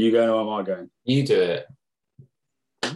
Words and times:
Are 0.00 0.02
you 0.02 0.12
going 0.12 0.30
or 0.30 0.40
am 0.40 0.48
I 0.48 0.62
going? 0.62 0.88
You 1.04 1.26
do 1.26 1.38
it. 1.38 1.66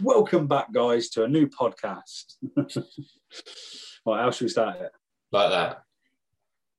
Welcome 0.01 0.47
back, 0.47 0.73
guys, 0.73 1.07
to 1.09 1.23
a 1.23 1.27
new 1.27 1.47
podcast. 1.47 2.33
right, 2.57 4.21
how 4.23 4.31
should 4.31 4.45
we 4.45 4.49
start 4.49 4.81
it? 4.81 4.91
Like 5.31 5.51
that. 5.51 5.83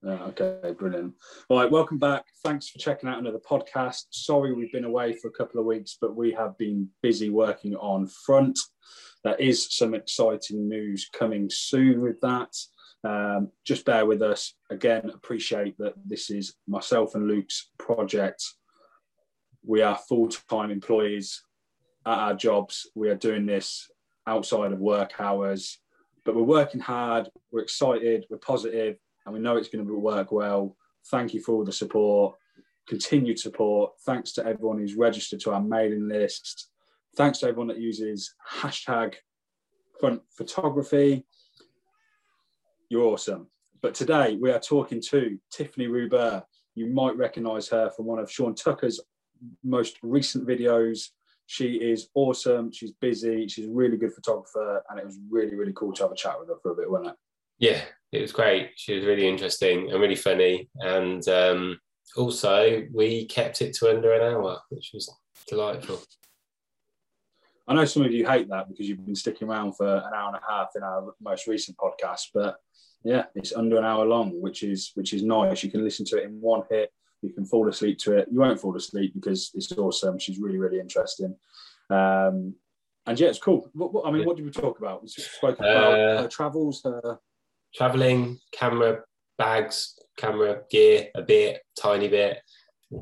Oh, 0.05 0.33
okay, 0.35 0.73
brilliant. 0.73 1.15
All 1.49 1.61
right, 1.61 1.71
welcome 1.71 2.01
back. 2.01 2.25
Thanks 2.45 2.69
for 2.69 2.81
checking 2.81 3.09
out 3.09 3.21
another 3.21 3.39
podcast. 3.39 4.07
Sorry 4.11 4.53
we've 4.53 4.73
been 4.73 4.83
away 4.83 5.13
for 5.13 5.29
a 5.29 5.33
couple 5.33 5.61
of 5.61 5.67
weeks, 5.67 5.97
but 6.01 6.17
we 6.17 6.33
have 6.33 6.59
been 6.59 6.89
busy 7.05 7.31
working 7.31 7.77
on 7.77 8.09
front. 8.09 8.59
There 9.23 9.37
is 9.37 9.77
some 9.77 9.95
exciting 9.95 10.69
news 10.69 11.09
coming 11.17 11.49
soon 11.49 12.01
with 12.01 12.21
that. 12.23 12.53
Um, 13.05 13.53
just 13.65 13.85
bear 13.85 14.05
with 14.07 14.23
us. 14.23 14.55
Again, 14.71 15.09
appreciate 15.09 15.79
that 15.79 15.95
this 16.05 16.31
is 16.31 16.57
myself 16.67 17.15
and 17.15 17.29
Luke's 17.29 17.71
project. 17.79 18.43
We 19.67 19.83
are 19.83 19.99
full 20.09 20.29
time 20.29 20.71
employees 20.71 21.43
at 22.07 22.19
our 22.19 22.35
jobs. 22.35 22.89
We 22.95 23.11
are 23.11 23.17
doing 23.17 23.47
this 23.47 23.91
outside 24.25 24.73
of 24.73 24.79
work 24.79 25.15
hours, 25.19 25.79
but 26.25 26.37
we're 26.37 26.43
working 26.43 26.81
hard. 26.81 27.29
We're 27.51 27.63
excited. 27.63 28.27
We're 28.31 28.39
positive, 28.39 28.97
and 29.25 29.35
we 29.35 29.41
know 29.41 29.57
it's 29.57 29.69
going 29.69 29.85
to 29.85 29.99
work 29.99 30.31
well. 30.31 30.77
Thank 31.11 31.35
you 31.35 31.41
for 31.41 31.57
all 31.57 31.65
the 31.65 31.73
support, 31.73 32.37
continued 32.89 33.41
support. 33.41 33.93
Thanks 34.05 34.33
to 34.35 34.47
everyone 34.47 34.79
who's 34.79 34.95
registered 34.95 35.41
to 35.41 35.53
our 35.53 35.63
mailing 35.63 36.09
list. 36.09 36.71
Thanks 37.17 37.39
to 37.41 37.49
everyone 37.49 37.69
that 37.69 37.81
uses 37.81 38.35
hashtag 38.49 39.15
front 39.99 40.23
photography. 40.31 41.27
You're 42.89 43.07
awesome. 43.07 43.49
But 43.83 43.95
today 43.95 44.39
we 44.41 44.53
are 44.53 44.61
talking 44.61 45.03
to 45.11 45.39
Tiffany 45.51 45.89
Ruber. 45.89 46.45
You 46.77 46.87
might 46.87 47.17
recognize 47.17 47.69
her 47.69 47.91
from 47.91 48.07
one 48.07 48.21
of 48.21 48.31
Sean 48.31 48.55
Tucker's 48.55 49.01
most 49.65 49.99
recent 50.03 50.47
videos. 50.47 51.11
She 51.47 51.75
is 51.75 52.09
awesome. 52.15 52.73
She's 52.73 52.93
busy. 52.93 53.47
She's 53.49 53.69
a 53.69 53.73
really 53.73 53.97
good 53.97 54.13
photographer. 54.13 54.83
And 54.89 54.99
it 54.99 55.07
was 55.07 55.19
really, 55.31 55.55
really 55.55 55.73
cool 55.75 55.93
to 55.93 56.03
have 56.05 56.13
a 56.13 56.17
chat 56.17 56.39
with 56.39 56.49
her 56.49 56.57
for 56.63 56.73
a 56.73 56.75
bit, 56.75 56.91
wasn't 56.91 57.11
it? 57.11 57.17
Yeah, 57.59 57.83
it 58.13 58.21
was 58.21 58.33
great. 58.33 58.71
She 58.77 58.95
was 58.95 59.05
really 59.05 59.29
interesting 59.29 59.91
and 59.91 60.01
really 60.01 60.17
funny. 60.17 60.69
And 60.81 61.27
um, 61.29 61.81
also, 62.17 62.87
we 62.93 63.27
kept 63.27 63.63
it 63.63 63.75
to 63.75 63.91
under 63.91 64.13
an 64.13 64.35
hour, 64.35 64.61
which 64.71 64.91
was 64.93 65.13
delightful. 65.49 66.01
I 67.69 67.75
know 67.75 67.85
some 67.85 68.05
of 68.05 68.13
you 68.13 68.27
hate 68.27 68.49
that 68.51 68.69
because 68.69 68.89
you've 68.89 69.05
been 69.05 69.17
sticking 69.17 69.49
around 69.49 69.73
for 69.77 69.87
an 69.87 70.15
hour 70.15 70.29
and 70.29 70.37
a 70.37 70.53
half 70.53 70.69
in 70.77 70.83
our 70.83 71.15
most 71.21 71.47
recent 71.49 71.77
podcast, 71.77 72.29
but 72.33 72.57
yeah, 73.03 73.25
it's 73.35 73.55
under 73.55 73.77
an 73.77 73.85
hour 73.85 74.05
long, 74.05 74.41
which 74.41 74.63
is 74.63 74.93
which 74.95 75.13
is 75.13 75.23
nice. 75.23 75.63
You 75.63 75.71
can 75.71 75.83
listen 75.83 76.05
to 76.07 76.19
it 76.19 76.25
in 76.25 76.41
one 76.41 76.63
hit. 76.71 76.93
You 77.23 77.33
can 77.33 77.45
fall 77.45 77.69
asleep 77.69 77.99
to 78.01 78.17
it. 78.17 78.29
You 78.31 78.41
won't 78.41 78.61
fall 78.61 78.77
asleep 78.77 79.15
because 79.15 79.51
it's 79.55 79.73
awesome. 79.73 80.19
She's 80.19 80.39
really 80.39 80.59
really 80.59 80.81
interesting. 80.81 81.37
Um, 81.91 82.55
and 83.07 83.21
yeah, 83.21 83.29
it's 83.29 83.39
cool. 83.39 83.71
What, 83.73 83.93
what, 83.93 84.07
I 84.07 84.11
mean, 84.11 84.27
what 84.27 84.37
did 84.37 84.45
we 84.45 84.51
talk 84.51 84.79
about? 84.79 85.03
We 85.03 85.09
spoke 85.09 85.59
about 85.61 85.99
uh, 85.99 86.23
her 86.23 86.29
travels, 86.29 86.83
her 86.85 87.19
traveling, 87.75 88.39
camera 88.53 89.03
bags, 89.39 89.95
camera 90.17 90.63
gear, 90.71 91.09
a 91.15 91.23
bit, 91.23 91.63
tiny 91.81 92.09
bit. 92.09 92.41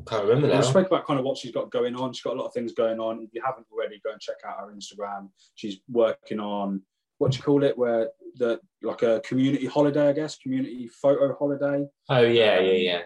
Can't 0.08 0.24
remember 0.24 0.48
now. 0.48 0.58
We 0.58 0.62
spoke 0.64 0.86
about 0.86 1.06
kind 1.06 1.18
of 1.18 1.26
what 1.26 1.36
she's 1.38 1.52
got 1.52 1.70
going 1.70 1.94
on. 1.94 2.12
She's 2.12 2.22
got 2.22 2.36
a 2.36 2.40
lot 2.40 2.46
of 2.46 2.54
things 2.54 2.72
going 2.72 2.98
on. 2.98 3.22
If 3.22 3.30
you 3.32 3.42
haven't 3.44 3.66
already, 3.70 4.00
go 4.04 4.12
and 4.12 4.20
check 4.20 4.36
out 4.46 4.56
her 4.58 4.74
Instagram. 4.74 5.28
She's 5.54 5.78
working 5.90 6.40
on 6.40 6.82
what 7.18 7.32
do 7.32 7.36
you 7.36 7.42
call 7.42 7.62
it? 7.64 7.76
Where 7.76 8.08
the 8.36 8.60
like 8.82 9.02
a 9.02 9.20
community 9.24 9.66
holiday, 9.66 10.08
I 10.08 10.12
guess, 10.12 10.36
community 10.38 10.88
photo 10.88 11.34
holiday. 11.38 11.86
Oh 12.08 12.22
yeah, 12.22 12.60
yeah, 12.60 12.72
yeah. 12.72 13.00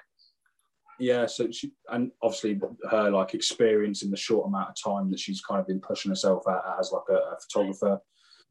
Yeah, 0.98 1.26
so 1.26 1.50
she 1.50 1.72
and 1.90 2.10
obviously 2.22 2.60
her 2.90 3.10
like 3.10 3.34
experience 3.34 4.02
in 4.02 4.10
the 4.10 4.16
short 4.16 4.46
amount 4.46 4.70
of 4.70 4.92
time 4.92 5.10
that 5.10 5.20
she's 5.20 5.40
kind 5.40 5.60
of 5.60 5.66
been 5.66 5.80
pushing 5.80 6.10
herself 6.10 6.46
at 6.48 6.60
as 6.78 6.92
like 6.92 7.08
a, 7.10 7.14
a 7.14 7.36
photographer 7.40 8.00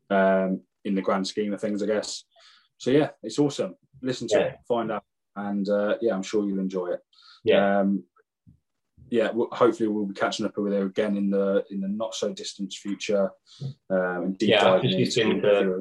um, 0.09 0.61
in 0.85 0.95
the 0.95 1.01
grand 1.01 1.27
scheme 1.27 1.53
of 1.53 1.59
things, 1.59 1.83
I 1.83 1.87
guess. 1.87 2.23
So 2.77 2.91
yeah, 2.91 3.09
it's 3.23 3.39
awesome. 3.39 3.75
Listen 4.01 4.27
to 4.29 4.39
yeah. 4.39 4.45
it, 4.45 4.59
find 4.67 4.91
out, 4.91 5.03
and 5.35 5.67
uh, 5.67 5.97
yeah, 6.01 6.13
I'm 6.13 6.23
sure 6.23 6.47
you'll 6.47 6.59
enjoy 6.59 6.87
it. 6.87 6.99
Yeah. 7.43 7.79
Um, 7.79 8.03
yeah, 9.09 9.31
hopefully 9.51 9.87
we'll 9.87 10.05
be 10.05 10.13
catching 10.13 10.45
up 10.45 10.57
with 10.57 10.73
her 10.73 10.85
again 10.85 11.15
in 11.15 11.29
the 11.29 11.63
in 11.69 11.79
the 11.79 11.87
not 11.87 12.13
so 12.13 12.33
distant 12.33 12.73
future. 12.73 13.31
Um, 13.89 14.23
and 14.23 14.37
deep 14.37 14.49
yeah, 14.49 14.63
diving 14.63 14.99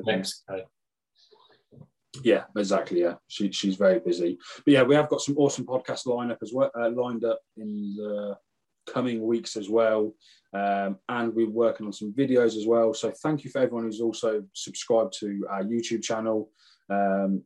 Mexico. 0.04 0.64
Yeah, 2.22 2.44
exactly. 2.56 3.00
Yeah, 3.00 3.15
she, 3.28 3.50
she's 3.53 3.77
very 3.77 4.00
busy. 4.00 4.38
But 4.65 4.72
yeah, 4.72 4.82
we 4.82 4.94
have 4.94 5.09
got 5.09 5.21
some 5.21 5.37
awesome 5.38 5.66
podcast 5.66 6.06
lineup 6.06 6.38
as 6.43 6.53
well, 6.53 6.71
uh, 6.78 6.91
lined 6.91 7.25
up 7.25 7.41
in 7.56 7.94
the 7.97 8.37
coming 8.87 9.27
weeks 9.27 9.56
as 9.56 9.69
well. 9.69 10.15
Um, 10.53 10.99
and 11.09 11.34
we're 11.34 11.50
working 11.50 11.87
on 11.87 11.93
some 11.93 12.12
videos 12.12 12.56
as 12.56 12.66
well. 12.66 12.94
So 12.94 13.10
thank 13.22 13.44
you 13.44 13.50
for 13.50 13.60
everyone 13.60 13.84
who's 13.84 14.00
also 14.00 14.44
subscribed 14.54 15.15
to 15.21 15.47
our 15.50 15.62
YouTube 15.62 16.03
channel. 16.03 16.50
Um, 16.88 17.43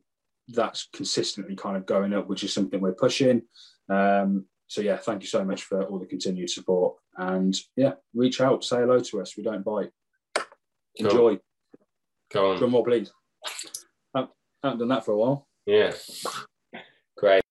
that's 0.47 0.87
consistently 0.93 1.55
kind 1.55 1.77
of 1.77 1.85
going 1.85 2.13
up, 2.13 2.27
which 2.27 2.43
is 2.43 2.53
something 2.53 2.79
we're 2.79 2.93
pushing. 2.93 3.41
Um, 3.89 4.45
so 4.67 4.81
yeah, 4.81 4.97
thank 4.97 5.21
you 5.21 5.27
so 5.27 5.43
much 5.43 5.63
for 5.63 5.83
all 5.83 5.99
the 5.99 6.05
continued 6.05 6.49
support. 6.49 6.95
And 7.17 7.55
yeah, 7.75 7.93
reach 8.13 8.39
out, 8.39 8.63
say 8.63 8.77
hello 8.77 8.99
to 8.99 9.21
us. 9.21 9.35
We 9.35 9.43
don't 9.43 9.65
bite. 9.65 9.91
Enjoy. 10.95 11.39
Go 12.31 12.51
on. 12.51 12.57
Drum 12.57 12.71
more, 12.71 12.85
please. 12.85 13.11
I 14.63 14.67
haven't 14.67 14.79
done 14.79 14.89
that 14.89 15.05
for 15.05 15.13
a 15.13 15.17
while. 15.17 15.47
Yeah. 15.65 15.91
Great. 17.17 17.41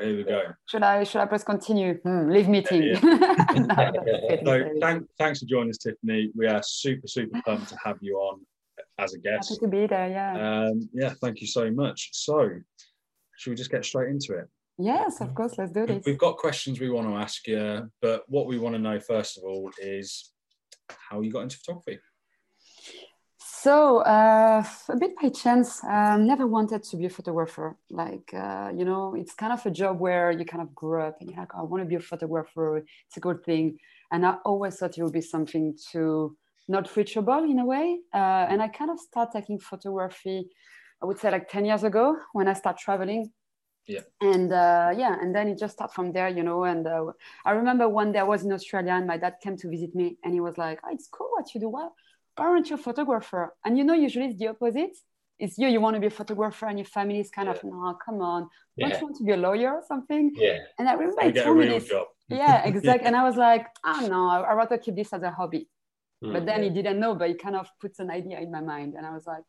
Here 0.00 0.16
we 0.16 0.24
go. 0.24 0.42
Should 0.66 0.82
I 0.82 1.04
should 1.04 1.20
I 1.20 1.26
press 1.26 1.44
continue? 1.44 1.94
Hmm, 2.02 2.28
leave 2.28 2.48
meeting. 2.48 2.82
Yeah, 2.82 2.98
yeah. 3.04 4.40
no, 4.42 4.58
so 4.58 4.68
thank, 4.80 5.06
thanks 5.16 5.38
for 5.38 5.46
joining 5.46 5.70
us, 5.70 5.78
Tiffany. 5.78 6.32
We 6.34 6.48
are 6.48 6.60
super 6.64 7.06
super 7.06 7.40
pumped 7.44 7.68
to 7.68 7.76
have 7.84 7.98
you 8.00 8.16
on 8.16 8.40
as 8.98 9.14
a 9.14 9.18
guest. 9.18 9.50
Happy 9.50 9.60
to 9.60 9.68
be 9.68 9.86
there. 9.86 10.08
Yeah. 10.10 10.64
Um, 10.64 10.88
yeah. 10.92 11.14
Thank 11.20 11.40
you 11.40 11.46
so 11.46 11.70
much. 11.70 12.10
So, 12.12 12.50
should 13.36 13.50
we 13.50 13.56
just 13.56 13.70
get 13.70 13.84
straight 13.84 14.08
into 14.08 14.32
it? 14.34 14.48
Yes, 14.78 15.20
of 15.20 15.34
course. 15.34 15.58
Let's 15.58 15.72
do 15.72 15.86
this. 15.86 16.04
We've 16.06 16.18
got 16.18 16.36
questions 16.36 16.80
we 16.80 16.90
want 16.90 17.08
to 17.08 17.14
ask 17.16 17.46
you, 17.46 17.90
but 18.00 18.24
what 18.28 18.46
we 18.46 18.58
want 18.58 18.74
to 18.74 18.80
know 18.80 18.98
first 19.00 19.38
of 19.38 19.44
all 19.44 19.70
is 19.78 20.32
how 20.88 21.20
you 21.20 21.30
got 21.30 21.42
into 21.42 21.58
photography. 21.58 21.98
So 23.38 23.98
uh, 23.98 24.64
a 24.88 24.96
bit 24.96 25.12
by 25.20 25.28
chance, 25.28 25.84
um, 25.84 26.26
never 26.26 26.48
wanted 26.48 26.82
to 26.82 26.96
be 26.96 27.06
a 27.06 27.10
photographer. 27.10 27.76
Like 27.90 28.32
uh, 28.34 28.72
you 28.74 28.84
know, 28.84 29.14
it's 29.14 29.34
kind 29.34 29.52
of 29.52 29.64
a 29.64 29.70
job 29.70 30.00
where 30.00 30.32
you 30.32 30.44
kind 30.44 30.62
of 30.62 30.74
grew 30.74 31.00
up 31.00 31.18
and 31.20 31.30
you're 31.30 31.38
like, 31.38 31.54
oh, 31.54 31.60
I 31.60 31.62
want 31.62 31.82
to 31.82 31.88
be 31.88 31.94
a 31.94 32.00
photographer. 32.00 32.78
It's 32.78 33.16
a 33.16 33.20
good 33.20 33.44
thing, 33.44 33.78
and 34.10 34.26
I 34.26 34.38
always 34.44 34.76
thought 34.76 34.98
it 34.98 35.02
would 35.04 35.12
be 35.12 35.20
something 35.20 35.76
to 35.92 36.36
not 36.66 36.96
reachable 36.96 37.44
in 37.44 37.60
a 37.60 37.64
way. 37.64 38.00
Uh, 38.12 38.46
and 38.50 38.60
I 38.60 38.68
kind 38.68 38.90
of 38.90 38.98
started 38.98 39.32
taking 39.32 39.60
photography. 39.60 40.48
I 41.00 41.06
would 41.06 41.20
say 41.20 41.30
like 41.30 41.48
ten 41.48 41.64
years 41.64 41.84
ago 41.84 42.16
when 42.32 42.48
I 42.48 42.54
started 42.54 42.80
traveling. 42.80 43.30
Yeah. 43.86 44.00
And 44.20 44.52
uh, 44.52 44.92
yeah, 44.96 45.16
and 45.20 45.34
then 45.34 45.48
it 45.48 45.58
just 45.58 45.74
started 45.74 45.92
from 45.92 46.12
there, 46.12 46.28
you 46.28 46.42
know. 46.42 46.64
And 46.64 46.86
uh, 46.86 47.06
I 47.44 47.52
remember 47.52 47.88
one 47.88 48.12
day 48.12 48.20
I 48.20 48.24
was 48.24 48.44
in 48.44 48.52
Australia 48.52 48.92
and 48.92 49.06
my 49.06 49.16
dad 49.16 49.34
came 49.42 49.56
to 49.56 49.68
visit 49.68 49.94
me, 49.94 50.18
and 50.22 50.32
he 50.32 50.40
was 50.40 50.56
like, 50.56 50.80
oh, 50.84 50.90
"It's 50.92 51.08
cool 51.08 51.28
what 51.34 51.52
you 51.54 51.60
do. 51.60 51.68
Well, 51.68 51.94
aren't 52.36 52.70
you 52.70 52.76
a 52.76 52.78
photographer? 52.78 53.54
And 53.64 53.76
you 53.76 53.84
know, 53.84 53.94
usually 53.94 54.26
it's 54.26 54.38
the 54.38 54.48
opposite. 54.48 54.96
It's 55.38 55.58
you, 55.58 55.68
you 55.68 55.80
want 55.80 55.94
to 55.94 56.00
be 56.00 56.06
a 56.06 56.10
photographer, 56.10 56.66
and 56.66 56.78
your 56.78 56.86
family 56.86 57.18
is 57.18 57.30
kind 57.30 57.48
yeah. 57.48 57.54
of, 57.54 57.64
no, 57.64 57.98
come 58.04 58.20
on, 58.20 58.48
yeah. 58.76 58.88
don't 58.88 59.00
you 59.00 59.06
want 59.06 59.16
to 59.16 59.24
be 59.24 59.32
a 59.32 59.36
lawyer 59.36 59.72
or 59.72 59.82
something? 59.86 60.32
Yeah. 60.36 60.58
And 60.78 60.88
I 60.88 60.92
remember 60.92 61.22
he 61.22 61.32
told 61.32 61.58
me 61.58 61.66
this. 61.66 61.88
Job. 61.88 62.06
Yeah, 62.28 62.62
exactly. 62.64 63.06
and 63.06 63.14
I 63.14 63.24
was 63.24 63.36
like, 63.36 63.66
oh 63.84 64.06
no, 64.08 64.28
I'd 64.28 64.54
rather 64.54 64.78
keep 64.78 64.96
this 64.96 65.12
as 65.12 65.22
a 65.22 65.30
hobby. 65.30 65.68
Mm, 66.24 66.32
but 66.32 66.46
then 66.46 66.62
yeah. 66.62 66.68
he 66.68 66.74
didn't 66.74 66.98
know, 66.98 67.14
but 67.14 67.28
he 67.28 67.34
kind 67.34 67.56
of 67.56 67.68
puts 67.78 67.98
an 67.98 68.10
idea 68.10 68.40
in 68.40 68.50
my 68.50 68.62
mind. 68.62 68.94
And 68.96 69.04
I 69.04 69.12
was 69.12 69.26
like, 69.26 69.42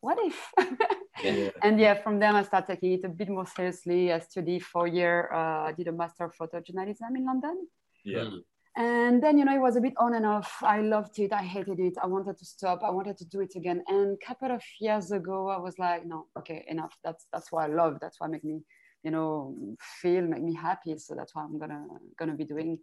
what 0.00 0.18
if? 0.20 0.52
yeah. 1.22 1.50
And 1.62 1.80
yeah, 1.80 1.94
from 2.02 2.18
then 2.18 2.36
I 2.36 2.42
started 2.42 2.74
taking 2.74 2.92
it 2.92 3.04
a 3.04 3.08
bit 3.08 3.28
more 3.28 3.46
seriously. 3.46 4.12
I 4.12 4.18
studied 4.20 4.64
four 4.64 4.86
year. 4.86 5.30
Uh, 5.32 5.68
I 5.68 5.72
did 5.72 5.88
a 5.88 5.92
master 5.92 6.24
of 6.24 6.36
photojournalism 6.36 7.16
in 7.16 7.24
London. 7.24 7.66
Yeah. 8.04 8.24
Mm 8.24 8.42
and 8.76 9.22
then 9.22 9.38
you 9.38 9.44
know 9.44 9.54
it 9.54 9.60
was 9.60 9.76
a 9.76 9.80
bit 9.80 9.94
on 9.96 10.14
and 10.14 10.26
off 10.26 10.58
i 10.62 10.80
loved 10.80 11.18
it 11.18 11.32
i 11.32 11.42
hated 11.42 11.80
it 11.80 11.94
i 12.02 12.06
wanted 12.06 12.36
to 12.36 12.44
stop 12.44 12.82
i 12.82 12.90
wanted 12.90 13.16
to 13.16 13.24
do 13.24 13.40
it 13.40 13.54
again 13.56 13.82
and 13.88 14.18
a 14.22 14.26
couple 14.26 14.50
of 14.50 14.62
years 14.80 15.10
ago 15.12 15.48
i 15.48 15.56
was 15.56 15.78
like 15.78 16.04
no 16.04 16.26
okay 16.38 16.64
enough 16.68 16.94
that's 17.02 17.26
that's 17.32 17.50
what 17.50 17.64
i 17.64 17.72
love 17.72 17.96
that's 18.00 18.20
what 18.20 18.30
make 18.30 18.44
me 18.44 18.60
you 19.02 19.10
know 19.10 19.76
feel 19.80 20.22
make 20.22 20.42
me 20.42 20.54
happy 20.54 20.96
so 20.98 21.14
that's 21.14 21.34
what 21.34 21.42
i'm 21.42 21.58
gonna 21.58 21.84
gonna 22.18 22.34
be 22.34 22.44
doing 22.44 22.78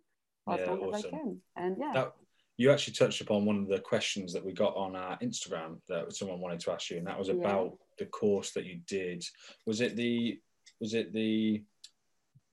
as 0.49 0.59
yeah, 0.59 0.65
long 0.65 0.79
awesome. 0.79 0.95
as 0.95 1.05
i 1.05 1.09
can 1.09 1.41
and 1.57 1.77
yeah 1.79 1.91
that, 1.93 2.13
you 2.57 2.71
actually 2.71 2.93
touched 2.93 3.21
upon 3.21 3.45
one 3.45 3.57
of 3.57 3.67
the 3.67 3.79
questions 3.79 4.31
that 4.33 4.45
we 4.45 4.53
got 4.53 4.75
on 4.75 4.95
our 4.95 5.17
instagram 5.19 5.77
that 5.89 6.13
someone 6.13 6.39
wanted 6.39 6.59
to 6.59 6.71
ask 6.71 6.89
you 6.89 6.97
and 6.97 7.07
that 7.07 7.17
was 7.17 7.29
about 7.29 7.65
yeah. 7.65 7.95
the 7.99 8.05
course 8.05 8.51
that 8.51 8.65
you 8.65 8.79
did 8.87 9.23
was 9.65 9.81
it 9.81 9.95
the 9.95 10.39
was 10.79 10.93
it 10.93 11.13
the 11.13 11.63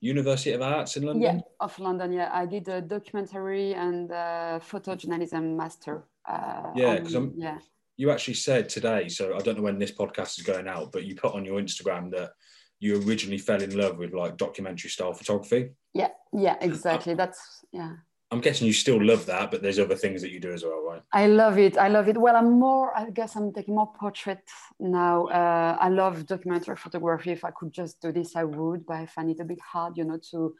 University 0.01 0.51
of 0.51 0.61
Arts 0.61 0.97
in 0.97 1.03
London? 1.03 1.21
Yeah, 1.21 1.41
of 1.59 1.77
London. 1.79 2.11
Yeah, 2.11 2.29
I 2.33 2.45
did 2.45 2.67
a 2.67 2.81
documentary 2.81 3.73
and 3.75 4.09
photojournalism 4.09 5.55
master. 5.55 6.03
Uh, 6.27 6.71
yeah, 6.75 6.97
because 6.97 7.13
I'm. 7.13 7.33
Yeah. 7.37 7.59
you 7.97 8.09
actually 8.09 8.33
said 8.33 8.67
today, 8.67 9.07
so 9.07 9.35
I 9.35 9.39
don't 9.39 9.57
know 9.57 9.63
when 9.63 9.77
this 9.77 9.91
podcast 9.91 10.39
is 10.39 10.45
going 10.45 10.67
out, 10.67 10.91
but 10.91 11.05
you 11.05 11.15
put 11.15 11.35
on 11.35 11.45
your 11.45 11.61
Instagram 11.61 12.11
that 12.11 12.31
you 12.79 12.99
originally 13.07 13.37
fell 13.37 13.61
in 13.61 13.77
love 13.77 13.99
with 13.99 14.11
like 14.13 14.37
documentary 14.37 14.89
style 14.89 15.13
photography. 15.13 15.69
Yeah, 15.93 16.09
yeah, 16.33 16.57
exactly. 16.61 17.13
That's 17.13 17.63
yeah. 17.71 17.93
I'm 18.31 18.39
guessing 18.39 18.65
you 18.65 18.71
still 18.71 19.03
love 19.03 19.25
that, 19.25 19.51
but 19.51 19.61
there's 19.61 19.77
other 19.77 19.97
things 19.97 20.21
that 20.21 20.31
you 20.31 20.39
do 20.39 20.53
as 20.53 20.63
well, 20.63 20.81
right? 20.85 21.01
I 21.11 21.27
love 21.27 21.59
it. 21.59 21.77
I 21.77 21.89
love 21.89 22.07
it. 22.07 22.17
Well, 22.17 22.37
I'm 22.37 22.59
more. 22.59 22.97
I 22.97 23.09
guess 23.09 23.35
I'm 23.35 23.51
taking 23.51 23.75
more 23.75 23.91
portraits 23.99 24.53
now. 24.79 25.27
Uh, 25.27 25.77
I 25.77 25.89
love 25.89 26.25
documentary 26.25 26.77
photography. 26.77 27.31
If 27.31 27.43
I 27.43 27.51
could 27.51 27.73
just 27.73 28.01
do 28.01 28.13
this, 28.13 28.37
I 28.37 28.45
would. 28.45 28.85
But 28.85 28.97
I 28.97 29.05
find 29.05 29.29
it 29.29 29.41
a 29.41 29.43
bit 29.43 29.59
hard, 29.59 29.97
you 29.97 30.05
know, 30.05 30.17
to 30.31 30.55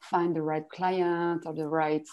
find 0.00 0.34
the 0.34 0.40
right 0.40 0.66
client 0.70 1.42
or 1.44 1.52
the 1.52 1.68
right 1.68 2.08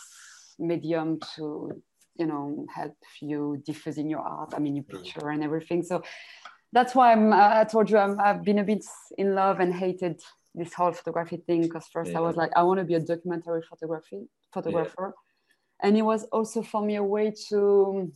medium 0.60 1.18
to, 1.36 1.82
you 2.18 2.26
know, 2.26 2.66
help 2.76 2.98
you 3.22 3.64
diffusing 3.66 4.10
your 4.10 4.20
art. 4.20 4.54
I 4.54 4.60
mean, 4.60 4.76
your 4.76 4.84
mm. 4.84 5.02
picture 5.02 5.30
and 5.30 5.46
everything. 5.46 5.82
So 5.82 6.04
that's 6.74 6.94
why 6.94 7.14
I'm. 7.14 7.32
I 7.32 7.64
told 7.64 7.90
you 7.90 7.98
I'm, 7.98 8.20
I've 8.20 8.44
been 8.44 8.60
a 8.60 8.66
bit 8.66 8.84
in 9.18 9.34
love 9.34 9.62
and 9.62 9.74
hated 9.74 10.20
this 10.54 10.74
whole 10.74 10.92
photography 10.92 11.38
thing 11.38 11.62
because 11.62 11.88
first 11.88 12.12
yeah. 12.12 12.18
I 12.18 12.22
was 12.22 12.36
like, 12.36 12.52
I 12.58 12.64
want 12.64 12.80
to 12.80 12.84
be 12.84 12.96
a 12.96 13.00
documentary 13.00 13.62
photography 13.62 14.28
photographer. 14.54 15.14
Yeah. 15.14 15.88
And 15.88 15.98
it 15.98 16.02
was 16.02 16.26
also 16.26 16.62
for 16.62 16.82
me 16.82 16.96
a 16.96 17.04
way 17.04 17.34
to 17.50 18.12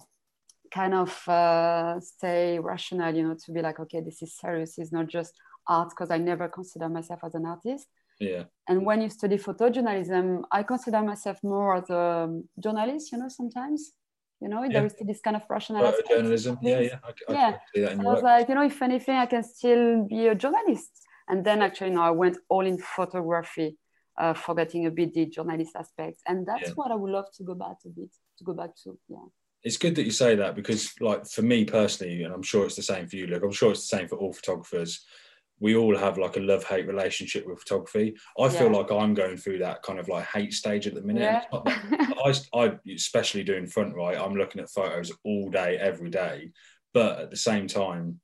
kind 0.72 0.94
of 0.94 1.28
uh, 1.28 2.00
stay 2.00 2.60
rational, 2.60 3.14
you 3.16 3.24
know, 3.24 3.36
to 3.46 3.52
be 3.52 3.62
like, 3.62 3.80
okay, 3.80 4.02
this 4.02 4.22
is 4.22 4.36
serious. 4.38 4.78
It's 4.78 4.92
not 4.92 5.08
just 5.08 5.34
art 5.68 5.90
because 5.90 6.12
I 6.12 6.18
never 6.18 6.48
consider 6.50 6.90
myself 6.90 7.22
as 7.24 7.36
an 7.36 7.46
artist. 7.46 7.88
Yeah. 8.20 8.44
And 8.68 8.86
when 8.86 9.02
you 9.02 9.10
study 9.10 9.38
photojournalism, 9.38 10.44
I 10.52 10.64
consider 10.64 11.02
myself 11.02 11.38
more 11.44 11.76
as 11.76 11.90
a 11.90 12.42
journalist, 12.60 13.12
you 13.12 13.18
know, 13.20 13.30
sometimes. 13.30 13.94
You 14.42 14.50
know, 14.50 14.64
yeah. 14.64 14.74
there 14.74 14.86
is 14.86 14.96
this 15.00 15.22
kind 15.22 15.38
of 15.38 15.44
rational 15.50 15.94
journalism. 16.10 16.58
Yeah, 16.62 16.80
yeah. 16.80 17.00
I, 17.30 17.34
yeah. 17.34 17.88
I, 17.88 17.92
I 17.94 17.96
was 17.96 18.22
like, 18.22 18.50
you 18.50 18.56
know, 18.56 18.64
if 18.64 18.82
anything, 18.82 19.16
I 19.16 19.26
can 19.26 19.44
still 19.44 20.06
be 20.06 20.28
a 20.28 20.36
journalist. 20.36 20.92
And 21.30 21.46
then 21.46 21.62
actually, 21.62 21.92
you 21.92 21.96
know, 21.96 22.02
I 22.02 22.12
went 22.12 22.38
all 22.50 22.66
in 22.66 22.78
photography 22.78 23.78
uh, 24.18 24.34
forgetting 24.34 24.86
a 24.86 24.92
bit 24.92 25.14
the 25.14 25.26
journalist 25.26 25.76
aspect. 25.76 26.20
And 26.28 26.46
that's 26.46 26.70
yeah. 26.70 26.74
what 26.76 26.92
I 26.92 26.96
would 26.96 27.12
love 27.12 27.32
to 27.38 27.44
go 27.44 27.56
back 27.56 27.78
a 27.86 27.90
bit, 27.90 28.12
to 28.38 28.44
go 28.44 28.54
back 28.54 28.76
to. 28.84 28.98
Yeah. 29.08 29.18
It's 29.64 29.78
good 29.78 29.96
that 29.96 30.04
you 30.04 30.12
say 30.12 30.36
that 30.36 30.56
because, 30.56 30.92
like, 31.00 31.26
for 31.26 31.42
me 31.42 31.64
personally, 31.64 32.24
and 32.24 32.34
I'm 32.34 32.44
sure 32.44 32.66
it's 32.66 32.76
the 32.76 32.84
same 32.84 33.08
for 33.08 33.16
you, 33.16 33.28
look, 33.28 33.44
I'm 33.44 33.52
sure 33.52 33.72
it's 33.72 33.90
the 33.90 33.98
same 33.98 34.08
for 34.08 34.18
all 34.18 34.34
photographers. 34.34 35.06
We 35.60 35.76
all 35.76 35.96
have 35.98 36.18
like 36.18 36.36
a 36.36 36.42
love 36.42 36.66
hate 36.66 36.88
relationship 36.88 37.48
with 37.48 37.60
photography. 37.60 38.16
I 38.38 38.50
feel 38.50 38.70
yeah. 38.70 38.78
like 38.80 38.92
I'm 38.92 39.14
going 39.14 39.38
through 39.38 39.60
that 39.60 39.82
kind 39.82 40.00
of 40.00 40.10
like 40.10 40.26
hate 40.26 40.52
stage 40.52 40.88
at 40.88 40.96
the 40.96 41.02
minute. 41.02 41.22
Yeah. 41.22 41.44
I, 41.54 42.34
I, 42.54 42.74
especially 42.94 43.44
doing 43.44 43.68
front 43.68 43.96
right, 43.96 44.18
I'm 44.18 44.36
looking 44.36 44.62
at 44.62 44.70
photos 44.70 45.14
all 45.24 45.50
day, 45.50 45.78
every 45.78 46.10
day. 46.10 46.52
But 46.94 47.20
at 47.20 47.32
the 47.32 47.38
same 47.38 47.68
time, 47.68 48.20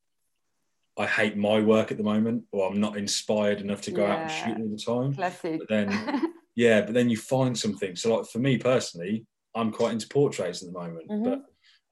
I 0.99 1.05
hate 1.05 1.37
my 1.37 1.61
work 1.61 1.91
at 1.91 1.97
the 1.97 2.03
moment, 2.03 2.43
or 2.51 2.69
I'm 2.69 2.79
not 2.79 2.97
inspired 2.97 3.61
enough 3.61 3.81
to 3.83 3.91
go 3.91 4.05
yeah. 4.05 4.13
out 4.13 4.19
and 4.19 4.31
shoot 4.31 4.61
all 4.61 4.69
the 4.69 5.05
time. 5.05 5.15
Classic. 5.15 5.57
But 5.57 5.69
then, 5.69 6.33
yeah, 6.55 6.81
but 6.81 6.93
then 6.93 7.09
you 7.09 7.15
find 7.15 7.57
something. 7.57 7.95
So, 7.95 8.17
like 8.17 8.27
for 8.27 8.39
me 8.39 8.57
personally, 8.57 9.25
I'm 9.55 9.71
quite 9.71 9.93
into 9.93 10.09
portraits 10.09 10.61
at 10.61 10.73
the 10.73 10.77
moment, 10.77 11.09
mm-hmm. 11.09 11.23
but 11.23 11.41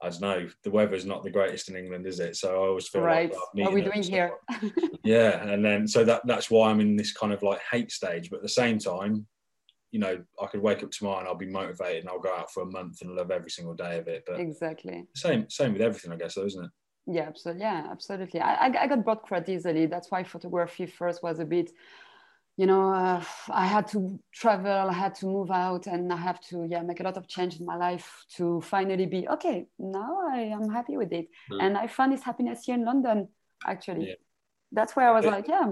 I 0.02 0.10
don't 0.10 0.20
know, 0.20 0.48
the 0.62 0.70
weather's 0.70 1.06
not 1.06 1.24
the 1.24 1.30
greatest 1.30 1.70
in 1.70 1.76
England, 1.76 2.06
is 2.06 2.20
it? 2.20 2.36
So 2.36 2.52
I 2.52 2.68
always 2.68 2.86
feel 2.86 3.00
right. 3.00 3.32
like 3.32 3.40
what 3.54 3.68
are 3.68 3.74
we 3.74 3.82
doing 3.82 4.02
here? 4.02 4.32
yeah, 5.04 5.42
and 5.48 5.64
then 5.64 5.88
so 5.88 6.04
that 6.04 6.26
that's 6.26 6.50
why 6.50 6.70
I'm 6.70 6.80
in 6.80 6.94
this 6.94 7.12
kind 7.12 7.32
of 7.32 7.42
like 7.42 7.60
hate 7.70 7.90
stage. 7.90 8.30
But 8.30 8.36
at 8.36 8.42
the 8.42 8.48
same 8.50 8.78
time, 8.78 9.26
you 9.90 9.98
know, 9.98 10.22
I 10.40 10.46
could 10.46 10.60
wake 10.60 10.82
up 10.84 10.90
tomorrow 10.90 11.20
and 11.20 11.28
I'll 11.28 11.34
be 11.34 11.46
motivated 11.50 12.02
and 12.02 12.10
I'll 12.10 12.20
go 12.20 12.34
out 12.34 12.52
for 12.52 12.62
a 12.62 12.70
month 12.70 13.00
and 13.00 13.16
love 13.16 13.30
every 13.30 13.50
single 13.50 13.74
day 13.74 13.98
of 13.98 14.06
it. 14.06 14.24
But 14.26 14.38
exactly 14.38 15.04
same 15.16 15.48
same 15.48 15.72
with 15.72 15.82
everything, 15.82 16.12
I 16.12 16.16
guess, 16.16 16.34
though, 16.34 16.44
isn't 16.44 16.64
it? 16.64 16.70
Yeah 17.10 17.26
absolutely 17.28 17.62
yeah 17.62 17.86
absolutely. 17.90 18.40
I, 18.40 18.66
I 18.66 18.86
got 18.86 19.04
bored 19.04 19.22
quite 19.22 19.48
easily. 19.48 19.86
That's 19.86 20.10
why 20.10 20.24
photography 20.24 20.86
first 20.86 21.22
was 21.22 21.38
a 21.38 21.44
bit 21.44 21.70
you 22.58 22.66
know 22.66 22.92
uh, 22.92 23.22
i 23.50 23.64
had 23.64 23.86
to 23.86 24.18
travel 24.34 24.90
i 24.90 24.92
had 24.92 25.14
to 25.14 25.26
move 25.26 25.50
out 25.50 25.86
and 25.86 26.12
i 26.12 26.16
have 26.16 26.40
to 26.40 26.66
yeah 26.68 26.82
make 26.82 26.98
a 27.00 27.04
lot 27.04 27.16
of 27.16 27.26
change 27.28 27.60
in 27.60 27.64
my 27.64 27.76
life 27.76 28.24
to 28.36 28.60
finally 28.60 29.06
be 29.06 29.26
okay 29.28 29.66
now 29.78 30.18
i 30.32 30.40
am 30.40 30.68
happy 30.68 30.96
with 30.96 31.12
it. 31.12 31.28
Mm. 31.50 31.62
and 31.62 31.78
i 31.78 31.86
found 31.86 32.12
this 32.12 32.22
happiness 32.22 32.64
here 32.66 32.74
in 32.74 32.84
london 32.84 33.28
actually. 33.64 34.08
Yeah. 34.08 34.14
that's 34.72 34.96
where 34.96 35.08
i 35.08 35.12
was 35.12 35.24
like 35.24 35.46
yeah 35.48 35.70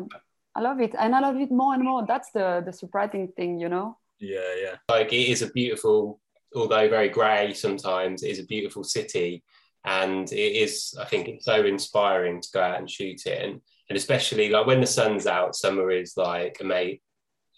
i 0.55 0.61
love 0.61 0.81
it. 0.81 0.95
And 0.99 1.15
i 1.15 1.21
love 1.21 1.37
it 1.37 1.51
more 1.51 1.75
and 1.75 1.85
more. 1.85 2.07
That's 2.07 2.31
the 2.31 2.63
the 2.65 2.73
surprising 2.73 3.29
thing 3.37 3.61
you 3.61 3.69
know? 3.69 3.99
Yeah 4.19 4.53
yeah. 4.63 4.75
Like 4.89 5.13
it 5.13 5.29
is 5.33 5.43
a 5.43 5.51
beautiful 5.51 6.21
although 6.55 6.89
very 6.89 7.11
grey 7.11 7.53
sometimes 7.53 8.23
it 8.23 8.31
is 8.31 8.39
a 8.39 8.47
beautiful 8.47 8.85
city 8.85 9.43
and 9.87 10.33
it 10.33 10.37
is 10.37 10.95
i 11.01 11.05
think 11.05 11.29
it's 11.29 11.45
so 11.45 11.65
inspiring 11.65 12.41
to 12.41 12.49
go 12.53 12.61
out 12.61 12.79
and 12.79 12.91
shoot 12.91 13.25
it 13.27 13.43
and, 13.43 13.61
and 13.89 13.97
especially 13.97 14.49
like 14.51 14.67
when 14.67 14.81
the 14.81 14.87
sun's 14.87 15.27
out 15.27 15.55
summer 15.55 15.91
is 15.91 16.17
like 16.17 16.59
amazing 16.61 16.99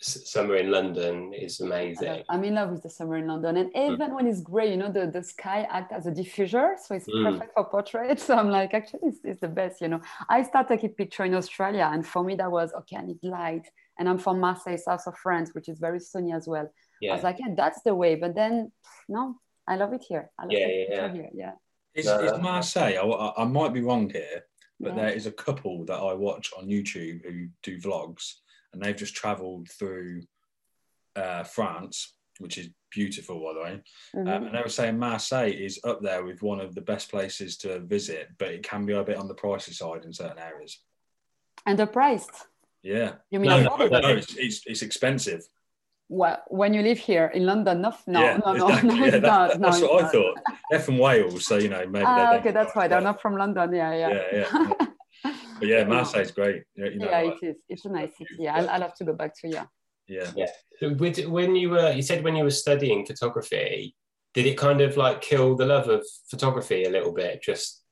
summer 0.01 0.55
in 0.55 0.71
london 0.71 1.33
is 1.33 1.59
amazing 1.59 2.23
i'm 2.29 2.45
in 2.45 2.55
love 2.55 2.71
with 2.71 2.85
the 2.85 2.91
summer 2.91 3.17
in 3.17 3.27
london 3.27 3.57
and 3.57 3.71
hmm. 3.75 3.95
even 3.95 4.11
mm. 4.11 4.15
when 4.15 4.29
it's 4.29 4.41
gray 4.43 4.71
you 4.71 4.77
know 4.77 4.93
the, 4.93 5.09
the 5.09 5.21
sky 5.21 5.67
acts 5.71 5.93
as 5.93 6.07
a 6.07 6.13
diffuser 6.13 6.75
so 6.81 6.95
it's 6.95 7.09
mm. 7.09 7.25
perfect 7.25 7.53
for 7.53 7.65
portraits 7.65 8.23
so 8.27 8.37
i'm 8.37 8.49
like 8.49 8.75
actually 8.75 9.01
it's, 9.03 9.19
it's 9.25 9.41
the 9.41 9.49
best 9.49 9.81
you 9.81 9.89
know 9.89 10.01
i 10.29 10.41
started 10.41 10.69
taking 10.69 10.91
picture 10.91 11.25
in 11.25 11.35
australia 11.35 11.91
and 11.93 12.07
for 12.07 12.23
me 12.23 12.37
that 12.37 12.49
was 12.49 12.73
okay 12.75 12.97
i 12.97 13.03
need 13.03 13.19
light 13.25 13.67
and 13.99 14.09
i'm 14.09 14.19
from 14.19 14.39
marseille 14.39 14.79
south 14.79 15.05
of 15.09 15.17
france 15.17 15.53
which 15.53 15.69
is 15.69 15.81
very 15.81 15.99
sunny 15.99 16.33
as 16.33 16.47
well 16.47 16.71
yeah. 17.01 17.11
i 17.11 17.15
was 17.15 17.25
like 17.25 17.39
yeah 17.41 17.53
that's 17.57 17.83
the 17.83 17.93
way 17.93 18.15
but 18.15 18.37
then 18.37 18.71
no 19.09 19.35
i 19.67 19.75
love 19.75 19.93
it 19.93 20.05
here 20.09 20.31
i 20.39 20.43
love 20.43 20.53
yeah, 20.53 20.67
it 20.67 20.89
yeah. 20.93 21.13
here 21.13 21.31
yeah 21.35 21.53
is, 21.95 22.07
is 22.07 22.39
Marseille? 22.39 22.99
I, 22.99 23.43
I, 23.43 23.45
might 23.45 23.73
be 23.73 23.81
wrong 23.81 24.09
here, 24.11 24.45
but 24.81 24.91
yeah. 24.91 25.03
there 25.03 25.13
is 25.13 25.27
a 25.27 25.33
couple 25.33 25.85
that 25.87 25.97
I 25.99 26.15
watch 26.15 26.51
on 26.57 26.69
YouTube 26.69 27.25
who 27.25 27.49
do 27.63 27.81
vlogs, 27.81 28.35
and 28.73 28.83
they've 28.83 28.97
just 28.97 29.15
travelled 29.15 29.69
through 29.69 30.23
uh, 31.17 31.43
France, 31.45 32.15
which 32.39 32.59
is 32.59 32.69
beautiful, 32.91 33.41
by 33.41 33.53
the 33.55 33.61
way. 33.61 33.83
Mm-hmm. 34.15 34.29
Um, 34.29 34.45
and 34.45 34.55
they 34.55 34.63
were 34.63 34.69
saying 34.69 34.99
Marseille 34.99 35.53
is 35.53 35.81
up 35.85 36.01
there 36.01 36.25
with 36.25 36.43
one 36.43 36.61
of 36.61 36.75
the 36.75 36.81
best 36.81 37.11
places 37.11 37.57
to 37.59 37.81
visit, 37.81 38.29
but 38.39 38.49
it 38.49 38.63
can 38.63 38.87
be 38.87 38.93
a 38.93 39.05
bit 39.05 39.17
on 39.17 39.29
the 39.29 39.35
pricey 39.35 39.75
side 39.75 40.05
in 40.05 40.13
certain 40.13 40.39
areas. 40.39 40.81
Underpriced. 41.67 42.47
Yeah. 42.83 43.15
You 43.31 43.41
mean 43.41 43.51
no, 43.51 43.77
no, 43.77 43.87
no 43.87 44.09
it's, 44.11 44.37
it's, 44.37 44.63
it's 44.67 44.83
expensive 44.83 45.43
well, 46.09 46.43
when 46.49 46.73
you 46.73 46.83
live 46.83 46.99
here 46.99 47.27
in 47.27 47.45
London, 47.45 47.83
no, 47.83 47.95
no, 48.07 48.23
yeah, 48.23 48.37
no, 48.39 48.53
no, 48.53 48.69
exactly. 48.69 48.89
no, 48.99 49.05
yeah, 49.05 49.19
that, 49.19 49.61
no, 49.61 49.71
That's 49.71 49.81
what 49.83 50.05
I 50.05 50.09
thought. 50.09 50.39
They're 50.71 50.81
from 50.81 50.99
Wales, 50.99 51.47
so 51.47 51.57
you 51.59 51.69
know 51.69 51.87
maybe. 51.87 52.05
Ah, 52.07 52.37
okay, 52.37 52.51
that's 52.51 52.75
why 52.75 52.89
they're 52.89 53.01
not 53.01 53.21
from 53.21 53.37
London. 53.37 53.75
Yeah, 53.75 53.95
yeah. 53.95 54.09
Yeah, 54.09 54.47
yeah. 54.51 54.73
but 55.59 55.69
yeah, 55.69 55.85
Marseille's 55.85 56.31
great. 56.31 56.63
You 56.77 56.99
know, 56.99 57.07
yeah, 57.07 57.21
like, 57.21 57.43
it 57.43 57.47
is. 57.47 57.57
It's 57.69 57.85
a 57.85 57.91
nice 57.91 58.17
city. 58.17 58.37
Yeah, 58.39 58.57
I, 58.57 58.79
love 58.79 58.95
to 58.95 59.05
go 59.05 59.13
back 59.13 59.39
to. 59.41 59.49
Yeah. 59.49 59.67
Yeah. 60.07 60.31
Yeah. 60.35 60.47
So 60.81 60.91
when 60.91 61.55
you 61.57 61.71
were, 61.71 61.93
you 61.93 62.03
said 62.03 62.25
when 62.25 62.37
you 62.37 62.45
were 62.45 62.51
studying 62.51 63.05
photography, 63.05 63.95
did 64.33 64.47
it 64.47 64.57
kind 64.57 64.81
of 64.81 64.97
like 64.97 65.21
kill 65.21 65.57
the 65.57 65.67
love 65.67 65.89
of 65.89 66.07
photography 66.31 66.85
a 66.85 66.91
little 66.91 67.13
bit? 67.13 67.43
Just 67.43 67.83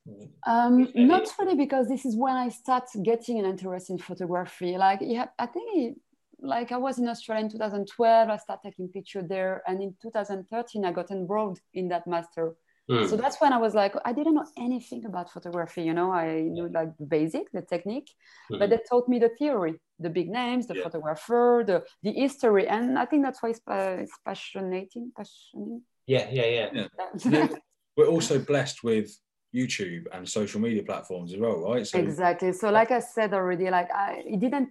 um, 0.47 0.89
not 0.95 1.29
really, 1.39 1.57
because 1.57 1.89
this 1.89 2.05
is 2.05 2.17
when 2.17 2.37
I 2.37 2.49
start 2.49 2.85
getting 3.03 3.39
an 3.41 3.45
interest 3.45 3.91
in 3.91 3.99
photography. 3.99 4.79
Like, 4.79 5.01
yeah, 5.03 5.27
I 5.39 5.47
think 5.47 5.99
like 6.41 6.73
I 6.73 6.77
was 6.77 6.99
in 6.99 7.09
Australia 7.09 7.45
in 7.45 7.51
2012, 7.51 8.29
I 8.29 8.37
started 8.37 8.63
taking 8.63 8.89
picture 8.89 9.23
there, 9.23 9.63
and 9.67 9.83
in 9.83 9.95
2013 10.03 10.85
I 10.85 10.93
got 10.93 11.11
enrolled 11.11 11.59
in 11.75 11.89
that 11.89 12.07
master. 12.07 12.55
Mm. 12.91 13.09
So 13.09 13.17
that's 13.17 13.41
when 13.41 13.53
I 13.53 13.59
was 13.59 13.75
like, 13.75 13.95
I 14.05 14.13
didn't 14.13 14.35
know 14.35 14.47
anything 14.57 15.05
about 15.07 15.33
photography. 15.33 15.83
You 15.83 15.93
know, 15.93 16.13
I 16.13 16.43
knew 16.43 16.69
like 16.69 16.97
the 16.99 17.05
basic, 17.05 17.51
the 17.53 17.63
technique, 17.63 18.11
mm. 18.53 18.61
but 18.61 18.71
they 18.71 18.79
taught 18.89 19.09
me 19.09 19.19
the 19.19 19.31
theory, 19.31 19.75
the 19.99 20.11
big 20.11 20.29
names, 20.29 20.69
the 20.69 20.77
yeah. 20.77 20.85
photographer, 20.85 21.65
the 21.67 21.85
the 22.03 22.13
history, 22.13 22.69
and 22.69 22.99
I 22.99 23.07
think 23.07 23.25
that's 23.25 23.43
why 23.43 23.51
it's, 23.51 23.61
uh, 23.67 23.97
it's 24.01 24.17
passionating. 24.25 25.11
Passionating. 25.17 25.83
Yeah, 26.07 26.29
yeah, 26.31 26.69
yeah. 26.73 26.87
yeah. 27.25 27.49
We're 27.97 28.07
also 28.07 28.39
blessed 28.39 28.85
with 28.85 29.11
YouTube 29.55 30.05
and 30.13 30.29
social 30.29 30.61
media 30.61 30.83
platforms 30.83 31.33
as 31.33 31.41
well, 31.41 31.61
right? 31.63 31.87
So 31.87 31.99
exactly. 31.99 32.53
So, 32.53 32.71
like 32.71 32.91
I 32.91 33.01
said 33.01 33.33
already, 33.35 33.71
like 33.71 33.91
I, 33.91 34.23
it 34.25 34.39
didn't 34.39 34.69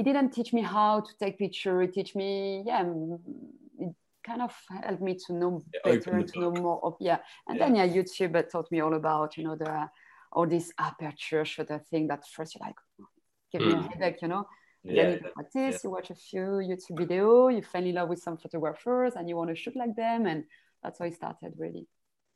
he 0.00 0.04
didn't 0.04 0.30
teach 0.30 0.54
me 0.54 0.62
how 0.62 1.00
to 1.00 1.12
take 1.18 1.38
picture. 1.38 1.82
He 1.82 1.88
teach 1.88 2.14
me, 2.14 2.62
yeah, 2.64 2.84
it 3.78 3.94
kind 4.24 4.40
of 4.40 4.54
helped 4.82 5.02
me 5.02 5.14
to 5.26 5.34
know 5.34 5.62
yeah, 5.74 5.80
better, 5.84 6.22
to 6.22 6.40
know 6.40 6.52
more. 6.52 6.82
Of, 6.82 6.94
yeah, 7.00 7.18
and 7.46 7.58
yeah. 7.58 7.66
then 7.66 7.74
yeah, 7.74 7.86
YouTube 7.86 8.50
taught 8.50 8.72
me 8.72 8.80
all 8.80 8.94
about 8.94 9.36
you 9.36 9.44
know 9.44 9.56
the 9.56 9.90
all 10.32 10.46
this 10.46 10.72
aperture 10.78 11.44
shutter 11.44 11.78
thing. 11.90 12.08
That 12.08 12.26
first 12.26 12.54
you 12.54 12.60
like 12.62 12.76
give 13.52 13.60
mm. 13.60 13.66
me 13.66 13.72
a 13.74 13.76
hmm. 13.76 13.88
headache, 13.92 14.22
you 14.22 14.28
know. 14.28 14.46
Yeah, 14.84 15.02
then 15.02 15.12
you 15.12 15.30
practice, 15.34 15.54
yeah. 15.54 15.78
you 15.84 15.90
watch 15.90 16.08
a 16.08 16.14
few 16.14 16.46
YouTube 16.70 16.96
video, 16.96 17.48
you 17.48 17.60
fell 17.60 17.84
in 17.84 17.94
love 17.94 18.08
with 18.08 18.22
some 18.22 18.38
photographers, 18.38 19.12
and 19.16 19.28
you 19.28 19.36
want 19.36 19.50
to 19.50 19.54
shoot 19.54 19.76
like 19.76 19.94
them, 19.96 20.24
and 20.24 20.44
that's 20.82 20.98
how 20.98 21.04
it 21.04 21.14
started 21.14 21.52
really. 21.58 21.86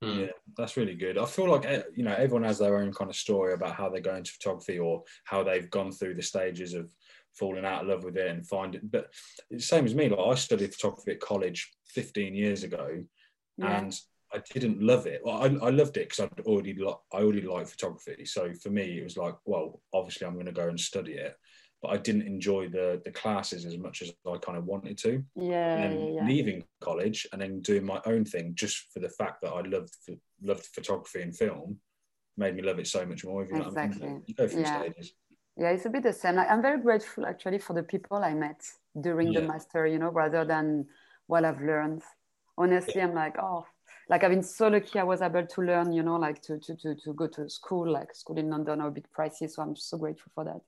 Hmm. 0.03 0.21
Yeah, 0.21 0.33
that's 0.55 0.77
really 0.77 0.97
good. 0.97 1.17
I 1.17 1.25
feel 1.25 1.51
like 1.51 1.65
eh, 1.65 1.83
you 1.97 2.05
know 2.05 2.13
everyone 2.13 2.45
has 2.45 2.59
their 2.59 2.77
own 2.77 2.93
kind 2.93 3.09
of 3.09 3.17
story 3.17 3.55
about 3.55 3.75
how 3.75 3.89
they 3.89 4.01
go 4.01 4.15
into 4.15 4.33
photography 4.33 4.79
or 4.79 5.03
how 5.25 5.43
they've 5.43 5.71
gone 5.71 5.93
through 5.93 6.17
the 6.17 6.23
stages 6.23 6.75
of 6.75 6.91
falling 7.35 7.65
out 7.65 7.83
of 7.83 7.89
love 7.89 8.05
with 8.05 8.17
it 8.17 8.29
and 8.31 8.47
find 8.47 8.75
it. 8.75 8.91
But 8.91 9.11
it's 9.51 9.69
the 9.69 9.77
same 9.77 9.85
as 9.85 9.95
me. 9.95 10.09
Like 10.09 10.19
I 10.21 10.35
studied 10.35 10.75
photography 10.75 11.13
at 11.13 11.21
college 11.21 11.71
15 11.89 12.35
years 12.35 12.65
ago, 12.65 13.05
yeah. 13.57 13.79
and 13.79 13.99
I 14.33 14.41
didn't 14.53 14.83
love 14.83 15.07
it. 15.07 15.21
Well, 15.25 15.37
I, 15.37 15.47
I 15.67 15.71
loved 15.71 15.97
it 15.97 16.09
because 16.09 16.21
I'd 16.21 16.45
already 16.47 16.75
lo- 16.79 17.03
I 17.13 17.19
already 17.19 17.43
liked 17.43 17.71
photography. 17.71 18.25
So 18.25 18.53
for 18.55 18.71
me, 18.71 18.99
it 18.99 19.05
was 19.05 19.17
like, 19.17 19.35
well, 19.45 19.81
obviously 19.93 20.27
I'm 20.27 20.35
going 20.35 20.47
to 20.47 20.53
go 20.53 20.69
and 20.69 20.79
study 20.79 21.13
it, 21.13 21.37
but 21.83 21.89
I 21.89 21.97
didn't 21.99 22.27
enjoy 22.27 22.69
the 22.69 23.01
the 23.05 23.13
classes 23.13 23.65
as 23.65 23.79
much 23.79 24.03
as 24.03 24.13
I 24.27 24.37
kind 24.39 24.59
of 24.59 24.65
wanted 24.65 24.99
to. 24.99 25.23
Yeah, 25.37 25.77
and 25.77 26.01
yeah, 26.01 26.15
yeah. 26.21 26.27
leaving 26.27 26.65
college 26.81 27.27
and 27.33 27.41
then 27.41 27.61
doing 27.61 27.85
my 27.85 28.01
own 28.07 28.25
thing 28.25 28.55
just 28.55 28.93
for 28.93 29.01
the 29.01 29.09
fact 29.09 29.43
that 29.43 29.53
I 29.53 29.61
loved 29.63 29.95
loved 30.43 30.67
photography 30.67 31.23
and 31.23 31.37
film 31.37 31.79
made 32.37 32.57
me 32.57 32.63
love 32.63 32.79
it 32.79 32.87
so 32.87 33.07
much 33.07 33.25
more. 33.25 33.45
If 33.45 33.51
you 33.51 33.59
know 33.59 33.69
what 33.69 33.79
I 33.79 33.83
mean? 33.83 33.93
Exactly. 33.93 34.21
You 34.27 34.35
go 34.35 34.49
through 34.49 34.61
Yeah. 34.63 34.81
stages. 34.81 35.15
Yeah, 35.57 35.71
it's 35.71 35.87
a 35.87 35.91
bit 35.91 36.03
the 36.03 36.13
same. 36.13 36.35
Like, 36.37 36.51
I'm 36.51 36.63
very 36.63 36.81
grateful 36.81 37.27
actually 37.27 37.59
for 37.59 37.75
the 37.75 37.83
people 37.83 38.19
I 38.19 38.35
met 38.35 38.61
during 39.01 39.33
the 39.33 39.43
master, 39.43 39.87
you 39.87 39.99
know, 39.99 40.11
rather 40.11 40.45
than 40.45 40.87
what 41.27 41.45
I've 41.45 41.61
learned. 41.61 42.03
Honestly, 42.59 43.01
I'm 43.01 43.15
like, 43.15 43.37
oh, 43.39 43.65
like 44.09 44.25
I've 44.25 44.31
been 44.31 44.43
so 44.43 44.69
lucky 44.69 44.99
I 44.99 45.05
was 45.05 45.23
able 45.23 45.47
to 45.47 45.61
learn, 45.63 45.93
you 45.93 46.03
know, 46.03 46.17
like 46.17 46.43
to, 46.43 46.59
to, 46.59 46.77
to, 46.77 46.95
to 46.97 47.13
go 47.15 47.27
to 47.29 47.49
school, 47.49 47.91
like 47.91 48.15
school 48.15 48.39
in 48.39 48.51
London 48.51 48.81
are 48.81 48.89
a 48.89 48.93
bit 48.93 49.07
pricey. 49.17 49.49
So 49.49 49.63
I'm 49.63 49.77
so 49.77 49.97
grateful 49.97 50.31
for 50.35 50.45
that. 50.45 50.61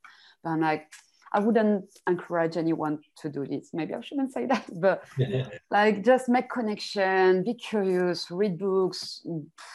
But 0.43 0.51
I'm 0.51 0.61
like, 0.61 0.87
I 1.33 1.41
wouldn't 1.41 1.85
encourage 2.09 2.57
anyone 2.57 3.01
to 3.19 3.29
do 3.29 3.45
this. 3.45 3.71
Maybe 3.73 3.95
I 3.95 4.01
shouldn't 4.01 4.33
say 4.33 4.47
that, 4.53 4.69
but 4.81 5.05
like 5.71 6.05
just 6.05 6.29
make 6.29 6.49
connection, 6.49 7.43
be 7.45 7.55
curious, 7.55 8.31
read 8.31 8.59
books, 8.59 9.27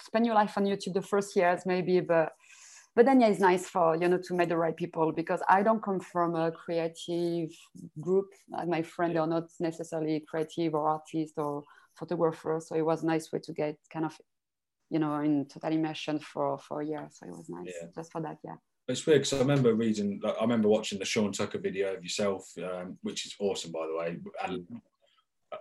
spend 0.04 0.26
your 0.26 0.36
life 0.36 0.58
on 0.58 0.66
YouTube 0.66 0.94
the 0.94 1.02
first 1.02 1.36
years 1.36 1.62
maybe, 1.66 2.00
but 2.00 2.34
but 2.96 3.06
then 3.06 3.22
yeah, 3.22 3.28
it's 3.28 3.40
nice 3.40 3.68
for 3.70 3.96
you 3.96 4.08
know 4.10 4.18
to 4.18 4.34
meet 4.34 4.50
the 4.50 4.58
right 4.58 4.76
people 4.76 5.12
because 5.12 5.42
I 5.48 5.64
don't 5.64 5.82
come 5.84 6.00
from 6.00 6.36
a 6.36 6.52
creative 6.52 7.52
group. 8.00 8.28
Like 8.50 8.68
my 8.68 8.82
friend, 8.82 9.16
they're 9.16 9.28
not 9.28 9.50
necessarily 9.60 10.26
creative 10.30 10.74
or 10.76 10.88
artist 10.90 11.34
or 11.38 11.64
photographer, 11.96 12.60
so 12.66 12.76
it 12.76 12.86
was 12.86 13.04
a 13.04 13.08
nice 13.08 13.32
way 13.32 13.40
to 13.44 13.54
get 13.54 13.76
kind 13.92 14.06
of 14.06 14.18
you 14.90 15.00
know 15.00 15.20
in 15.20 15.46
total 15.48 15.72
immersion 15.72 16.20
for 16.20 16.58
for 16.60 16.82
a 16.82 16.86
year. 16.86 17.08
So 17.12 17.28
it 17.28 17.32
was 17.32 17.50
nice 17.50 17.74
Yeah. 17.82 17.88
just 17.96 18.12
for 18.12 18.22
that. 18.22 18.38
Yeah. 18.44 18.56
It's 18.88 19.06
weird 19.06 19.22
because 19.22 19.34
I 19.34 19.40
remember 19.40 19.74
reading, 19.74 20.20
like, 20.22 20.36
I 20.38 20.42
remember 20.42 20.68
watching 20.68 21.00
the 21.00 21.06
Sean 21.06 21.32
Tucker 21.32 21.60
video 21.60 21.94
of 21.96 22.04
yourself, 22.04 22.52
um, 22.58 22.98
which 23.04 23.26
is 23.26 23.36
awesome, 23.40 23.72
by 23.72 23.86
the 23.88 23.96
way. 23.96 24.18
And, 24.44 24.68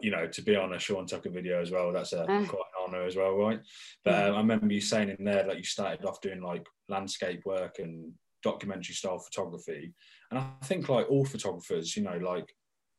you 0.01 0.11
know, 0.11 0.27
to 0.27 0.43
be 0.43 0.57
on 0.57 0.73
a 0.75 0.79
Sean 0.79 1.07
Tucker 1.07 1.31
video 1.31 1.61
as 1.61 1.71
well, 1.71 1.93
that's 1.93 2.13
a, 2.13 2.27
Mm. 2.27 2.49
quite 2.49 2.61
an 2.61 2.95
honor 2.95 3.03
as 3.05 3.17
well, 3.17 3.33
right? 3.35 3.61
But 4.05 4.29
um, 4.29 4.35
I 4.35 4.39
remember 4.39 4.73
you 4.73 4.81
saying 4.81 5.09
in 5.19 5.25
there, 5.25 5.47
like, 5.47 5.59
you 5.59 5.65
started 5.65 6.05
off 6.05 6.21
doing 6.21 6.41
like 6.43 6.67
landscape 6.89 7.45
work 7.45 7.79
and 7.79 8.13
documentary 8.43 8.95
style 8.95 9.19
photography. 9.19 9.93
And 10.31 10.39
I 10.39 10.47
think, 10.65 10.89
like, 10.89 11.11
all 11.11 11.25
photographers, 11.25 11.97
you 11.97 12.03
know, 12.05 12.17
like, 12.19 12.49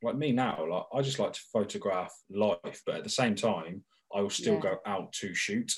like 0.03 0.15
me 0.15 0.31
now, 0.31 0.65
like, 0.69 0.83
I 0.93 1.01
just 1.01 1.19
like 1.19 1.33
to 1.33 1.41
photograph 1.53 2.13
life, 2.29 2.81
but 2.85 2.95
at 2.95 3.03
the 3.03 3.09
same 3.09 3.35
time, 3.35 3.83
I 4.13 4.21
will 4.21 4.29
still 4.29 4.55
Yeah. 4.55 4.59
go 4.61 4.77
out 4.85 5.13
to 5.13 5.33
shoot. 5.33 5.71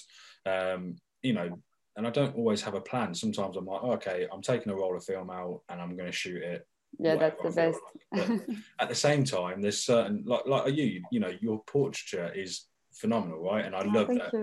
Um, 0.45 0.95
you 1.21 1.33
know, 1.33 1.61
and 1.95 2.07
I 2.07 2.09
don't 2.09 2.35
always 2.35 2.61
have 2.63 2.73
a 2.73 2.81
plan. 2.81 3.13
Sometimes 3.13 3.55
I'm 3.55 3.65
like, 3.65 3.81
oh, 3.83 3.91
okay, 3.93 4.27
I'm 4.31 4.41
taking 4.41 4.71
a 4.71 4.75
roll 4.75 4.97
of 4.97 5.05
film 5.05 5.29
out 5.29 5.61
and 5.69 5.79
I'm 5.79 5.95
going 5.95 6.11
to 6.11 6.17
shoot 6.17 6.41
it. 6.41 6.65
Yeah, 6.99 7.15
that's 7.15 7.41
the 7.41 7.51
best. 7.51 7.81
At 8.79 8.89
the 8.89 8.95
same 8.95 9.23
time, 9.23 9.61
there's 9.61 9.83
certain 9.83 10.23
like 10.25 10.45
like 10.45 10.73
you, 10.75 11.03
you 11.11 11.19
know, 11.19 11.31
your 11.41 11.63
portraiture 11.65 12.31
is 12.33 12.65
phenomenal, 12.93 13.39
right? 13.39 13.65
And 13.65 13.75
I 13.75 13.81
Oh, 13.81 13.89
love 13.89 14.07
that. 14.07 14.33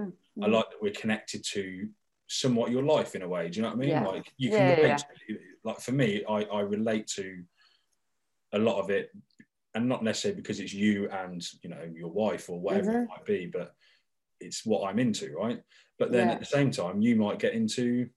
I 0.42 0.46
like 0.46 0.70
that 0.70 0.82
we're 0.82 0.92
connected 0.92 1.44
to 1.52 1.88
somewhat 2.26 2.70
your 2.70 2.82
life 2.82 3.14
in 3.14 3.22
a 3.22 3.28
way. 3.28 3.48
Do 3.48 3.56
you 3.56 3.62
know 3.62 3.68
what 3.68 3.76
I 3.76 3.80
mean? 3.80 3.88
Yeah. 3.90 4.06
Like 4.06 4.32
you 4.38 4.50
can 4.50 4.66
yeah, 4.66 4.76
relate. 4.76 4.98
To, 5.28 5.38
like 5.64 5.80
for 5.80 5.92
me, 5.92 6.24
I 6.28 6.42
I 6.44 6.60
relate 6.60 7.06
to 7.08 7.42
a 8.52 8.58
lot 8.58 8.80
of 8.80 8.90
it, 8.90 9.10
and 9.74 9.88
not 9.88 10.02
necessarily 10.02 10.40
because 10.40 10.60
it's 10.60 10.72
you 10.72 11.08
and 11.10 11.44
you 11.62 11.70
know 11.70 11.88
your 11.94 12.10
wife 12.10 12.48
or 12.48 12.58
whatever 12.60 12.92
Mhm. 12.92 13.04
it 13.04 13.08
might 13.08 13.24
be, 13.24 13.46
but 13.46 13.74
it's 14.40 14.64
what 14.64 14.88
I'm 14.88 14.98
into, 14.98 15.34
right? 15.36 15.62
But 15.98 16.12
then 16.12 16.30
at 16.30 16.40
the 16.40 16.46
same 16.46 16.70
time, 16.70 17.02
you 17.02 17.14
might 17.16 17.38
get 17.38 17.52
into 17.52 18.08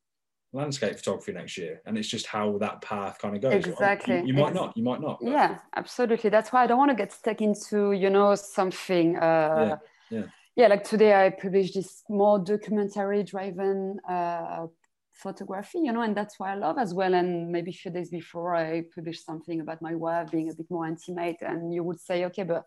landscape 0.54 0.96
photography 0.96 1.32
next 1.34 1.58
year, 1.58 1.82
and 1.86 1.98
it's 1.98 2.08
just 2.08 2.28
how 2.28 2.58
that 2.60 2.82
path 2.82 3.18
kind 3.20 3.36
of 3.36 3.42
goes. 3.42 3.54
right? 3.54 3.66
You- 3.66 3.72
Exactly. 3.74 4.24
You, 4.26 4.34
might 4.34 4.54
not. 4.54 4.78
You 4.78 4.84
might 4.84 5.02
not. 5.02 5.20
but- 5.20 5.30
yeah 5.32 5.58
absolutely 5.76 6.30
that's 6.30 6.52
why 6.54 6.64
i 6.64 6.68
don't 6.68 6.78
want 6.78 6.92
to 6.92 6.96
get 7.04 7.12
stuck 7.12 7.42
into 7.42 7.92
you 8.04 8.10
know 8.10 8.36
something 8.36 9.18
uh 9.18 9.78
yeah. 10.12 10.24
yeah 10.56 10.68
like 10.68 10.84
today 10.84 11.14
i 11.26 11.30
published 11.30 11.74
this 11.74 12.04
more 12.10 12.38
documentary 12.40 13.24
driven 13.24 14.00
uh 14.10 14.68
photography 15.12 15.80
you 15.80 15.92
know 15.94 16.02
and 16.02 16.16
that's 16.18 16.40
why 16.40 16.52
i 16.52 16.56
love 16.56 16.78
as 16.78 16.94
well 16.94 17.14
and 17.14 17.52
maybe 17.52 17.72
a 17.72 17.74
few 17.74 17.92
days 17.92 18.10
before 18.10 18.56
i 18.56 18.84
published 18.96 19.26
something 19.26 19.62
about 19.62 19.82
my 19.82 19.94
wife 19.96 20.30
being 20.32 20.50
a 20.50 20.54
bit 20.54 20.70
more 20.70 20.88
intimate 20.88 21.38
and 21.42 21.74
you 21.74 21.84
would 21.84 22.00
say 22.00 22.26
okay 22.26 22.44
but 22.44 22.64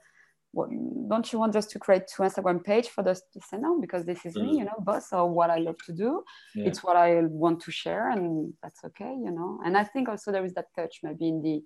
what, 0.57 0.69
don't 1.13 1.31
you 1.33 1.39
want 1.39 1.53
just 1.59 1.71
to 1.71 1.79
create 1.85 2.05
two 2.13 2.23
instagram 2.29 2.59
page 2.71 2.89
for 2.95 3.03
us 3.13 3.21
to 3.33 3.39
send 3.51 3.63
out 3.69 3.79
because 3.85 4.03
this 4.11 4.21
is 4.29 4.35
Mm. 4.37 4.43
me 4.45 4.51
you 4.59 4.65
know 4.69 4.79
boss 4.89 5.07
or 5.13 5.25
what 5.39 5.51
i 5.57 5.59
love 5.67 5.79
to 5.89 5.93
do 6.05 6.11
Yeah. 6.55 6.67
it's 6.69 6.81
what 6.87 6.97
i 7.07 7.09
want 7.45 7.59
to 7.67 7.71
share 7.83 8.05
and 8.15 8.25
that's 8.63 8.83
okay 8.89 9.13
you 9.27 9.33
know 9.39 9.51
and 9.65 9.73
i 9.83 9.85
think 9.93 10.09
also 10.09 10.29
there 10.33 10.47
is 10.49 10.55
that 10.59 10.69
touch 10.79 10.95
maybe 11.07 11.27
in 11.33 11.39
the 11.47 11.57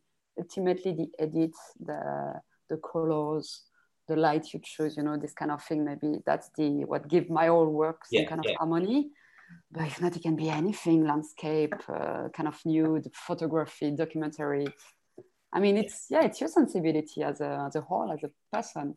ultimately 0.42 0.92
the 1.00 1.09
edits, 1.25 1.61
the 1.88 2.00
the 2.70 2.78
colors 2.90 3.49
the 4.09 4.16
light 4.26 4.44
you 4.52 4.61
choose 4.73 4.92
you 4.97 5.04
know 5.06 5.16
this 5.25 5.35
kind 5.40 5.52
of 5.54 5.61
thing 5.68 5.80
maybe 5.90 6.11
that's 6.28 6.49
the 6.59 6.68
what 6.90 7.02
give 7.14 7.26
my 7.40 7.47
whole 7.52 7.70
work 7.85 8.00
some 8.04 8.23
Yeah, 8.23 8.28
kind 8.30 8.40
of 8.40 8.47
yeah. 8.49 8.59
harmony 8.59 9.00
but 9.75 9.85
if 9.90 9.97
not 10.02 10.16
it 10.16 10.23
can 10.26 10.37
be 10.44 10.49
anything 10.62 11.00
landscape 11.12 11.75
uh, 11.97 12.25
kind 12.37 12.49
of 12.52 12.56
nude 12.64 13.06
photography 13.26 13.88
documentary 14.02 14.66
i 15.52 15.61
mean 15.61 15.76
it's 15.76 16.07
yeah 16.11 16.23
it's 16.25 16.40
your 16.40 16.49
sensibility 16.49 17.23
as 17.23 17.40
a 17.40 17.64
as 17.66 17.75
a 17.76 17.80
whole 17.80 18.11
as 18.12 18.23
a 18.25 18.30
person 18.57 18.95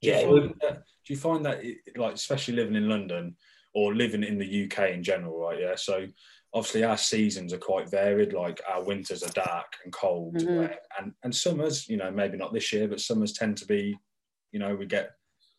Do 0.00 0.08
you 0.08 0.14
Yeah, 0.14 0.22
find 0.26 0.54
that- 0.60 0.82
do 1.04 1.14
you 1.14 1.18
find 1.18 1.44
that, 1.46 1.64
it- 1.64 1.96
like, 1.96 2.14
especially 2.14 2.54
living 2.56 2.76
in 2.76 2.88
London 2.88 3.36
or 3.74 3.94
living 3.94 4.22
in 4.24 4.36
the 4.38 4.46
UK 4.64 4.78
in 4.96 5.02
general, 5.02 5.36
right? 5.38 5.58
Yeah. 5.60 5.74
So 5.76 6.06
obviously 6.54 6.84
our 6.84 6.96
seasons 6.98 7.52
are 7.52 7.58
quite 7.70 7.88
varied. 7.90 8.32
Like 8.32 8.60
our 8.72 8.82
winters 8.84 9.22
are 9.22 9.32
dark 9.32 9.70
and 9.84 9.92
cold, 9.92 10.34
Mhm. 10.36 10.56
wet, 10.58 10.78
and 10.98 11.14
and 11.24 11.34
summers, 11.34 11.88
you 11.88 11.96
know, 11.96 12.10
maybe 12.10 12.36
not 12.36 12.52
this 12.52 12.72
year, 12.72 12.86
but 12.88 13.00
summers 13.00 13.32
tend 13.32 13.56
to 13.58 13.66
be, 13.66 13.82
you 14.52 14.58
know, 14.60 14.74
we 14.76 14.86
get 14.86 15.10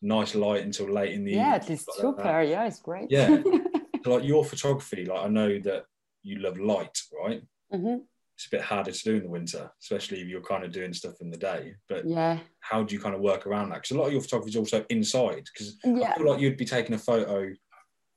nice 0.02 0.34
light 0.34 0.62
until 0.64 0.88
late 1.00 1.12
in 1.14 1.24
the 1.24 1.32
yeah 1.32 1.38
evening, 1.56 1.60
at 1.60 1.68
least 1.68 1.82
stuff 1.84 1.96
like 2.04 2.16
that. 2.16 2.22
super 2.22 2.42
yeah 2.52 2.64
it's 2.66 2.80
great 2.88 3.10
Yeah. 3.10 3.42
So, 4.04 4.10
like 4.14 4.24
your 4.32 4.44
photography, 4.44 5.02
like 5.06 5.22
I 5.26 5.28
know 5.28 5.58
that 5.68 5.82
you 6.22 6.34
love 6.46 6.58
light, 6.58 6.96
right? 7.22 7.42
Mhm. 7.72 7.96
It's 8.36 8.46
a 8.46 8.50
bit 8.50 8.62
harder 8.62 8.90
to 8.90 9.04
do 9.04 9.14
in 9.14 9.22
the 9.22 9.28
winter, 9.28 9.70
especially 9.80 10.20
if 10.20 10.28
you're 10.28 10.42
kind 10.42 10.64
of 10.64 10.72
doing 10.72 10.92
stuff 10.92 11.14
in 11.20 11.30
the 11.30 11.36
day. 11.36 11.74
But 11.88 12.06
yeah 12.06 12.38
how 12.64 12.82
do 12.82 12.94
you 12.94 13.00
kind 13.00 13.14
of 13.14 13.20
work 13.20 13.46
around 13.46 13.68
that? 13.68 13.82
Because 13.82 13.90
a 13.90 13.98
lot 13.98 14.06
of 14.06 14.12
your 14.12 14.22
photography 14.22 14.50
is 14.50 14.56
also 14.56 14.84
inside. 14.88 15.44
Because 15.52 15.76
yeah 15.84 16.12
I 16.12 16.16
feel 16.16 16.30
like 16.30 16.40
you'd 16.40 16.56
be 16.56 16.64
taking 16.64 16.94
a 16.94 16.98
photo, 16.98 17.52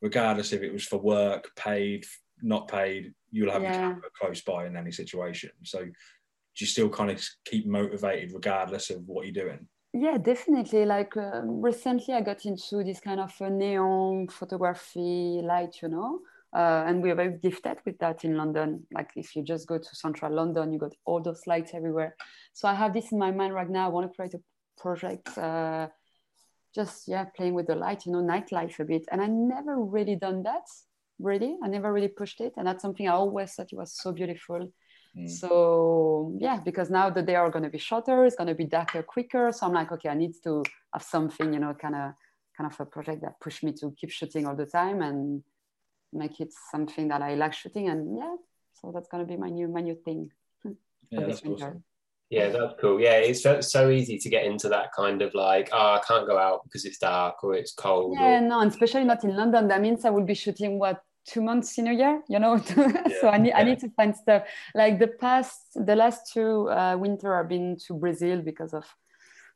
regardless 0.02 0.54
if 0.54 0.62
it 0.62 0.72
was 0.72 0.86
for 0.86 1.00
work, 1.00 1.52
paid, 1.58 2.06
not 2.42 2.70
paid. 2.70 3.14
You'll 3.30 3.52
have 3.52 3.62
your 3.62 3.72
camera 3.72 4.10
close 4.18 4.42
by 4.42 4.66
in 4.66 4.78
any 4.78 4.92
situation. 4.92 5.52
So 5.64 5.80
do 5.84 5.92
you 6.60 6.66
still 6.66 6.90
kind 6.90 7.12
of 7.12 7.22
keep 7.44 7.68
motivated 7.68 8.32
regardless 8.34 8.90
of 8.90 9.06
what 9.06 9.26
you're 9.26 9.46
doing? 9.46 9.68
Yeah, 9.94 10.18
definitely. 10.18 10.86
Like 10.86 11.18
um, 11.18 11.62
recently, 11.62 12.14
I 12.14 12.22
got 12.22 12.46
into 12.46 12.84
this 12.86 13.02
kind 13.02 13.20
of 13.20 13.34
uh, 13.42 13.50
neon 13.50 14.30
photography 14.30 15.42
light, 15.44 15.76
you 15.82 15.90
know, 15.90 16.20
uh, 16.58 16.84
and 16.88 17.04
we're 17.04 17.14
very 17.14 17.38
gifted 17.38 17.78
with 17.86 18.00
that 18.00 18.26
in 18.26 18.36
London. 18.36 18.84
Like 18.92 19.12
if 19.16 19.36
you 19.36 19.44
just 19.44 19.68
go 19.68 19.78
to 19.78 19.96
central 19.96 20.34
London, 20.34 20.74
you 20.74 20.80
got 20.80 20.96
all 21.06 21.22
those 21.22 21.46
lights 21.46 21.72
everywhere. 21.76 22.16
So 22.54 22.68
I 22.68 22.74
have 22.74 22.94
this 22.94 23.12
in 23.12 23.20
my 23.20 23.30
mind 23.30 23.54
right 23.54 23.70
now. 23.70 23.86
I 23.86 23.90
want 23.90 24.12
to 24.12 24.16
create 24.16 24.34
a 24.34 24.42
project, 24.82 25.38
uh, 25.38 25.88
just 26.74 27.08
yeah, 27.08 27.26
playing 27.26 27.54
with 27.54 27.68
the 27.68 27.76
light, 27.76 28.08
you 28.08 28.12
know, 28.12 28.24
nightlife 28.24 28.80
a 28.80 28.86
bit. 28.86 29.06
And 29.12 29.22
I 29.22 29.28
never 29.28 29.80
really 29.80 30.16
done 30.16 30.42
that. 30.44 30.66
Really, 31.20 31.58
I 31.64 31.68
never 31.68 31.94
really 31.94 32.08
pushed 32.10 32.42
it, 32.42 32.54
and 32.58 32.68
that's 32.68 32.84
something 32.84 33.08
I 33.08 33.14
always 33.14 33.54
thought 33.54 33.72
it 33.72 33.76
was 33.76 33.92
so 33.94 34.12
beautiful. 34.12 34.72
Mm. 35.18 35.30
So 35.30 36.36
yeah, 36.40 36.60
because 36.64 36.90
now 36.90 37.10
the 37.10 37.24
day 37.24 37.36
are 37.36 37.50
going 37.52 37.64
to 37.64 37.72
be 37.72 37.80
shorter, 37.80 38.26
it's 38.26 38.36
going 38.36 38.48
to 38.48 38.56
be 38.56 38.66
darker 38.66 39.04
quicker. 39.04 39.52
So 39.52 39.66
I'm 39.66 39.74
like, 39.74 39.92
okay, 39.92 40.10
I 40.10 40.14
need 40.16 40.34
to 40.44 40.64
have 40.94 41.04
something, 41.04 41.54
you 41.54 41.60
know, 41.60 41.74
kind 41.74 41.96
of 41.96 42.14
kind 42.56 42.72
of 42.72 42.80
a 42.80 42.86
project 42.86 43.22
that 43.22 43.40
push 43.40 43.64
me 43.64 43.74
to 43.74 43.94
keep 44.00 44.12
shooting 44.12 44.46
all 44.48 44.56
the 44.56 44.66
time 44.66 45.02
and 45.02 45.44
make 46.18 46.40
it 46.40 46.54
something 46.72 47.08
that 47.10 47.22
I 47.22 47.36
like 47.36 47.54
shooting. 47.54 47.90
And 47.90 48.18
yeah, 48.18 48.36
so 48.74 48.92
that's 48.94 49.08
going 49.08 49.26
to 49.26 49.32
be 49.32 49.38
my 49.38 49.50
new 49.50 49.68
my 49.68 49.82
new 49.82 49.96
thing. 49.96 50.32
Yeah, 51.10 51.22
that's 51.22 51.42
winter. 51.42 51.68
awesome. 51.68 51.84
Yeah, 52.30 52.50
that's 52.50 52.74
cool. 52.82 53.00
Yeah, 53.00 53.14
it's 53.14 53.42
so, 53.42 53.62
so 53.62 53.90
easy 53.90 54.18
to 54.18 54.30
get 54.30 54.44
into 54.44 54.68
that 54.68 54.92
kind 54.94 55.22
of 55.22 55.34
like, 55.34 55.70
oh, 55.72 55.96
I 55.96 56.02
can't 56.06 56.28
go 56.28 56.38
out 56.38 56.64
because 56.66 56.84
it's 56.84 56.98
dark 56.98 57.42
or 57.42 57.54
it's 57.56 57.74
cold. 57.74 58.18
Yeah, 58.20 58.40
Or, 58.40 58.42
no, 58.42 58.60
and 58.60 58.70
especially 58.70 59.06
not 59.06 59.24
in 59.24 59.38
London. 59.38 59.70
That 59.70 59.80
means 59.82 60.04
I 60.04 60.10
will 60.10 60.26
be 60.26 60.34
shooting 60.34 60.78
what 60.78 61.00
two 61.26 61.42
months 61.42 61.78
in 61.78 61.88
a 61.88 61.94
year, 61.94 62.22
you 62.28 62.40
know. 62.40 62.58
so 63.22 63.30
I 63.30 63.38
need 63.38 63.54
I 63.54 63.64
need 63.64 63.80
to 63.80 63.90
find 63.92 64.16
stuff. 64.16 64.44
Like 64.76 65.00
the 65.00 65.08
past, 65.08 65.62
the 65.76 65.96
last 65.96 66.34
two 66.34 66.70
uh, 66.70 66.98
winter, 66.98 67.34
I've 67.34 67.50
been 67.50 67.78
to 67.88 67.94
Brazil 67.94 68.42
because 68.42 68.74
of 68.74 68.86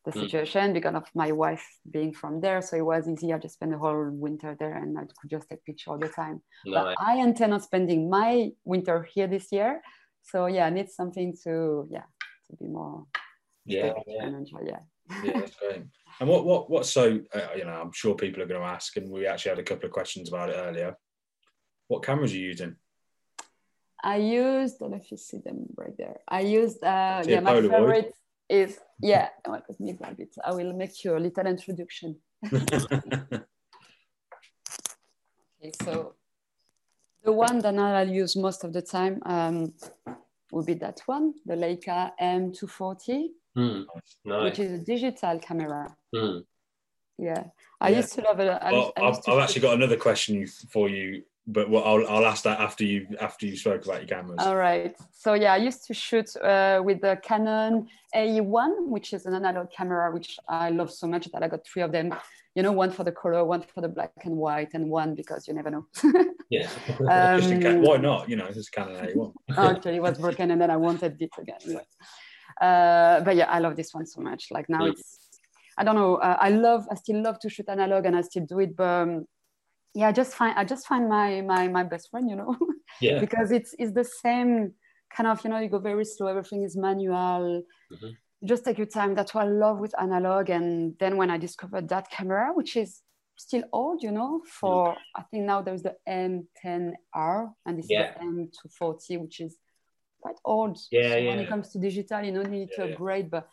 the 0.06 0.12
Mm. 0.12 0.22
situation, 0.22 0.74
because 0.74 0.96
of 0.96 1.08
my 1.14 1.32
wife 1.32 1.66
being 1.90 2.12
from 2.14 2.42
there. 2.42 2.62
So 2.62 2.76
it 2.78 2.86
was 2.86 3.08
easy. 3.08 3.34
I 3.34 3.38
just 3.38 3.56
spent 3.56 3.72
the 3.72 3.78
whole 3.78 4.10
winter 4.10 4.56
there, 4.60 4.76
and 4.76 4.98
I 4.98 5.04
could 5.20 5.30
just 5.30 5.48
take 5.50 5.64
pictures 5.64 5.88
all 5.92 5.98
the 6.00 6.10
time. 6.10 6.42
But 6.66 6.96
I 7.00 7.18
intend 7.18 7.54
on 7.54 7.62
spending 7.62 8.10
my 8.10 8.52
winter 8.64 9.04
here 9.04 9.28
this 9.28 9.52
year. 9.52 9.82
So 10.24 10.48
yeah, 10.48 10.66
I 10.68 10.70
need 10.70 10.90
something 10.90 11.36
to 11.44 11.88
yeah 11.92 12.08
to 12.48 12.56
be 12.58 12.68
more 12.68 13.06
Yeah, 13.66 13.94
yeah. 14.08 14.28
enjoy. 14.28 14.62
Yeah. 14.66 14.80
Yeah, 15.24 15.40
that's 15.40 15.56
great. 15.56 15.84
And 16.20 16.30
what 16.30 16.46
what 16.46 16.70
what? 16.70 16.86
So 16.86 17.04
uh, 17.34 17.48
you 17.56 17.66
know, 17.66 17.78
I'm 17.82 17.92
sure 17.94 18.16
people 18.16 18.44
are 18.44 18.48
going 18.52 18.62
to 18.62 18.68
ask, 18.68 18.96
and 18.98 19.10
we 19.10 19.26
actually 19.26 19.52
had 19.56 19.60
a 19.60 19.64
couple 19.70 19.86
of 19.88 19.92
questions 19.94 20.30
about 20.30 20.50
it 20.50 20.58
earlier. 20.68 20.96
What 21.88 22.04
cameras 22.04 22.34
are 22.34 22.38
you 22.38 22.48
using? 22.48 22.76
I 24.04 24.18
used. 24.18 24.76
I 24.76 24.78
don't 24.80 24.92
know 24.92 24.98
if 24.98 25.10
you 25.12 25.18
see 25.18 25.38
them 25.38 25.66
right 25.78 25.96
there. 25.98 26.18
I 26.28 26.42
used. 26.42 26.84
Uh, 26.84 27.24
yeah, 27.26 27.40
my 27.40 27.54
Polaroid. 27.54 27.70
favorite 27.72 28.14
is 28.52 28.80
yeah. 29.02 29.30
let 29.48 29.80
me 29.80 29.94
grab 29.94 30.20
it. 30.20 30.36
I 30.44 30.52
will 30.54 30.74
make 30.74 31.04
you 31.04 31.18
a 31.18 31.20
little 31.20 31.48
introduction. 31.48 32.18
okay, 32.54 32.64
so 35.84 36.16
the 37.24 37.32
one 37.32 37.60
that 37.60 37.78
I'll 37.78 38.10
use 38.10 38.36
most 38.36 38.64
of 38.64 38.74
the 38.74 38.82
time 38.82 39.22
um, 39.26 39.74
will 40.52 40.66
be 40.66 40.74
that 40.76 41.02
one, 41.06 41.34
the 41.46 41.56
Leica 41.56 42.12
M240, 42.22 43.28
mm, 43.58 43.86
nice. 44.26 44.44
which 44.44 44.60
is 44.60 44.72
a 44.74 44.84
digital 44.84 45.40
camera. 45.40 45.96
Mm. 46.14 46.44
Yeah, 47.18 47.44
I 47.80 47.90
yeah. 47.90 47.98
used 47.98 48.14
to 48.14 48.22
love 48.22 48.40
it. 48.40 48.50
I, 48.50 48.72
well, 48.72 48.94
I 48.98 49.02
I've 49.02 49.40
actually 49.40 49.62
got 49.62 49.76
another 49.76 49.98
question 49.98 50.46
for 50.48 50.90
you 50.90 51.24
but 51.48 51.70
well, 51.70 51.84
I'll, 51.84 52.08
I'll 52.08 52.26
ask 52.26 52.44
that 52.44 52.60
after 52.60 52.84
you 52.84 53.08
after 53.20 53.46
you 53.46 53.58
spoke 53.58 53.84
about 53.86 54.00
your 54.02 54.08
cameras. 54.08 54.40
All 54.40 54.56
right. 54.56 54.96
So 55.12 55.34
yeah, 55.34 55.54
I 55.54 55.58
used 55.58 55.86
to 55.88 55.94
shoot 55.94 56.36
uh, 56.38 56.82
with 56.84 57.02
the 57.02 57.20
Canon 57.24 57.88
AE1, 58.16 58.88
which 58.88 59.14
is 59.14 59.26
an 59.26 59.34
analog 59.34 59.72
camera, 59.72 60.12
which 60.12 60.38
I 60.48 60.70
love 60.70 60.92
so 60.92 61.08
much 61.08 61.28
that 61.32 61.42
I 61.42 61.48
got 61.48 61.66
three 61.66 61.82
of 61.82 61.92
them. 61.92 62.14
You 62.56 62.64
know, 62.64 62.72
one 62.72 62.92
for 62.92 63.04
the 63.04 63.12
color, 63.12 63.44
one 63.44 63.62
for 63.62 63.82
the 63.82 63.88
black 63.88 64.12
and 64.24 64.36
white, 64.38 64.74
and 64.74 64.90
one 64.90 65.16
because 65.16 65.48
you 65.48 65.54
never 65.54 65.72
know. 65.72 65.88
yeah. 66.50 66.70
um, 67.10 67.82
why 67.82 67.98
not? 67.98 68.30
You 68.30 68.36
know, 68.36 68.46
it's 68.46 68.70
Canon 68.70 69.06
AE1. 69.06 69.34
actually, 69.58 69.96
it 69.96 70.02
was 70.02 70.20
broken, 70.20 70.52
and 70.52 70.62
then 70.62 70.70
I 70.70 70.78
wanted 70.78 71.20
it 71.20 71.32
again. 71.40 71.80
Uh, 72.62 73.22
but 73.22 73.36
yeah, 73.36 73.50
I 73.50 73.60
love 73.60 73.76
this 73.76 73.94
one 73.94 74.06
so 74.06 74.22
much. 74.22 74.48
Like 74.52 74.70
now, 74.70 74.86
yeah. 74.86 74.92
it's 74.92 75.30
I 75.78 75.84
don't 75.84 75.96
know. 75.96 76.18
Uh, 76.18 76.38
I 76.40 76.50
love. 76.50 76.86
I 76.92 76.96
still 76.96 77.22
love 77.24 77.40
to 77.40 77.50
shoot 77.50 77.68
analog, 77.68 78.06
and 78.06 78.16
I 78.16 78.22
still 78.22 78.46
do 78.46 78.60
it, 78.60 78.76
but. 78.76 78.84
Um, 78.84 79.26
yeah 79.94 80.08
i 80.08 80.12
just 80.12 80.34
find 80.34 80.58
i 80.58 80.64
just 80.64 80.88
find 80.88 81.10
my 81.10 81.42
my 81.42 81.68
my 81.68 81.84
best 81.84 82.10
friend 82.10 82.30
you 82.30 82.36
know? 82.36 82.56
Yeah. 83.00 83.20
Because 83.20 83.52
it's 83.52 83.74
it's 83.80 83.94
the 83.94 84.04
same 84.04 84.74
kind 85.16 85.28
of 85.28 85.44
you 85.44 85.50
know 85.50 85.60
you 85.60 85.70
go 85.70 85.80
very 85.80 86.06
slow 86.06 86.28
everything 86.28 86.64
is 86.64 86.76
manual. 86.78 87.64
Mm-hmm. 87.92 88.10
just 88.46 88.64
take 88.66 88.78
your 88.78 88.88
time. 88.88 89.16
That's 89.16 89.34
what 89.34 89.46
i 89.46 89.50
love 89.50 89.80
with 89.80 89.94
analog. 90.00 90.50
And 90.50 90.96
then 91.00 91.18
when 91.18 91.30
i 91.30 91.38
discovered 91.38 91.90
that 91.90 92.10
camera 92.12 92.52
which 92.54 92.76
is 92.76 93.02
still 93.38 93.64
old 93.74 94.04
you 94.04 94.12
know 94.12 94.42
for 94.46 94.94
mm. 94.94 94.98
i 95.16 95.22
think 95.24 95.46
now 95.46 95.62
there's 95.64 95.82
the 95.82 95.96
m10r 96.08 97.50
and 97.66 97.80
this 97.80 97.88
yeah. 97.90 98.10
is 98.10 98.16
the 98.20 98.70
m240 98.84 99.22
which 99.22 99.40
is 99.40 99.58
quite 100.22 100.36
old. 100.46 100.78
Yeah, 100.92 101.10
so 101.10 101.18
yeah. 101.18 101.30
when 101.30 101.40
it 101.40 101.50
comes 101.50 101.70
to 101.70 101.80
digital 101.80 102.22
you 102.22 102.32
know 102.32 102.42
you 102.42 102.50
need 102.50 102.70
to 102.76 102.92
upgrade 102.92 103.32
but 103.32 103.48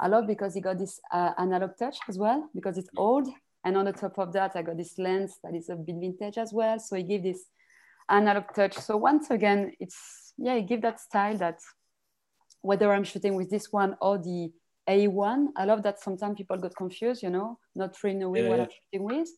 i 0.00 0.08
love 0.08 0.26
because 0.26 0.56
it 0.56 0.62
got 0.62 0.78
this 0.78 0.98
uh, 1.12 1.32
analog 1.36 1.72
touch 1.78 1.98
as 2.08 2.16
well 2.16 2.48
because 2.54 2.78
it's 2.78 2.88
old 2.96 3.28
and 3.64 3.76
on 3.76 3.86
the 3.86 3.92
top 3.92 4.18
of 4.18 4.32
that, 4.34 4.52
I 4.54 4.62
got 4.62 4.76
this 4.76 4.98
lens 4.98 5.38
that 5.42 5.54
is 5.54 5.70
a 5.70 5.76
bit 5.76 5.96
vintage 5.98 6.38
as 6.38 6.52
well. 6.52 6.78
So 6.78 6.96
it 6.96 7.08
gives 7.08 7.24
this 7.24 7.44
analog 8.08 8.54
touch. 8.54 8.74
So 8.74 8.96
once 8.98 9.30
again, 9.30 9.72
it's, 9.80 10.34
yeah, 10.36 10.54
it 10.54 10.68
gives 10.68 10.82
that 10.82 11.00
style 11.00 11.38
that 11.38 11.60
whether 12.60 12.92
I'm 12.92 13.04
shooting 13.04 13.34
with 13.34 13.50
this 13.50 13.72
one 13.72 13.96
or 14.00 14.18
the 14.18 14.52
A1, 14.88 15.46
I 15.56 15.64
love 15.64 15.82
that 15.84 16.00
sometimes 16.00 16.36
people 16.36 16.58
got 16.58 16.76
confused, 16.76 17.22
you 17.22 17.30
know, 17.30 17.58
not 17.74 17.96
really 18.02 18.16
knowing 18.16 18.44
yeah, 18.44 18.50
what 18.50 18.58
yeah. 18.58 18.64
I'm 18.64 18.70
shooting 18.70 19.06
with. 19.06 19.28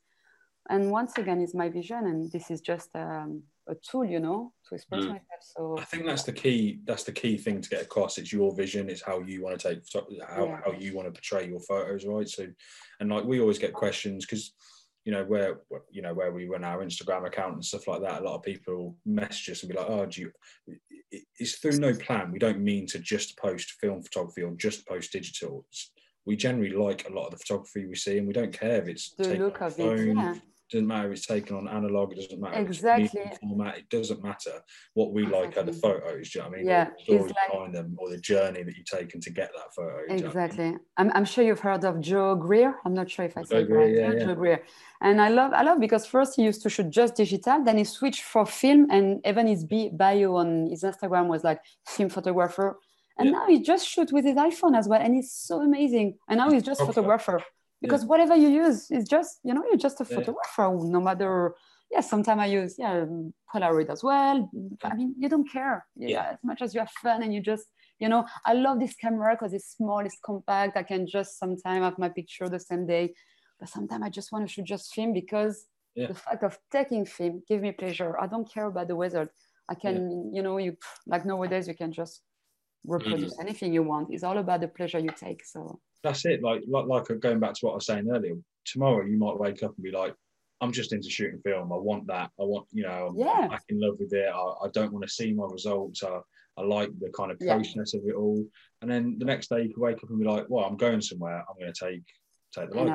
And 0.69 0.91
once 0.91 1.17
again, 1.17 1.41
it's 1.41 1.55
my 1.55 1.69
vision. 1.69 2.07
And 2.07 2.31
this 2.31 2.51
is 2.51 2.61
just 2.61 2.91
um, 2.95 3.43
a 3.69 3.75
tool, 3.75 4.05
you 4.05 4.21
know, 4.21 4.53
to 4.69 4.75
express 4.75 5.05
mm. 5.05 5.09
myself. 5.09 5.23
So 5.41 5.77
I 5.79 5.85
think 5.85 6.07
that's 6.07 6.23
the 6.23 6.33
key. 6.33 6.81
That's 6.85 7.05
the 7.05 7.13
key 7.13 7.37
thing 7.37 7.61
to 7.61 7.69
get 7.69 7.83
across. 7.83 8.19
It's 8.19 8.33
your 8.33 8.55
vision. 8.55 8.89
It's 8.89 9.03
how 9.03 9.21
you 9.21 9.43
want 9.43 9.59
to 9.59 9.69
take 9.69 9.83
how 10.27 10.47
yeah. 10.47 10.61
how 10.65 10.73
you 10.73 10.95
want 10.95 11.07
to 11.07 11.13
portray 11.13 11.49
your 11.49 11.61
photos, 11.61 12.05
right? 12.07 12.29
So, 12.29 12.47
and 13.01 13.11
like 13.11 13.25
we 13.25 13.41
always 13.41 13.59
get 13.59 13.73
questions 13.73 14.25
because 14.25 14.53
you 15.05 15.13
know 15.13 15.25
where 15.25 15.61
you 15.91 16.03
know 16.03 16.15
where 16.15 16.33
we 16.33 16.47
run 16.47 16.65
our 16.65 16.85
Instagram 16.85 17.27
account 17.27 17.55
and 17.55 17.65
stuff 17.65 17.87
like 17.87 18.03
that. 18.03 18.23
A 18.23 18.25
lot 18.25 18.37
of 18.37 18.43
people 18.43 18.97
message 19.05 19.51
us 19.51 19.63
and 19.63 19.73
be 19.73 19.79
like, 19.79 19.89
"Oh, 19.89 20.07
do 20.07 20.21
you?" 20.21 20.33
It's 21.39 21.59
through 21.59 21.79
no 21.79 21.95
plan. 21.95 22.33
We 22.33 22.39
don't 22.39 22.61
mean 22.61 22.87
to 22.89 22.99
just 22.99 23.39
post 23.39 23.73
film 23.81 24.03
photography 24.03 24.43
or 24.43 24.53
just 24.53 24.87
post 24.87 25.13
digital. 25.13 25.65
It's, 25.69 25.93
we 26.25 26.35
generally 26.35 26.71
like 26.71 27.09
a 27.09 27.13
lot 27.13 27.27
of 27.27 27.33
the 27.33 27.39
photography 27.39 27.87
we 27.87 27.95
see, 27.95 28.19
and 28.19 28.27
we 28.27 28.33
don't 28.33 28.53
care 28.53 28.83
if 28.83 28.89
it's 28.89 29.15
the 29.17 29.37
look 29.37 29.61
of 29.61 29.77
phone, 29.77 29.99
it. 29.99 30.17
Yeah 30.17 30.35
doesn't 30.71 30.87
matter 30.87 31.09
if 31.09 31.19
it's 31.19 31.27
taken 31.27 31.57
on 31.57 31.69
analog, 31.69 32.13
it 32.13 32.17
doesn't 32.17 32.41
matter 32.41 32.61
exactly 32.61 33.23
format, 33.41 33.79
it 33.79 33.89
doesn't 33.89 34.23
matter. 34.23 34.53
What 34.95 35.13
we 35.13 35.23
exactly. 35.23 35.47
like 35.47 35.57
are 35.57 35.63
the 35.63 35.73
photos, 35.73 36.31
do 36.31 36.39
you 36.39 36.43
know 36.43 36.49
what 36.49 36.55
I 36.55 36.59
mean? 36.59 36.69
Yeah, 36.69 36.91
the 36.97 37.03
story 37.03 37.19
like, 37.21 37.53
behind 37.53 37.75
them 37.75 37.97
or 37.99 38.11
the 38.11 38.19
journey 38.19 38.63
that 38.63 38.77
you've 38.77 38.87
taken 38.87 39.21
to 39.21 39.31
get 39.31 39.51
that 39.55 39.75
photo. 39.75 40.03
Exactly. 40.09 40.65
I 40.65 40.69
mean? 40.71 40.81
I'm, 40.97 41.13
I'm 41.15 41.25
sure 41.25 41.45
you've 41.45 41.61
heard 41.61 41.85
of 41.85 42.01
Joe 42.01 42.35
Greer. 42.35 42.75
I'm 42.85 42.95
not 42.95 43.11
sure 43.11 43.25
if 43.25 43.37
I 43.37 43.43
said 43.43 43.63
it 43.63 43.71
right. 43.71 43.95
Yeah, 43.95 44.13
yeah. 44.13 44.25
Joe 44.25 44.35
Greer. 44.35 44.63
And 45.01 45.21
I 45.21 45.29
love 45.29 45.53
I 45.53 45.63
love 45.63 45.79
because 45.79 46.07
first 46.07 46.37
he 46.37 46.43
used 46.43 46.63
to 46.63 46.71
shoot 46.71 46.91
just 46.91 47.17
digital, 47.17 47.63
then 47.63 47.79
he 47.79 47.85
switched 47.85 48.23
for 48.23 48.47
film, 48.47 48.89
and 48.91 49.21
even 49.27 49.47
his 49.47 49.65
bio 49.65 50.37
on 50.37 50.67
his 50.71 50.83
Instagram 50.83 51.29
was 51.29 51.45
like 51.45 51.61
film 51.87 52.09
photographer. 52.09 52.79
And 53.19 53.29
yeah. 53.29 53.33
now 53.33 53.47
he 53.47 53.63
just 53.63 53.89
shoots 53.89 54.13
with 54.13 54.25
his 54.25 54.37
iPhone 54.37 54.77
as 54.77 54.89
well, 54.89 55.01
and 55.01 55.15
he's 55.15 55.33
so 55.33 55.63
amazing. 55.63 56.19
And 56.29 56.39
now 56.39 56.51
he's 56.51 56.63
just 56.63 56.81
photographer 56.81 57.43
because 57.81 58.03
yeah. 58.03 58.09
whatever 58.09 58.37
you 58.37 58.49
use 58.49 58.91
is 58.91 59.09
just 59.09 59.41
you 59.45 59.55
know 59.55 59.63
you're 59.69 59.77
just 59.77 60.01
a 60.01 60.05
photographer 60.05 60.69
yeah. 60.71 60.91
no 60.91 61.01
matter 61.01 61.55
yeah 61.91 62.01
sometimes 62.01 62.41
i 62.41 62.47
use 62.47 62.77
yeah 62.79 63.05
polaroid 63.53 63.91
as 63.91 64.03
well. 64.03 64.51
I 64.83 64.95
mean 64.95 65.15
you 65.19 65.29
don't 65.29 65.51
care. 65.51 65.87
Yeah, 65.97 66.09
yeah. 66.09 66.31
as 66.33 66.39
much 66.43 66.63
as 66.63 66.75
you 66.75 66.81
have 66.81 66.91
fun 67.03 67.23
and 67.23 67.33
you 67.33 67.41
just 67.41 67.67
you 67.99 68.09
know 68.09 68.25
i 68.45 68.53
love 68.53 68.81
this 68.81 68.95
camera 68.95 69.35
because 69.35 69.53
it's 69.53 69.77
small 69.77 70.01
it's 70.01 70.19
compact. 70.25 70.77
I 70.77 70.83
can 70.83 71.07
just 71.07 71.39
sometimes 71.39 71.85
have 71.85 71.99
my 71.99 72.09
picture 72.09 72.49
the 72.49 72.61
same 72.61 72.87
day. 72.87 73.15
But 73.59 73.69
sometimes 73.69 74.03
i 74.05 74.11
just 74.11 74.33
want 74.33 74.47
to 74.47 74.53
shoot 74.53 74.67
just 74.67 74.95
film 74.95 75.13
because 75.13 75.67
the 75.97 76.15
fact 76.15 76.43
of 76.45 76.59
taking 76.71 77.07
film 77.07 77.43
give 77.49 77.63
me 77.63 77.73
pleasure. 77.73 78.19
I 78.21 78.27
don't 78.27 78.51
care 78.53 78.67
about 78.67 78.89
the 78.89 78.97
weather. 78.97 79.31
I 79.69 79.75
can 79.75 80.31
you 80.35 80.43
know 80.43 80.59
you 80.59 80.77
like 81.07 81.25
nowadays 81.25 81.67
you 81.69 81.75
can 81.75 81.93
just 81.93 82.23
reproduce 82.85 83.33
mm-hmm. 83.33 83.43
anything 83.43 83.73
you 83.73 83.83
want. 83.83 84.09
It's 84.11 84.23
all 84.23 84.39
about 84.39 84.61
the 84.61 84.69
pleasure 84.69 84.99
you 84.99 85.11
take 85.11 85.45
so 85.45 85.81
that's 86.03 86.25
it. 86.25 86.43
Like, 86.43 86.63
like, 86.67 86.87
like 86.87 87.11
uh, 87.11 87.15
going 87.15 87.41
back 87.41 87.55
to 87.55 87.61
what 87.67 87.73
I 87.73 87.75
was 87.77 87.87
saying 87.87 88.09
earlier. 88.11 88.35
Tomorrow, 88.65 89.05
you 89.05 89.17
might 89.17 89.39
wake 89.39 89.63
up 89.63 89.75
and 89.77 89.85
be 89.85 89.91
like, 89.91 90.15
"I'm 90.61 90.73
just 90.73 90.93
into 90.93 91.09
shooting 91.11 91.41
film. 91.45 91.73
I 91.73 91.77
want 91.77 92.07
that. 92.09 92.31
I 92.41 92.45
want, 92.45 92.67
you 92.73 92.83
know, 92.83 93.09
I'm, 93.09 93.17
yeah. 93.17 93.49
I'm 93.51 93.59
in 93.69 93.81
love 93.81 93.97
with 93.99 94.13
it. 94.13 94.29
I, 94.29 94.39
I 94.65 94.69
don't 94.73 94.93
want 94.93 95.05
to 95.05 95.13
see 95.13 95.33
my 95.33 95.47
results. 95.51 96.03
I, 96.03 96.21
I 96.57 96.63
like 96.63 96.91
the 96.99 97.11
kind 97.11 97.31
of 97.31 97.39
process 97.39 97.93
yeah. 97.95 98.01
of 98.01 98.07
it 98.07 98.15
all." 98.15 98.45
And 98.83 98.91
then 98.91 99.17
the 99.19 99.25
next 99.25 99.49
day, 99.49 99.63
you 99.63 99.69
could 99.69 99.83
wake 99.83 100.03
up 100.03 100.11
and 100.11 100.19
be 100.19 100.27
like, 100.27 100.47
"Well, 100.49 100.65
I'm 100.65 100.77
going 100.77 101.01
somewhere. 101.01 101.45
I'm 101.49 101.59
going 101.61 101.73
to 101.73 101.85
take 101.85 102.03
take 102.55 102.71
the 102.71 102.77
light." 102.77 102.89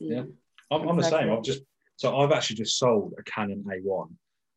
Yeah, 0.00 0.22
I'm, 0.70 0.82
exactly. 0.82 0.88
I'm 0.88 0.96
the 0.96 1.02
same. 1.02 1.32
I've 1.32 1.42
just 1.42 1.62
so 1.96 2.16
I've 2.16 2.32
actually 2.32 2.56
just 2.56 2.78
sold 2.78 3.14
a 3.18 3.22
Canon 3.24 3.64
A1 3.68 4.08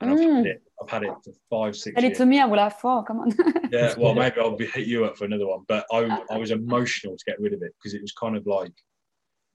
and 0.01 0.11
mm. 0.11 0.23
I've 0.23 0.35
had 0.35 0.45
it. 0.45 0.63
I've 0.81 0.89
had 0.89 1.03
it 1.03 1.11
for 1.23 1.33
five, 1.49 1.75
six. 1.75 1.95
Tell 1.95 2.09
it 2.09 2.15
to 2.15 2.25
me, 2.25 2.39
I 2.39 2.45
will 2.45 2.59
have 2.59 2.79
four. 2.79 3.03
Come 3.03 3.19
on. 3.19 3.35
yeah, 3.71 3.93
well, 3.97 4.13
maybe 4.15 4.39
I'll 4.39 4.55
be, 4.55 4.65
hit 4.65 4.87
you 4.87 5.05
up 5.05 5.17
for 5.17 5.25
another 5.25 5.47
one. 5.47 5.65
But 5.67 5.85
I, 5.91 6.23
I 6.31 6.37
was 6.37 6.51
emotional 6.51 7.17
to 7.17 7.23
get 7.25 7.39
rid 7.39 7.53
of 7.53 7.61
it 7.61 7.73
because 7.77 7.93
it 7.93 8.01
was 8.01 8.13
kind 8.13 8.37
of 8.37 8.47
like 8.47 8.71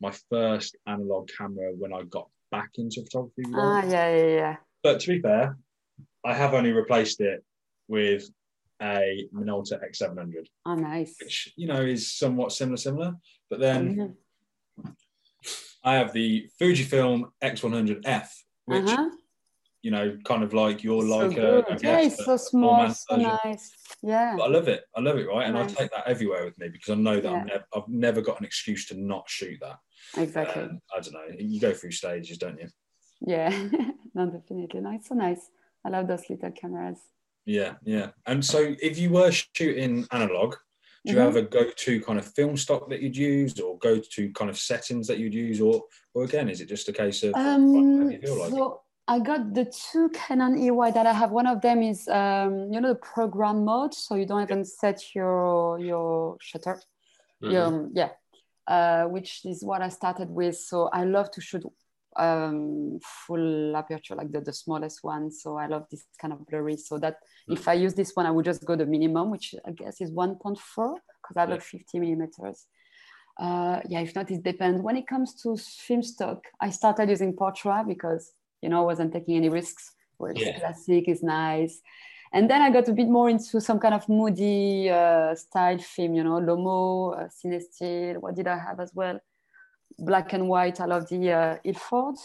my 0.00 0.12
first 0.30 0.76
analog 0.87 1.30
camera 1.37 1.72
when 1.76 1.94
I 1.94 2.02
got 2.02 2.28
back 2.50 2.70
into 2.76 3.02
photography. 3.02 3.44
Ah, 3.54 3.83
yeah, 3.85 4.16
yeah, 4.16 4.26
yeah. 4.26 4.57
But 4.83 5.00
to 5.00 5.09
be 5.09 5.20
fair, 5.20 5.57
I 6.24 6.35
have 6.35 6.52
only 6.52 6.72
replaced 6.72 7.20
it 7.20 7.42
with 7.88 8.28
a 8.83 9.26
Minolta 9.35 9.80
X700. 9.83 10.46
Oh, 10.66 10.74
nice. 10.74 11.16
Which 11.22 11.54
you 11.57 11.68
know 11.68 11.80
is 11.80 12.12
somewhat 12.12 12.52
similar, 12.52 12.76
similar. 12.76 13.14
But 13.48 13.61
then 13.61 14.14
mm-hmm. 14.78 14.90
I 15.83 15.94
have 15.94 16.12
the 16.12 16.50
Fujifilm 16.61 17.30
X100F, 17.42 18.28
which. 18.66 18.90
Uh-huh 18.90 19.09
you 19.84 19.90
know, 19.90 20.16
kind 20.24 20.42
of 20.42 20.54
like 20.54 20.82
you're 20.82 21.02
so 21.02 21.18
like 21.18 21.36
a, 21.36 21.58
a 21.58 21.78
yeah, 21.82 22.00
it's 22.00 22.24
so 22.24 22.38
small, 22.38 22.88
so 22.88 23.16
nice. 23.16 23.70
Yeah, 24.02 24.34
but 24.34 24.44
I 24.44 24.48
love 24.48 24.66
it. 24.66 24.82
I 24.96 25.00
love 25.02 25.18
it, 25.18 25.28
right? 25.28 25.44
And 25.44 25.56
nice. 25.56 25.72
I 25.72 25.74
take 25.74 25.90
that 25.90 26.06
everywhere 26.06 26.46
with 26.46 26.58
me 26.58 26.68
because 26.70 26.88
I 26.88 26.94
know 26.94 27.20
that 27.20 27.30
yeah. 27.30 27.38
I'm 27.38 27.46
never, 27.46 27.64
I've 27.76 27.88
never 27.88 28.20
got 28.22 28.40
an 28.40 28.46
excuse 28.46 28.86
to 28.86 28.98
not 28.98 29.28
shoot 29.28 29.58
that. 29.60 29.78
Exactly. 30.16 30.62
Um, 30.62 30.80
I 30.96 31.00
don't 31.00 31.12
know. 31.12 31.36
You 31.38 31.60
go 31.60 31.74
through 31.74 31.90
stages, 31.90 32.38
don't 32.38 32.58
you? 32.58 32.68
Yeah, 33.20 33.50
no, 34.14 34.30
definitely. 34.30 34.80
No, 34.80 34.92
it's 34.92 35.10
so 35.10 35.16
nice. 35.16 35.50
I 35.84 35.90
love 35.90 36.08
those 36.08 36.30
little 36.30 36.50
cameras. 36.52 37.00
Yeah, 37.44 37.74
yeah. 37.84 38.08
And 38.24 38.42
so, 38.42 38.74
if 38.80 38.98
you 38.98 39.10
were 39.10 39.32
shooting 39.32 40.06
analog, 40.12 40.54
do 41.04 41.12
you 41.12 41.18
mm-hmm. 41.18 41.26
have 41.26 41.36
a 41.36 41.42
go-to 41.42 42.00
kind 42.00 42.18
of 42.18 42.24
film 42.32 42.56
stock 42.56 42.88
that 42.88 43.02
you'd 43.02 43.18
use, 43.18 43.60
or 43.60 43.76
go-to 43.76 44.32
kind 44.32 44.48
of 44.48 44.56
settings 44.56 45.06
that 45.08 45.18
you'd 45.18 45.34
use, 45.34 45.60
or, 45.60 45.82
or 46.14 46.24
again, 46.24 46.48
is 46.48 46.62
it 46.62 46.70
just 46.70 46.88
a 46.88 46.92
case 46.94 47.22
of 47.22 47.34
um, 47.34 48.08
like? 48.08 48.26
so 48.26 48.80
I 49.06 49.18
got 49.18 49.52
the 49.52 49.66
two 49.66 50.08
Canon 50.10 50.56
EY 50.56 50.90
that 50.92 51.06
I 51.06 51.12
have. 51.12 51.30
One 51.30 51.46
of 51.46 51.60
them 51.60 51.82
is, 51.82 52.08
um, 52.08 52.72
you 52.72 52.80
know, 52.80 52.88
the 52.88 52.94
program 52.94 53.64
mode, 53.64 53.92
so 53.92 54.14
you 54.14 54.26
don't 54.26 54.42
even 54.42 54.64
set 54.64 55.14
your 55.14 55.78
your 55.78 56.38
shutter. 56.40 56.80
Mm-hmm. 57.42 57.56
Um, 57.56 57.90
yeah, 57.94 58.10
uh, 58.66 59.04
which 59.04 59.44
is 59.44 59.62
what 59.62 59.82
I 59.82 59.90
started 59.90 60.30
with. 60.30 60.56
So 60.56 60.88
I 60.92 61.04
love 61.04 61.30
to 61.32 61.42
shoot 61.42 61.64
um, 62.16 62.98
full 63.02 63.76
aperture, 63.76 64.14
like 64.14 64.32
the, 64.32 64.40
the 64.40 64.52
smallest 64.52 65.00
one. 65.02 65.30
So 65.30 65.58
I 65.58 65.66
love 65.66 65.84
this 65.90 66.04
kind 66.18 66.32
of 66.32 66.46
blurry. 66.46 66.78
So 66.78 66.98
that 66.98 67.14
mm-hmm. 67.14 67.54
if 67.54 67.68
I 67.68 67.74
use 67.74 67.92
this 67.92 68.12
one, 68.14 68.24
I 68.24 68.30
would 68.30 68.46
just 68.46 68.64
go 68.64 68.74
the 68.74 68.86
minimum, 68.86 69.30
which 69.30 69.54
I 69.66 69.72
guess 69.72 70.00
is 70.00 70.10
1.4 70.12 70.56
because 70.56 71.36
I 71.36 71.40
have 71.40 71.50
yeah. 71.50 71.58
50 71.58 72.00
millimeters. 72.00 72.66
Uh, 73.38 73.80
yeah, 73.88 74.00
if 74.00 74.14
not, 74.14 74.30
it 74.30 74.42
depends. 74.42 74.80
When 74.80 74.96
it 74.96 75.06
comes 75.06 75.34
to 75.42 75.56
film 75.56 76.02
stock, 76.02 76.44
I 76.60 76.70
started 76.70 77.10
using 77.10 77.34
Portra 77.34 77.86
because 77.86 78.32
you 78.64 78.68
know 78.70 78.81
I 78.85 78.87
wasn't 78.92 79.12
taking 79.16 79.37
any 79.40 79.50
risks. 79.61 79.85
It's 80.31 80.40
Yeah. 80.40 80.59
classic 80.61 81.05
is 81.14 81.22
nice, 81.22 81.74
and 82.37 82.44
then 82.50 82.61
I 82.66 82.68
got 82.77 82.88
a 82.88 82.94
bit 83.00 83.09
more 83.16 83.29
into 83.35 83.61
some 83.68 83.79
kind 83.85 83.94
of 83.98 84.05
moody 84.09 84.88
uh, 85.00 85.35
style 85.44 85.81
film. 85.94 86.12
You 86.18 86.24
know, 86.27 86.38
Lomo, 86.48 86.81
uh, 87.18 87.29
Cinestill. 87.38 88.14
What 88.22 88.35
did 88.38 88.46
I 88.55 88.59
have 88.66 88.79
as 88.85 88.90
well? 89.00 89.16
Black 90.11 90.29
and 90.37 90.44
white. 90.53 90.77
I 90.81 90.87
love 90.94 91.05
the 91.12 91.20
uh, 91.40 91.57
Ilford. 91.70 92.16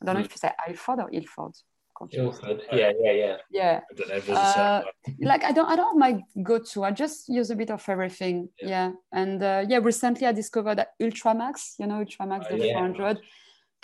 I 0.00 0.04
don't 0.04 0.14
know 0.16 0.24
if 0.26 0.32
you 0.34 0.40
say 0.44 0.52
Ilford 0.68 0.98
or 1.04 1.08
Ilford. 1.18 1.54
Ilford. 2.12 2.60
Yeah, 2.80 2.92
yeah, 3.04 3.12
yeah. 3.22 3.36
Yeah, 3.60 3.80
I 3.90 3.94
don't 3.96 4.08
know 4.10 4.16
if 4.20 4.26
there's 4.26 4.38
a 4.38 4.60
Uh, 4.60 4.82
like 5.30 5.42
I 5.50 5.52
don't 5.56 5.68
I 5.72 5.76
don't 5.78 5.90
have 5.92 6.02
my 6.06 6.12
go-to. 6.48 6.78
I 6.88 6.90
just 7.04 7.18
use 7.38 7.48
a 7.54 7.56
bit 7.62 7.70
of 7.70 7.82
everything. 7.88 8.36
Yeah. 8.60 8.68
Yeah. 8.74 8.88
And 9.20 9.38
uh, 9.42 9.60
yeah, 9.70 9.80
recently 9.90 10.26
I 10.26 10.32
discovered 10.32 10.76
that 10.80 10.88
Ultramax, 11.04 11.54
you 11.80 11.86
know, 11.88 11.98
Ultramax 12.04 12.40
Oh, 12.50 12.56
the 12.58 12.66
yeah. 12.66 12.78
400 12.78 13.18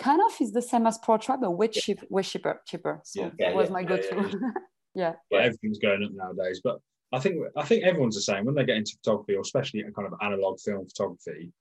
kind 0.02 0.20
of 0.26 0.32
is 0.40 0.52
the 0.52 0.62
same 0.62 0.86
as 0.86 0.98
Portra, 0.98 1.40
but 1.40 1.50
way 1.52 1.68
cheap, 1.68 2.00
way 2.10 2.22
cheaper, 2.22 2.60
cheaper. 2.66 3.00
So 3.04 3.20
Yeah. 3.22 3.30
Yeah, 3.38 3.48
that 3.48 3.56
was 3.56 3.68
yeah. 3.68 3.72
my 3.72 3.80
Yeah, 3.80 3.88
go-to. 3.88 4.40
Yeah. 4.94 5.12
but 5.30 5.40
everything's 5.40 5.78
going 5.78 6.04
up 6.04 6.10
nowadays. 6.12 6.60
But 6.62 6.78
I 7.12 7.18
think 7.18 7.36
I 7.56 7.64
think 7.64 7.84
everyone's 7.84 8.14
the 8.14 8.20
same 8.22 8.44
when 8.44 8.54
they 8.54 8.64
get 8.64 8.76
into 8.76 8.96
photography, 9.02 9.34
or 9.36 9.40
especially 9.40 9.80
a 9.80 9.90
kind 9.90 10.06
of 10.06 10.14
analog 10.20 10.60
film 10.60 10.86
photography. 10.86 11.52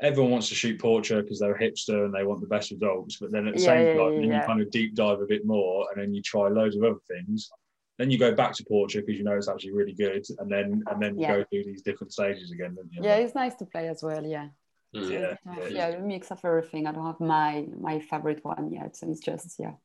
Everyone 0.00 0.30
wants 0.32 0.48
to 0.48 0.54
shoot 0.54 0.80
Portra 0.80 1.22
because 1.22 1.40
they're 1.40 1.54
a 1.54 1.60
hipster 1.60 2.04
and 2.06 2.14
they 2.14 2.22
want 2.24 2.40
the 2.40 2.46
best 2.46 2.70
results. 2.70 3.18
But 3.20 3.32
then 3.32 3.46
at 3.48 3.54
the 3.54 3.60
Yeah, 3.60 3.66
same 3.66 3.86
yeah, 3.86 3.94
time, 3.96 4.12
yeah, 4.14 4.20
you 4.20 4.28
yeah. 4.28 4.46
kind 4.46 4.60
of 4.62 4.70
deep 4.70 4.94
dive 4.94 5.20
a 5.20 5.26
bit 5.26 5.44
more, 5.44 5.86
and 5.90 6.00
then 6.00 6.14
you 6.14 6.22
try 6.22 6.48
loads 6.48 6.76
of 6.76 6.84
other 6.84 7.00
things. 7.06 7.50
Then 7.98 8.10
you 8.10 8.18
go 8.18 8.34
back 8.34 8.54
to 8.54 8.64
Portra 8.64 9.04
because 9.04 9.18
you 9.18 9.24
know 9.24 9.36
it's 9.36 9.48
actually 9.48 9.72
really 9.72 9.92
good, 9.92 10.24
and 10.38 10.50
then 10.50 10.82
and 10.86 11.02
then 11.02 11.18
you 11.18 11.26
go 11.26 11.44
through 11.50 11.64
these 11.64 11.82
different 11.82 12.12
stages 12.12 12.50
again. 12.50 12.74
You? 12.90 13.02
Yeah, 13.02 13.16
it's 13.16 13.34
nice 13.34 13.54
to 13.56 13.66
play 13.66 13.88
as 13.88 14.02
well. 14.02 14.24
Yeah. 14.24 14.48
Mm. 14.94 15.10
Yeah, 15.10 15.36
Yeah, 15.56 15.68
yeah. 15.68 15.86
a 15.88 16.00
mix 16.00 16.30
of 16.30 16.40
everything. 16.44 16.86
I 16.86 16.92
don't 16.92 17.06
have 17.06 17.20
my 17.20 17.66
my 17.80 18.00
favorite 18.00 18.40
one 18.44 18.72
yet. 18.72 18.96
So 18.96 19.08
it's 19.10 19.20
just 19.20 19.58
yeah. 19.58 19.72
So 19.72 19.76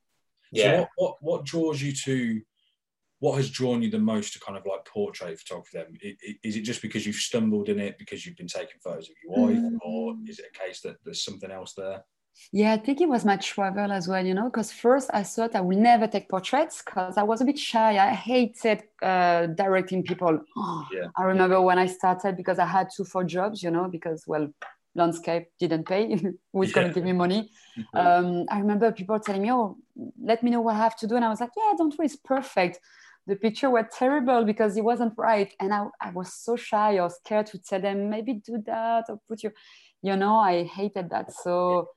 Yeah. 0.52 0.80
what, 0.80 0.90
what 0.98 1.16
what 1.22 1.46
draws 1.46 1.82
you 1.82 1.92
to 2.06 2.42
what 3.20 3.38
has 3.38 3.50
drawn 3.50 3.82
you 3.82 3.90
the 3.90 4.00
most 4.00 4.34
to 4.34 4.40
kind 4.40 4.58
of 4.58 4.66
like 4.66 4.84
portrait 4.86 5.40
photography 5.40 5.78
then? 5.78 5.98
I- 6.04 6.18
i- 6.28 6.40
Is 6.44 6.56
it 6.58 6.62
just 6.62 6.82
because 6.82 7.06
you've 7.06 7.16
stumbled 7.16 7.70
in 7.70 7.80
it 7.80 7.98
because 7.98 8.26
you've 8.26 8.36
been 8.38 8.48
taking 8.48 8.80
photos 8.84 9.10
of 9.10 9.16
your 9.24 9.32
wife, 9.48 9.60
Mm. 9.60 9.78
or 9.84 10.16
is 10.28 10.40
it 10.40 10.52
a 10.54 10.60
case 10.60 10.82
that 10.82 10.98
there's 11.04 11.24
something 11.24 11.52
else 11.52 11.74
there? 11.76 12.04
Yeah, 12.52 12.74
I 12.74 12.78
think 12.78 13.00
it 13.00 13.08
was 13.08 13.24
my 13.24 13.38
travel 13.38 13.90
as 13.94 14.10
well, 14.10 14.26
you 14.26 14.34
know, 14.34 14.50
because 14.50 14.70
first 14.70 15.10
I 15.14 15.24
thought 15.24 15.56
I 15.56 15.62
would 15.62 15.78
never 15.78 16.06
take 16.06 16.28
portraits 16.28 16.82
because 16.84 17.16
I 17.18 17.24
was 17.24 17.40
a 17.42 17.46
bit 17.46 17.58
shy. 17.58 17.98
I 17.98 18.14
hated 18.14 18.84
uh, 19.02 19.48
directing 19.48 20.04
people. 20.04 20.42
Yeah. 20.92 21.08
I 21.18 21.24
remember 21.24 21.62
when 21.62 21.80
I 21.80 21.86
started 21.88 22.36
because 22.36 22.60
I 22.60 22.66
had 22.66 22.90
two, 22.96 23.06
four 23.06 23.24
jobs, 23.24 23.64
you 23.64 23.72
know, 23.72 23.88
because, 23.88 24.26
well, 24.28 24.50
landscape 24.96 25.48
didn't 25.60 25.86
pay. 25.88 26.16
Who's 26.54 26.72
going 26.72 26.88
to 26.88 26.94
give 26.94 27.04
me 27.04 27.14
money? 27.14 27.52
Mhm. 27.78 27.86
Um, 27.94 28.46
I 28.50 28.60
remember 28.60 28.92
people 28.92 29.20
telling 29.20 29.42
me, 29.42 29.52
oh, 29.52 29.78
let 30.22 30.42
me 30.44 30.50
know 30.50 30.62
what 30.62 30.76
I 30.76 30.78
have 30.78 30.96
to 30.98 31.08
do. 31.08 31.16
And 31.18 31.26
I 31.26 31.30
was 31.30 31.42
like, 31.42 31.52
yeah, 31.58 31.74
don't 31.78 31.94
worry, 31.98 32.06
it's 32.06 32.16
perfect. 32.16 32.80
The 33.28 33.36
picture 33.36 33.70
were 33.70 33.88
terrible 33.92 34.46
because 34.46 34.78
it 34.78 34.84
wasn't 34.84 35.14
right. 35.18 35.52
And 35.60 35.74
I, 35.74 35.88
I 36.00 36.12
was 36.12 36.34
so 36.34 36.56
shy 36.56 37.00
or 37.00 37.10
scared 37.10 37.48
to 37.48 37.60
tell 37.60 37.82
them, 37.82 38.10
maybe 38.10 38.36
do 38.36 38.60
that 38.66 39.06
or 39.10 39.20
put 39.28 39.44
your 39.44 39.54
you 40.06 40.16
know, 40.16 40.36
I 40.36 40.66
hated 40.66 41.10
that. 41.10 41.32
So, 41.34 41.90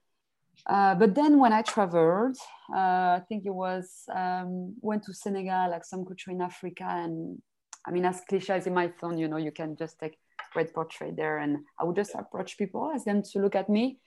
uh, 0.67 0.95
but 0.95 1.15
then 1.15 1.39
when 1.39 1.53
I 1.53 1.63
traveled, 1.63 2.39
uh, 2.75 3.19
I 3.19 3.23
think 3.29 3.45
it 3.45 3.55
was 3.55 4.05
um, 4.15 4.75
went 4.81 5.05
to 5.05 5.13
Senegal, 5.13 5.71
like 5.71 5.85
some 5.85 6.07
country 6.07 6.35
in 6.35 6.41
Africa, 6.41 6.87
and 6.89 7.41
I 7.87 7.91
mean, 7.91 8.07
as 8.07 8.23
cliche 8.29 8.55
as 8.55 8.67
it 8.67 8.73
might 8.73 8.99
sound, 8.99 9.21
you 9.21 9.29
know, 9.29 9.37
you 9.37 9.53
can 9.53 9.77
just 9.77 9.99
take 9.99 10.17
great 10.53 10.73
portrait 10.75 11.17
there, 11.17 11.39
and 11.39 11.59
I 11.81 11.85
would 11.85 11.97
just 11.97 12.15
approach 12.15 12.59
people, 12.59 12.91
ask 12.95 13.05
them 13.05 13.23
to 13.33 13.39
look 13.41 13.55
at 13.57 13.69
me, 13.69 13.99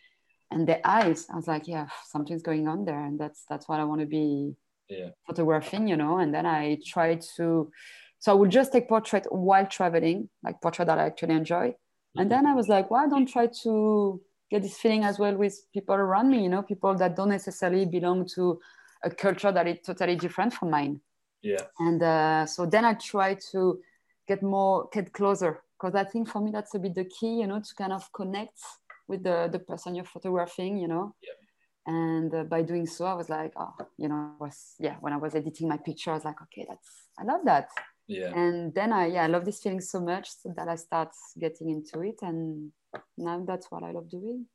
and 0.50 0.68
their 0.68 0.82
eyes. 0.84 1.28
I 1.32 1.36
was 1.36 1.48
like, 1.48 1.68
yeah, 1.68 1.88
something's 2.08 2.44
going 2.44 2.68
on 2.68 2.86
there, 2.86 3.04
and 3.04 3.20
that's 3.20 3.46
that's 3.50 3.68
what 3.70 3.80
I 3.80 3.86
want 3.86 4.02
to 4.02 4.08
be 4.08 4.56
Yeah. 4.90 5.12
photographing, 5.28 5.88
you 5.88 5.98
know. 5.98 6.18
And 6.18 6.34
then 6.34 6.46
I 6.46 6.78
tried 6.86 7.22
to, 7.38 7.72
so 8.20 8.32
I 8.32 8.36
would 8.36 8.52
just 8.52 8.72
take 8.74 8.90
portrait 8.90 9.26
while 9.30 9.66
traveling, 9.66 10.30
like 10.44 10.60
portrait 10.62 10.88
that 10.88 11.00
I 11.00 11.06
actually 11.06 11.36
enjoy. 11.36 11.76
And 12.18 12.30
then 12.30 12.46
I 12.46 12.54
was 12.54 12.68
like, 12.68 12.92
why 12.92 13.08
don't 13.08 13.26
try 13.26 13.48
to 13.64 14.22
get 14.50 14.62
this 14.64 14.78
feeling 14.78 15.06
as 15.06 15.18
well 15.18 15.36
with 15.38 15.56
people 15.72 15.96
around 15.96 16.30
me, 16.30 16.44
you 16.44 16.50
know, 16.50 16.62
people 16.62 16.94
that 16.96 17.16
don't 17.16 17.30
necessarily 17.30 17.86
belong 17.86 18.28
to 18.36 18.60
a 19.02 19.10
culture 19.10 19.52
that 19.54 19.66
is 19.66 19.78
totally 19.86 20.18
different 20.18 20.54
from 20.54 20.70
mine. 20.72 21.00
Yeah. 21.42 21.64
And 21.80 22.04
uh, 22.04 22.46
so 22.48 22.66
then 22.66 22.84
I 22.84 22.96
try 22.96 23.38
to 23.54 23.80
get 24.28 24.44
more, 24.44 24.90
get 24.92 25.14
closer, 25.14 25.64
because 25.82 25.96
I 25.96 26.04
think 26.04 26.30
for 26.30 26.42
me 26.42 26.52
that's 26.52 26.76
a 26.76 26.80
bit 26.80 26.96
the 26.96 27.06
key, 27.06 27.40
you 27.40 27.48
know, 27.48 27.60
to 27.60 27.76
kind 27.76 27.94
of 27.94 28.12
connect 28.14 28.60
with 29.08 29.24
the, 29.24 29.50
the 29.52 29.60
person 29.60 29.96
you're 29.96 30.06
photographing, 30.06 30.78
you 30.78 30.88
know. 30.88 31.16
Yeah. 31.22 31.94
And 31.94 32.34
uh, 32.34 32.44
by 32.44 32.62
doing 32.62 32.86
so, 32.86 33.06
I 33.06 33.14
was 33.16 33.30
like, 33.30 33.54
oh, 33.58 33.74
you 33.98 34.08
know, 34.08 34.34
was 34.40 34.76
yeah. 34.80 34.98
When 35.00 35.14
I 35.14 35.18
was 35.18 35.34
editing 35.34 35.68
my 35.68 35.78
picture, 35.78 36.12
I 36.12 36.14
was 36.14 36.26
like, 36.26 36.40
okay, 36.44 36.68
that's 36.70 36.88
I 37.18 37.24
love 37.24 37.42
that. 37.46 37.70
Yeah. 38.06 38.32
And 38.36 38.74
then 38.76 38.94
I 38.94 39.08
yeah, 39.08 39.24
I 39.24 39.28
love 39.28 39.46
this 39.46 39.62
feeling 39.62 39.82
so 39.82 40.00
much 40.00 40.30
that 40.46 40.68
I 40.68 40.76
start 40.76 41.10
getting 41.40 41.72
into 41.72 42.02
it, 42.02 42.20
and 42.22 42.72
now 43.18 43.44
that's 43.48 43.72
what 43.72 43.82
I 43.82 43.92
love 43.92 44.12
doing. 44.12 44.46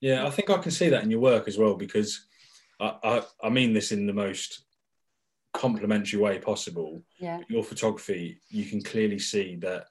Yeah, 0.00 0.26
I 0.26 0.30
think 0.30 0.50
I 0.50 0.58
can 0.58 0.70
see 0.70 0.90
that 0.90 1.02
in 1.02 1.10
your 1.10 1.20
work 1.20 1.48
as 1.48 1.56
well 1.56 1.76
because 1.76 2.26
I, 2.78 2.94
I, 3.02 3.22
I 3.44 3.48
mean 3.48 3.72
this 3.72 3.92
in 3.92 4.06
the 4.06 4.12
most 4.12 4.66
complimentary 5.54 6.20
way 6.20 6.38
possible. 6.38 7.02
Yeah, 7.18 7.40
Your 7.48 7.64
photography, 7.64 8.38
you 8.50 8.66
can 8.66 8.82
clearly 8.82 9.18
see 9.18 9.56
that 9.62 9.86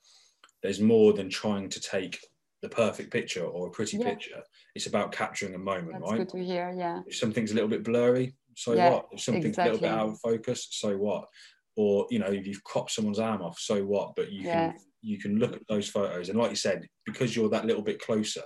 there's 0.66 0.82
more 0.82 1.14
than 1.14 1.30
trying 1.30 1.70
to 1.70 1.80
take 1.80 2.20
the 2.64 2.70
perfect 2.70 3.12
picture 3.12 3.46
or 3.46 3.68
a 3.68 3.72
pretty 3.72 3.98
Yeah. 3.98 4.06
picture. 4.06 4.42
It's 4.74 4.88
about 4.88 5.12
capturing 5.12 5.54
a 5.54 5.60
moment, 5.60 6.00
that's 6.00 6.12
right? 6.12 6.18
good 6.18 6.30
to 6.30 6.44
hear. 6.44 6.74
Yeah, 6.76 7.04
If 7.06 7.16
something's 7.16 7.52
a 7.52 7.54
little 7.54 7.70
bit 7.70 7.84
blurry, 7.84 8.34
so 8.56 8.74
Yeah, 8.74 8.90
what? 8.90 9.10
If 9.12 9.22
something's 9.22 9.60
a 9.60 9.64
little 9.64 9.80
bit 9.80 9.92
out 9.92 10.10
of 10.10 10.20
focus, 10.20 10.68
so 10.72 10.98
what? 10.98 11.28
Or 11.76 12.08
you 12.10 12.18
know, 12.18 12.32
if 12.32 12.48
you've 12.48 12.64
cropped 12.64 12.92
someone's 12.92 13.20
arm 13.20 13.44
off, 13.44 13.60
so 13.60 13.86
what? 13.86 14.16
But 14.16 14.32
you 14.32 14.42
Yeah. 14.46 14.72
can 14.72 14.80
you 15.02 15.20
can 15.20 15.38
look 15.38 15.56
at 15.56 15.68
those 15.68 15.88
photos, 15.88 16.30
and 16.30 16.40
like 16.40 16.50
you 16.50 16.56
said, 16.56 16.88
because 17.06 17.36
you're 17.36 17.50
that 17.50 17.66
little 17.68 17.84
bit 17.84 18.00
closer, 18.02 18.42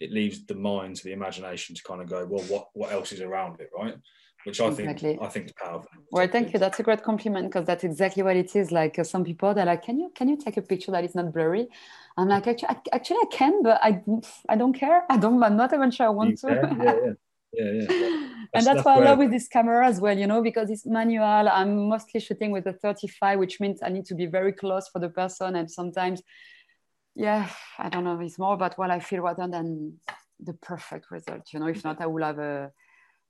it 0.00 0.12
leaves 0.12 0.44
the 0.44 0.54
mind 0.54 0.96
to 0.96 1.04
the 1.04 1.12
imagination 1.12 1.74
to 1.74 1.82
kind 1.82 2.02
of 2.02 2.08
go, 2.10 2.26
well, 2.26 2.44
what 2.44 2.68
what 2.74 2.92
else 2.92 3.10
is 3.12 3.22
around 3.22 3.58
it, 3.60 3.70
right? 3.74 3.96
Which 4.44 4.60
I 4.60 4.68
Exactly. 4.68 5.12
think 5.12 5.22
I 5.22 5.28
think 5.28 5.46
is 5.46 5.52
powerful. 5.52 5.88
well, 6.10 6.28
thank 6.28 6.52
you. 6.52 6.58
That's 6.58 6.78
a 6.78 6.82
great 6.82 7.02
compliment 7.02 7.48
because 7.48 7.66
that's 7.66 7.84
exactly 7.84 8.22
what 8.22 8.36
it 8.36 8.54
is. 8.54 8.70
Like 8.70 8.98
uh, 8.98 9.04
some 9.04 9.24
people, 9.24 9.54
they're 9.54 9.66
like, 9.66 9.82
"Can 9.82 9.98
you 9.98 10.10
can 10.14 10.28
you 10.28 10.36
take 10.36 10.56
a 10.56 10.62
picture 10.62 10.92
that 10.92 11.04
is 11.04 11.14
not 11.14 11.32
blurry?" 11.32 11.68
I'm 12.16 12.28
like, 12.28 12.46
actually, 12.46 12.68
I, 12.68 12.76
actually, 12.92 13.16
I 13.22 13.26
can, 13.32 13.62
but 13.62 13.80
I 13.82 14.02
I 14.48 14.56
don't 14.56 14.74
care. 14.74 15.04
I 15.10 15.16
don't. 15.16 15.42
I'm 15.42 15.56
not 15.56 15.72
even 15.72 15.90
sure 15.90 16.06
I 16.06 16.10
want 16.10 16.30
You 16.30 16.36
to. 16.36 16.60
can, 16.60 16.82
yeah, 16.82 16.94
yeah, 17.04 17.12
yeah, 17.52 17.64
yeah. 17.64 17.70
and 17.72 17.88
That's- 17.90 18.50
that's, 18.52 18.64
that's 18.64 18.84
what 18.84 19.02
I 19.02 19.04
love 19.04 19.18
with 19.18 19.30
this 19.30 19.48
camera 19.48 19.86
as 19.86 20.00
well, 20.00 20.16
you 20.16 20.26
know, 20.26 20.42
because 20.42 20.70
it's 20.70 20.86
manual. 20.86 21.48
I'm 21.48 21.88
mostly 21.88 22.20
shooting 22.20 22.50
with 22.52 22.66
a 22.66 22.72
35, 22.72 23.38
which 23.38 23.58
means 23.60 23.80
I 23.82 23.88
need 23.88 24.04
to 24.06 24.14
be 24.14 24.26
very 24.26 24.52
close 24.52 24.88
for 24.88 25.00
the 25.00 25.08
person. 25.08 25.56
And 25.56 25.70
sometimes, 25.70 26.22
yeah, 27.16 27.48
I 27.78 27.88
don't 27.88 28.04
know, 28.04 28.20
it's 28.20 28.38
more 28.38 28.54
about 28.54 28.78
what 28.78 28.90
I 28.90 29.00
feel 29.00 29.22
rather 29.22 29.48
than 29.48 30.00
the 30.38 30.52
perfect 30.54 31.10
result. 31.10 31.52
You 31.52 31.60
know, 31.60 31.66
if 31.66 31.82
not, 31.84 32.00
I 32.00 32.06
will 32.06 32.22
have 32.24 32.38
a 32.38 32.70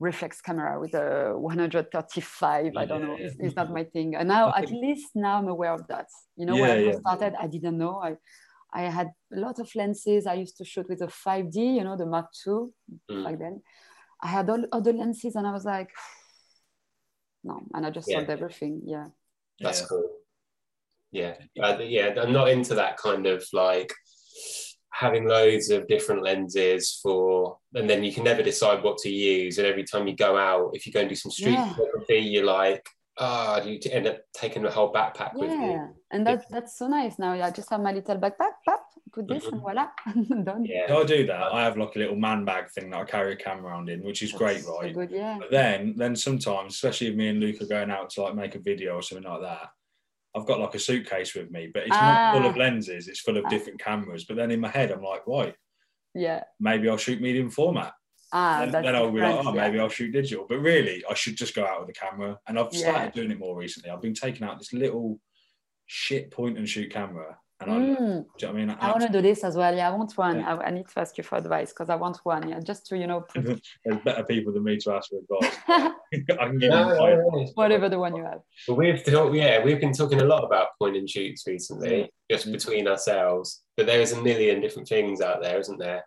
reflex 0.05 0.41
camera 0.47 0.79
with 0.83 0.95
a 0.95 1.33
135. 1.37 2.73
I 2.77 2.85
don't 2.87 3.03
know. 3.03 3.17
Yeah. 3.19 3.27
It's, 3.27 3.37
it's 3.45 3.57
not 3.57 3.73
my 3.79 3.85
thing. 3.95 4.15
And 4.19 4.29
now, 4.29 4.45
at 4.61 4.71
least 4.71 5.09
now 5.15 5.39
I'm 5.39 5.49
aware 5.49 5.73
of 5.79 5.83
that. 5.89 6.07
You 6.37 6.47
know, 6.47 6.55
Yeah, 6.57 6.63
when 6.63 6.71
I 6.71 6.79
yeah. 6.81 6.87
first 6.91 7.01
started, 7.01 7.33
I 7.45 7.47
didn't 7.55 7.79
know. 7.79 7.95
I, 8.09 8.17
I 8.73 8.83
had 8.99 9.09
a 9.37 9.39
lot 9.47 9.59
of 9.59 9.69
lenses. 9.75 10.27
I 10.27 10.35
used 10.45 10.57
to 10.59 10.65
shoot 10.65 10.89
with 10.89 11.01
a 11.03 11.07
5D, 11.25 11.57
you 11.77 11.85
know, 11.85 11.97
the 11.97 12.07
Mark 12.07 12.29
II 12.47 12.57
Mm. 13.11 13.25
back 13.25 13.39
then. 13.39 13.63
I 14.23 14.29
had 14.37 14.49
all 14.51 14.65
other 14.73 14.93
lenses 14.93 15.35
and 15.37 15.47
I 15.47 15.53
was 15.53 15.65
like, 15.65 15.91
no, 17.45 17.55
and 17.75 17.87
I 17.87 17.91
just 17.91 18.09
Yeah. 18.09 18.19
sold 18.19 18.31
everything. 18.31 18.83
Yeah. 18.85 19.07
That's 19.61 19.81
Yeah. 19.81 19.87
cool. 19.89 20.09
Yeah, 21.13 21.35
uh, 21.63 21.79
yeah. 21.97 22.09
I'm 22.21 22.33
not 22.33 22.49
into 22.49 22.75
that 22.75 22.97
kind 22.97 23.25
of 23.35 23.41
like 23.53 23.93
having 24.95 25.27
loads 25.27 25.71
of 25.71 25.89
different 25.89 26.23
lenses 26.23 27.01
for, 27.03 27.59
and 27.75 27.91
then 27.91 28.05
you 28.05 28.13
can 28.13 28.23
never 28.25 28.43
decide 28.43 28.83
what 28.85 28.97
to 28.99 29.11
use. 29.11 29.59
And 29.59 29.67
every 29.67 29.83
time 29.85 30.07
you 30.07 30.15
go 30.15 30.37
out, 30.37 30.71
if 30.73 30.87
you 30.87 30.93
go 30.93 31.01
and 31.01 31.09
do 31.09 31.17
some 31.17 31.33
street 31.33 31.55
Yeah. 31.55 31.73
photography, 31.75 32.19
you're 32.21 32.45
like, 32.45 32.89
ah, 33.19 33.61
you 33.63 33.79
end 33.91 34.07
up 34.07 34.19
taking 34.33 34.63
the 34.63 34.71
whole 34.71 34.93
backpack 34.93 35.35
with 35.35 35.51
you. 35.51 35.61
Yeah. 35.61 35.87
And 36.13 36.25
that, 36.27 36.45
that's 36.49 36.79
so 36.79 36.87
nice 36.87 37.19
now. 37.19 37.33
I 37.33 37.51
just 37.51 37.71
have 37.71 37.81
my 37.81 37.93
little 37.93 38.17
backpack, 38.19 38.53
pop, 38.65 38.87
put 39.13 39.27
this 39.27 39.47
and 39.47 39.61
voila, 39.61 39.89
done. 40.45 40.65
Yeah, 40.65 40.95
I 40.97 41.03
do 41.05 41.27
that. 41.27 41.53
I 41.53 41.65
have 41.65 41.77
like 41.77 41.97
a 41.97 41.99
little 41.99 42.17
man 42.17 42.45
bag 42.45 42.71
thing 42.71 42.91
that 42.91 43.01
I 43.01 43.05
carry 43.05 43.33
a 43.33 43.37
camera 43.37 43.73
around 43.73 43.89
in, 43.89 44.01
which 44.05 44.23
is 44.23 44.31
great, 44.33 44.55
That's 44.55 44.67
so 44.67 44.81
right? 44.81 44.95
good, 44.95 45.11
yeah. 45.11 45.39
But 45.41 45.51
then, 45.51 45.95
then 45.97 46.15
sometimes, 46.15 46.75
especially 46.75 47.09
if 47.09 47.17
me 47.17 47.29
and 47.29 47.41
Luke 47.41 47.61
are 47.61 47.67
going 47.67 47.91
out 47.91 48.11
to 48.11 48.23
like 48.23 48.37
make 48.37 48.55
a 48.55 48.61
video 48.61 48.95
or 48.95 49.03
something 49.03 49.29
like 49.29 49.43
that, 49.43 49.71
I've 50.37 50.47
got 50.47 50.61
like 50.61 50.75
a 50.75 50.79
suitcase 50.79 51.35
with 51.35 51.51
me, 51.51 51.69
but 51.73 51.83
it's 51.85 51.91
not 51.91 52.35
full 52.35 52.47
of 52.47 52.57
Ah. 52.57 52.59
lenses. 52.59 53.09
It's 53.09 53.21
full 53.21 53.37
of 53.37 53.45
Ah. 53.45 53.49
different 53.49 53.81
cameras. 53.81 54.25
But 54.25 54.37
then 54.37 54.51
in 54.51 54.61
my 54.61 54.69
head, 54.69 54.91
I'm 54.91 55.03
like, 55.03 55.27
right, 55.27 55.55
Yeah. 56.15 56.43
maybe 56.59 56.89
I'll 56.89 56.97
shoot 56.97 57.21
medium 57.21 57.51
format. 57.51 57.93
Ah, 58.33 58.63
and 58.63 58.73
then 58.75 58.97
I'll 58.97 59.13
be 59.13 59.21
like, 59.21 59.47
oh, 59.47 59.55
yeah. 59.55 59.61
maybe 59.63 59.79
I'll 59.79 59.89
shoot 59.89 60.11
digital. 60.11 60.47
But 60.49 60.59
really, 60.59 61.05
I 61.09 61.15
should 61.15 61.37
just 61.37 61.55
go 61.55 61.65
out 61.65 61.81
with 61.81 61.91
a 61.91 61.93
camera. 61.93 62.39
And 62.49 62.59
I've 62.59 62.73
started 62.75 63.07
Yeah. 63.07 63.11
doing 63.11 63.31
it 63.31 63.39
more 63.39 63.57
recently. 63.57 63.91
I've 63.91 64.03
been 64.03 64.15
taking 64.15 64.43
out 64.43 64.59
this 64.59 64.73
little 64.73 65.21
shit 65.87 66.31
point 66.33 66.59
and 66.59 66.69
shoot 66.69 66.91
camera, 66.91 67.39
And 67.61 67.71
I, 67.71 67.75
mm. 67.75 67.87
do 67.87 67.95
you 67.95 68.03
know 68.03 68.25
what 68.39 68.49
I 68.49 68.53
mean? 68.53 68.71
I, 68.71 68.75
I 68.81 68.91
want 68.91 69.03
to 69.03 69.13
do 69.13 69.23
this 69.23 69.45
as 69.45 69.57
well. 69.57 69.75
Yeah, 69.75 69.89
I 69.89 69.95
want 69.95 70.17
one. 70.19 70.41
Yeah. 70.41 70.57
I, 70.57 70.67
I, 70.67 70.71
need 70.71 70.89
to 70.89 71.01
ask 71.01 71.17
you 71.17 71.23
for 71.23 71.39
advice 71.39 71.73
because 71.73 71.89
I 71.89 71.95
want 71.95 72.19
one. 72.25 72.49
Yeah, 72.49 72.59
just 72.61 72.87
to 72.87 72.99
you 72.99 73.07
know. 73.07 73.25
There's 73.35 73.61
better 74.05 74.25
people 74.25 74.53
than 74.53 74.65
me 74.65 74.77
to 74.79 74.93
ask 74.93 75.11
for 75.11 75.19
advice. 75.19 75.57
I 75.69 76.47
can 76.47 76.59
give 76.59 76.71
no, 76.71 76.95
you 76.95 77.47
whatever 77.55 77.89
the 77.89 77.99
one 77.99 78.17
you 78.17 78.25
have. 78.25 78.41
But 78.67 78.75
we've 78.75 79.05
talked, 79.05 79.35
yeah, 79.35 79.63
we've 79.63 79.81
been 79.81 79.93
talking 79.93 80.21
a 80.21 80.25
lot 80.25 80.45
about 80.45 80.69
point 80.81 80.97
and 80.97 81.09
shoots 81.09 81.45
recently, 81.47 82.11
just 82.31 82.49
mm. 82.49 82.53
between 82.53 82.89
ourselves. 82.89 83.63
But 83.77 83.87
there 83.87 84.01
is 84.01 84.13
a 84.13 84.23
million 84.23 84.61
different 84.61 84.89
things 84.89 85.21
out 85.21 85.41
there, 85.41 85.59
isn't 85.59 85.79
there? 85.79 86.05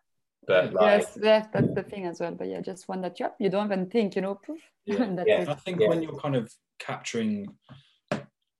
But 0.48 0.74
like, 0.74 1.02
yes, 1.02 1.18
yes, 1.22 1.48
that's 1.54 1.74
the 1.74 1.84
thing 1.84 2.06
as 2.06 2.20
well. 2.20 2.32
But 2.32 2.48
yeah, 2.48 2.62
just 2.62 2.88
one 2.88 3.02
that 3.02 3.20
you 3.20 3.28
you 3.40 3.50
don't 3.50 3.66
even 3.66 3.90
think, 3.90 4.16
you 4.16 4.22
know, 4.22 4.36
proof. 4.36 4.62
Yeah, 4.86 5.24
yeah. 5.26 5.46
I 5.48 5.56
think 5.56 5.82
yeah. 5.82 5.90
when 5.90 6.02
you're 6.02 6.18
kind 6.18 6.36
of 6.36 6.52
capturing, 6.80 7.48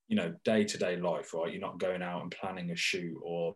you 0.08 0.16
know, 0.16 0.34
day 0.44 0.64
to 0.64 0.78
day 0.78 0.98
life, 0.98 1.34
right? 1.34 1.52
You're 1.52 1.62
not 1.62 1.80
going 1.80 2.02
out 2.02 2.22
and 2.22 2.32
planning 2.32 2.72
a 2.72 2.76
shoot 2.76 3.18
or 3.22 3.56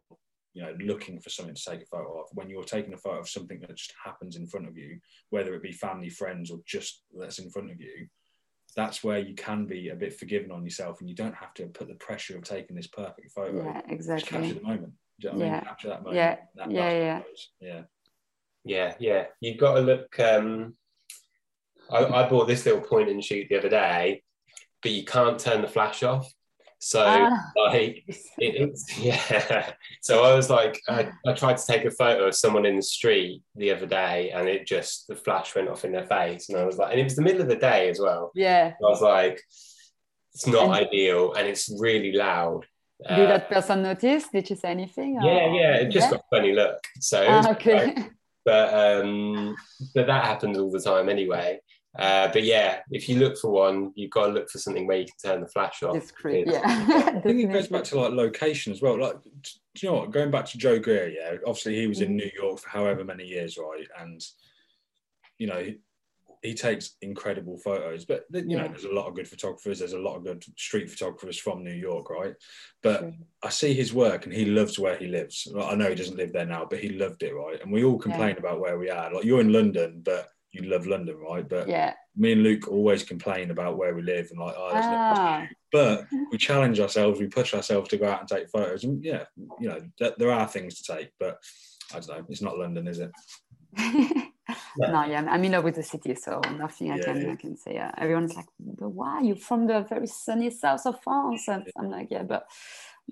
you 0.54 0.62
know 0.62 0.76
looking 0.82 1.20
for 1.20 1.30
something 1.30 1.56
to 1.56 1.70
take 1.70 1.82
a 1.82 1.86
photo 1.86 2.20
of 2.20 2.28
when 2.34 2.50
you're 2.50 2.64
taking 2.64 2.94
a 2.94 2.98
photo 2.98 3.20
of 3.20 3.30
something 3.30 3.62
that 3.62 3.78
just 3.78 3.94
happens 4.04 4.36
in 4.36 4.46
front 4.46 4.68
of 4.68 4.78
you 4.78 5.00
whether 5.30 5.54
it 5.54 5.64
be 5.64 5.72
family 5.72 6.10
friends 6.10 6.52
or 6.52 6.60
just 6.66 7.04
that's 7.18 7.40
in 7.40 7.50
front 7.50 7.72
of 7.72 7.80
you 7.80 8.06
that's 8.76 9.02
where 9.02 9.20
you 9.20 9.34
can 9.34 9.66
be 9.66 9.88
a 9.88 9.96
bit 9.96 10.14
forgiving 10.14 10.52
on 10.52 10.66
yourself 10.66 11.00
and 11.00 11.10
you 11.10 11.16
don't 11.16 11.36
have 11.36 11.54
to 11.54 11.68
put 11.68 11.88
the 11.88 11.94
pressure 11.96 12.36
of 12.36 12.44
taking 12.44 12.76
this 12.76 12.88
perfect 12.88 13.32
photo 13.32 13.64
yeah 13.64 13.82
exactly 13.88 14.20
just 14.20 14.30
capture 14.30 14.54
the 14.56 14.68
moment 14.68 14.92
you 15.20 15.32
know 15.32 15.38
yeah. 15.38 15.46
I 15.46 15.52
mean? 15.52 15.62
capture 15.62 15.88
that 15.88 16.04
moment 16.04 16.16
yeah 16.18 16.36
that, 16.56 16.70
yeah 16.70 16.92
yeah. 16.92 17.22
yeah 17.62 17.82
yeah, 18.64 18.94
yeah. 19.00 19.26
You've 19.40 19.60
got 19.60 19.76
to 19.76 19.82
look. 19.82 20.20
Um, 20.20 20.76
I, 21.90 22.06
I 22.06 22.30
bought 22.30 22.48
this 22.48 22.66
little 22.66 22.82
point 22.82 23.10
and 23.10 23.24
shoot 23.24 23.48
the 23.50 23.58
other 23.58 23.70
day, 23.70 24.24
but 24.82 24.92
you 24.92 25.04
can't 25.04 25.40
turn 25.40 25.62
the 25.62 25.68
flash 25.68 26.04
off. 26.04 26.32
So 26.84 27.04
ah. 27.06 27.52
like 27.56 28.04
it, 28.08 28.26
it's 28.40 28.98
yeah. 29.00 29.74
So 30.02 30.24
I 30.24 30.34
was 30.34 30.50
like, 30.50 30.82
I, 30.90 31.10
I, 31.28 31.34
tried 31.34 31.58
to 31.58 31.66
take 31.66 31.86
a 31.86 31.92
photo 31.92 32.26
of 32.26 32.36
someone 32.36 32.66
in 32.66 32.76
the 32.76 32.82
street 32.82 33.44
the 33.56 33.72
other 33.72 33.86
day, 33.86 34.32
and 34.32 34.50
it 34.50 34.66
just 34.66 35.08
the 35.08 35.16
flash 35.16 35.56
went 35.56 35.70
off 35.70 35.86
in 35.86 35.92
their 35.92 36.08
face, 36.08 36.50
and 36.50 36.58
I 36.58 36.66
was 36.66 36.78
like, 36.80 36.90
and 36.90 37.00
it 37.00 37.04
was 37.04 37.16
the 37.16 37.22
middle 37.22 37.42
of 37.42 37.50
the 37.50 37.56
day 37.56 37.88
as 37.90 38.00
well. 38.00 38.32
Yeah. 38.34 38.74
I 38.84 38.90
was 38.90 39.00
like, 39.00 39.40
it's 40.34 40.48
not 40.48 40.76
and, 40.76 40.88
ideal, 40.88 41.34
and 41.34 41.48
it's 41.48 41.70
really 41.80 42.14
loud. 42.14 42.66
Did 43.08 43.12
uh, 43.12 43.28
that 43.28 43.50
person 43.50 43.84
notice? 43.84 44.26
Did 44.34 44.48
she 44.48 44.56
say 44.56 44.70
anything? 44.70 45.20
Yeah, 45.22 45.50
or? 45.50 45.54
yeah. 45.54 45.76
It 45.76 45.92
just 45.92 46.08
yeah? 46.08 46.18
got 46.18 46.20
a 46.22 46.36
funny 46.36 46.54
look. 46.54 46.80
So 47.00 47.24
ah, 47.30 47.52
okay. 47.52 47.94
Like, 47.94 48.12
but 48.44 48.74
um, 48.74 49.56
but 49.94 50.08
that 50.08 50.26
happens 50.26 50.58
all 50.58 50.72
the 50.72 50.82
time 50.82 51.10
anyway. 51.10 51.60
Uh, 51.98 52.30
but 52.32 52.44
yeah, 52.44 52.80
if 52.90 53.10
you 53.10 53.18
look 53.18 53.38
for 53.38 53.52
one, 53.52 53.92
you've 53.96 54.12
got 54.12 54.28
to 54.28 54.32
look 54.32 54.50
for 54.50 54.60
something 54.60 54.88
where 54.88 54.98
you 54.98 55.06
can 55.06 55.32
turn 55.32 55.42
the 55.42 55.48
flash 55.48 55.84
off. 55.84 55.94
Discreet, 55.94 56.48
yeah. 56.48 56.62
I 56.66 57.20
think 57.20 57.42
it 57.42 57.52
goes 57.52 57.68
back 57.70 57.84
to 57.86 58.00
like 58.00 58.14
location 58.14 58.72
as 58.72 58.82
well. 58.82 59.00
Like, 59.00 59.22
do 59.22 59.30
you 59.82 59.90
know 59.90 59.98
what? 59.98 60.12
Going 60.12 60.32
back 60.32 60.46
to 60.46 60.58
Joe 60.58 60.80
Greer, 60.80 61.10
yeah, 61.10 61.38
obviously 61.46 61.76
he 61.76 61.88
was 61.88 62.00
in 62.00 62.14
mm. 62.14 62.18
New 62.18 62.32
York 62.34 62.60
for 62.60 62.70
however 62.70 63.04
many 63.04 63.26
years, 63.26 63.58
right? 63.58 63.88
And 64.00 64.24
you 65.38 65.48
know, 65.48 65.66
he 66.42 66.54
takes 66.54 66.96
incredible 67.02 67.58
photos. 67.58 68.06
But 68.06 68.26
you 68.32 68.44
yeah. 68.48 68.62
know, 68.62 68.68
there's 68.70 68.86
a 68.86 68.94
lot 68.94 69.08
of 69.08 69.16
good 69.16 69.28
photographers. 69.28 69.80
There's 69.80 69.94
a 69.94 70.00
lot 70.00 70.16
of 70.16 70.24
good 70.24 70.44
street 70.58 70.90
photographers 70.90 71.38
from 71.38 71.64
New 71.64 71.74
York, 71.74 72.10
right? 72.10 72.34
But 72.82 73.00
sure. 73.02 73.14
I 73.44 73.50
see 73.50 73.74
his 73.74 73.94
work, 73.94 74.26
and 74.26 74.34
he 74.34 74.46
loves 74.46 74.80
where 74.80 74.98
he 74.98 75.08
lives. 75.08 75.48
I 75.60 75.76
know 75.76 75.90
he 75.90 75.96
doesn't 75.96 76.18
live 76.18 76.34
there 76.34 76.46
now, 76.46 76.66
but 76.70 76.80
he 76.80 76.90
loved 76.90 77.24
it, 77.24 77.36
right? 77.36 77.62
And 77.62 77.72
we 77.72 77.84
all 77.84 78.00
complain 78.00 78.36
yeah. 78.36 78.40
about 78.40 78.60
where 78.60 78.80
we 78.80 78.90
are. 78.90 79.14
Like 79.14 79.26
you're 79.26 79.42
in 79.42 79.54
London, 79.54 80.02
but 80.04 80.30
you 80.52 80.64
love 80.64 80.86
London, 80.86 81.18
right? 81.18 81.48
But 81.48 81.68
yeah, 81.68 81.94
me 82.16 82.34
and 82.34 82.44
Luke 82.44 82.68
always 82.68 83.04
complain 83.04 83.52
about 83.52 83.78
where 83.78 83.96
we 83.96 84.02
live 84.02 84.30
and 84.32 84.40
like, 84.40 84.56
oh, 84.58 84.70
there's 84.72 84.86
ah. 84.88 85.48
But 85.72 86.08
we 86.32 86.38
challenge 86.38 86.80
ourselves, 86.80 87.20
we 87.20 87.28
push 87.28 87.54
ourselves 87.54 87.90
to 87.90 87.98
go 87.98 88.10
out 88.10 88.20
and 88.20 88.28
take 88.28 88.50
photos. 88.50 88.84
And 88.84 89.04
yeah, 89.04 89.24
you 89.60 89.70
know, 89.70 89.82
th- 89.98 90.16
there 90.18 90.32
are 90.32 90.48
things 90.48 90.82
to 90.82 90.94
take, 90.96 91.12
but 91.20 91.40
I 91.94 92.00
don't 92.00 92.10
know. 92.10 92.26
It's 92.30 92.42
not 92.42 92.58
London, 92.58 92.88
is 92.88 93.00
it? 93.00 93.12
no, 94.78 95.06
yeah, 95.06 95.26
I'm 95.30 95.44
in 95.46 95.54
love 95.54 95.64
with 95.64 95.76
the 95.76 95.84
city, 95.84 96.16
so 96.16 96.42
nothing 96.58 96.88
yeah, 96.88 96.96
I 96.96 97.00
can 97.00 97.22
yeah. 97.22 97.32
I 97.32 97.36
can 97.36 97.56
say. 97.56 97.78
Uh, 97.78 97.92
everyone's 97.98 98.36
like, 98.36 98.48
"But 98.60 98.90
why? 98.90 99.22
You're 99.22 99.38
from 99.38 99.68
the 99.68 99.82
very 99.88 100.08
sunny 100.08 100.50
south 100.50 100.86
of 100.86 101.02
France," 101.02 101.48
and 101.48 101.66
I'm 101.78 101.90
like, 101.90 102.08
"Yeah, 102.12 102.24
but 102.24 102.48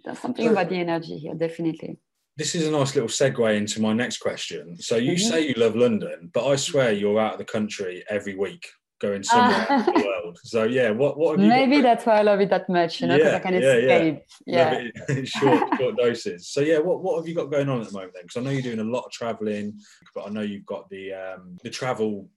there's 0.04 0.20
something 0.20 0.50
about 0.50 0.68
the 0.68 0.76
energy 0.76 1.18
here, 1.18 1.36
definitely." 1.36 2.00
This 2.40 2.56
is 2.56 2.66
a 2.66 2.72
nice 2.72 2.96
little 2.96 3.10
segue 3.10 3.58
into 3.58 3.82
my 3.82 3.92
next 3.92 4.20
question. 4.20 4.78
So 4.80 4.96
you 4.96 5.12
mm-hmm. 5.12 5.30
say 5.30 5.48
you 5.50 5.56
love 5.56 5.76
London, 5.76 6.32
but 6.34 6.48
I 6.48 6.56
swear 6.56 6.94
you're 6.94 7.20
out 7.20 7.34
of 7.34 7.40
the 7.40 7.44
country 7.44 8.02
every 8.10 8.36
week 8.36 8.66
going 9.02 9.24
somewhere 9.24 9.68
in 9.70 9.86
the 9.86 10.04
world. 10.06 10.40
So 10.46 10.64
yeah, 10.64 10.92
what 10.92 11.18
what 11.18 11.38
maybe 11.38 11.82
that's 11.82 12.06
why 12.06 12.20
I 12.20 12.22
love 12.22 12.40
it 12.40 12.50
that 12.50 12.70
much, 12.70 13.02
you 13.02 13.08
know, 13.08 13.18
because 13.18 13.32
yeah, 13.32 13.38
I 13.38 13.40
can 13.42 13.54
escape. 13.56 14.24
Yeah, 14.46 14.84
yeah. 15.10 15.24
short 15.26 15.64
short 15.80 15.98
doses. 15.98 16.48
So 16.48 16.62
yeah, 16.62 16.80
what 16.80 17.04
what 17.04 17.18
have 17.18 17.28
you 17.28 17.36
got 17.36 17.52
going 17.52 17.68
on 17.68 17.82
at 17.82 17.88
the 17.88 17.94
moment 17.94 18.14
then? 18.14 18.24
Because 18.24 18.38
I 18.38 18.44
know 18.46 18.52
you're 18.52 18.62
doing 18.62 18.80
a 18.80 18.90
lot 18.90 19.04
of 19.04 19.12
traveling, 19.12 19.78
but 20.16 20.26
I 20.26 20.30
know 20.30 20.42
you've 20.42 20.66
got 20.66 20.90
the 20.90 21.12
um 21.14 21.58
the 21.62 21.70
travel. 21.70 22.30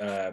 Uh, 0.00 0.30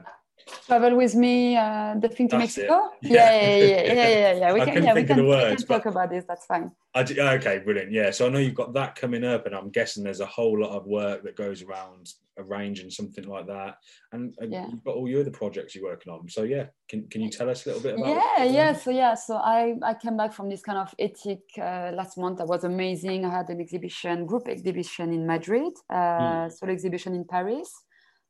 travel 0.65 0.95
with 0.95 1.15
me 1.15 1.55
uh, 1.55 1.95
the 1.99 2.09
thing 2.09 2.27
to 2.29 2.37
that's 2.37 2.57
Mexico. 2.57 2.89
Yeah. 3.01 3.31
Yeah, 3.31 3.41
yeah, 3.41 3.57
yeah, 3.57 3.93
yeah, 3.93 4.09
yeah, 4.09 4.33
yeah. 4.33 4.53
We 4.53 4.61
can, 4.61 4.83
yeah, 4.83 4.93
we 4.93 5.03
can, 5.03 5.27
words, 5.27 5.61
we 5.61 5.65
can 5.67 5.67
talk 5.67 5.85
about 5.85 6.09
this. 6.09 6.25
That's 6.27 6.45
fine. 6.45 6.71
I, 6.95 7.01
okay, 7.01 7.59
brilliant. 7.59 7.91
Yeah, 7.91 8.11
so 8.11 8.25
I 8.25 8.29
know 8.29 8.39
you've 8.39 8.55
got 8.55 8.73
that 8.73 8.95
coming 8.95 9.23
up, 9.23 9.45
and 9.45 9.55
I'm 9.55 9.69
guessing 9.69 10.03
there's 10.03 10.19
a 10.19 10.25
whole 10.25 10.59
lot 10.59 10.71
of 10.71 10.85
work 10.87 11.23
that 11.23 11.35
goes 11.35 11.61
around 11.61 12.09
arranging 12.39 12.89
something 12.89 13.27
like 13.27 13.47
that. 13.47 13.77
And, 14.11 14.33
and 14.39 14.51
yeah. 14.51 14.67
you've 14.69 14.83
got 14.83 14.95
all 14.95 15.07
your 15.07 15.21
other 15.21 15.31
projects 15.31 15.75
you're 15.75 15.83
working 15.83 16.11
on. 16.11 16.27
So 16.29 16.43
yeah, 16.43 16.65
can, 16.89 17.07
can 17.09 17.21
you 17.21 17.29
tell 17.29 17.49
us 17.49 17.65
a 17.65 17.69
little 17.69 17.83
bit 17.83 17.95
about? 17.95 18.07
Yeah, 18.07 18.43
yeah. 18.43 18.73
So 18.73 18.91
yeah, 18.91 19.15
so 19.15 19.35
I 19.35 19.75
I 19.83 19.93
came 19.93 20.17
back 20.17 20.33
from 20.33 20.49
this 20.49 20.61
kind 20.61 20.77
of 20.77 20.93
ethic 20.97 21.41
uh, 21.57 21.91
last 21.93 22.17
month. 22.17 22.39
That 22.39 22.47
was 22.47 22.63
amazing. 22.63 23.25
I 23.25 23.31
had 23.31 23.49
an 23.49 23.61
exhibition, 23.61 24.25
group 24.25 24.47
exhibition 24.47 25.13
in 25.13 25.25
Madrid, 25.27 25.73
uh, 25.89 25.95
mm. 25.95 26.51
solo 26.51 26.71
exhibition 26.71 27.15
in 27.15 27.25
Paris. 27.25 27.71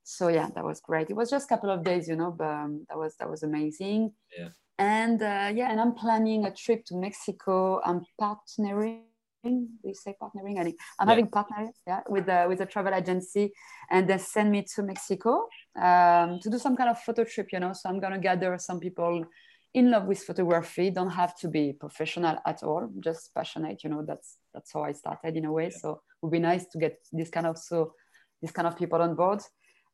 So 0.10 0.30
yeah, 0.30 0.48
that 0.56 0.64
was 0.64 0.80
great. 0.80 1.10
It 1.10 1.18
was 1.18 1.30
just 1.30 1.48
a 1.48 1.50
couple 1.50 1.70
of 1.70 1.84
days, 1.84 2.08
you 2.08 2.16
know, 2.16 2.32
but 2.32 2.48
um, 2.48 2.86
that 2.88 2.98
was 2.98 3.16
that 3.20 3.30
was 3.30 3.44
amazing. 3.44 4.14
Yeah. 4.38 4.50
And 4.80 5.22
uh, 5.22 5.52
yeah, 5.54 5.70
and 5.70 5.82
I'm 5.82 5.96
planning 5.96 6.46
a 6.46 6.52
trip 6.52 6.86
to 6.86 6.96
Mexico. 6.96 7.82
I'm 7.84 8.06
partnering 8.20 9.02
we 9.44 9.94
say 9.94 10.16
partnering. 10.22 10.60
i 10.60 10.64
think 10.64 10.78
i'm 11.00 11.08
yeah. 11.08 11.14
having 11.14 11.28
partners 11.28 11.70
yeah, 11.86 12.02
with 12.10 12.28
a, 12.28 12.48
with 12.48 12.60
a 12.62 12.66
travel 12.66 12.94
agency, 12.94 13.52
and 13.92 14.10
they 14.10 14.18
send 14.18 14.52
me 14.52 14.66
to 14.76 14.84
Mexico 14.84 15.48
um, 15.80 16.40
to 16.42 16.50
do 16.50 16.58
some 16.58 16.76
kind 16.76 16.90
of 16.90 17.00
photo 17.00 17.24
trip. 17.24 17.48
You 17.52 17.60
know, 17.60 17.74
so 17.74 17.90
I'm 17.90 18.00
gonna 18.00 18.20
gather 18.20 18.58
some 18.58 18.80
people 18.80 19.26
in 19.74 19.92
love 19.92 20.06
with 20.06 20.24
photography. 20.24 20.90
Don't 20.90 21.12
have 21.12 21.36
to 21.40 21.48
be 21.50 21.74
professional 21.74 22.38
at 22.46 22.64
all, 22.64 22.90
just 23.00 23.34
passionate. 23.36 23.84
You 23.84 23.90
know, 23.90 24.04
that's 24.08 24.38
that's 24.54 24.72
how 24.74 24.84
I 24.84 24.94
started 24.94 25.36
in 25.36 25.46
a 25.46 25.52
way. 25.52 25.70
Yeah. 25.72 25.78
So 25.82 25.90
it 25.92 26.00
would 26.22 26.32
be 26.32 26.40
nice 26.40 26.66
to 26.72 26.78
get 26.80 26.98
this 27.12 27.30
kind 27.30 27.48
of 27.48 27.58
so 27.58 27.94
this 28.42 28.52
kind 28.52 28.68
of 28.68 28.78
people 28.78 29.02
on 29.02 29.16
board. 29.16 29.42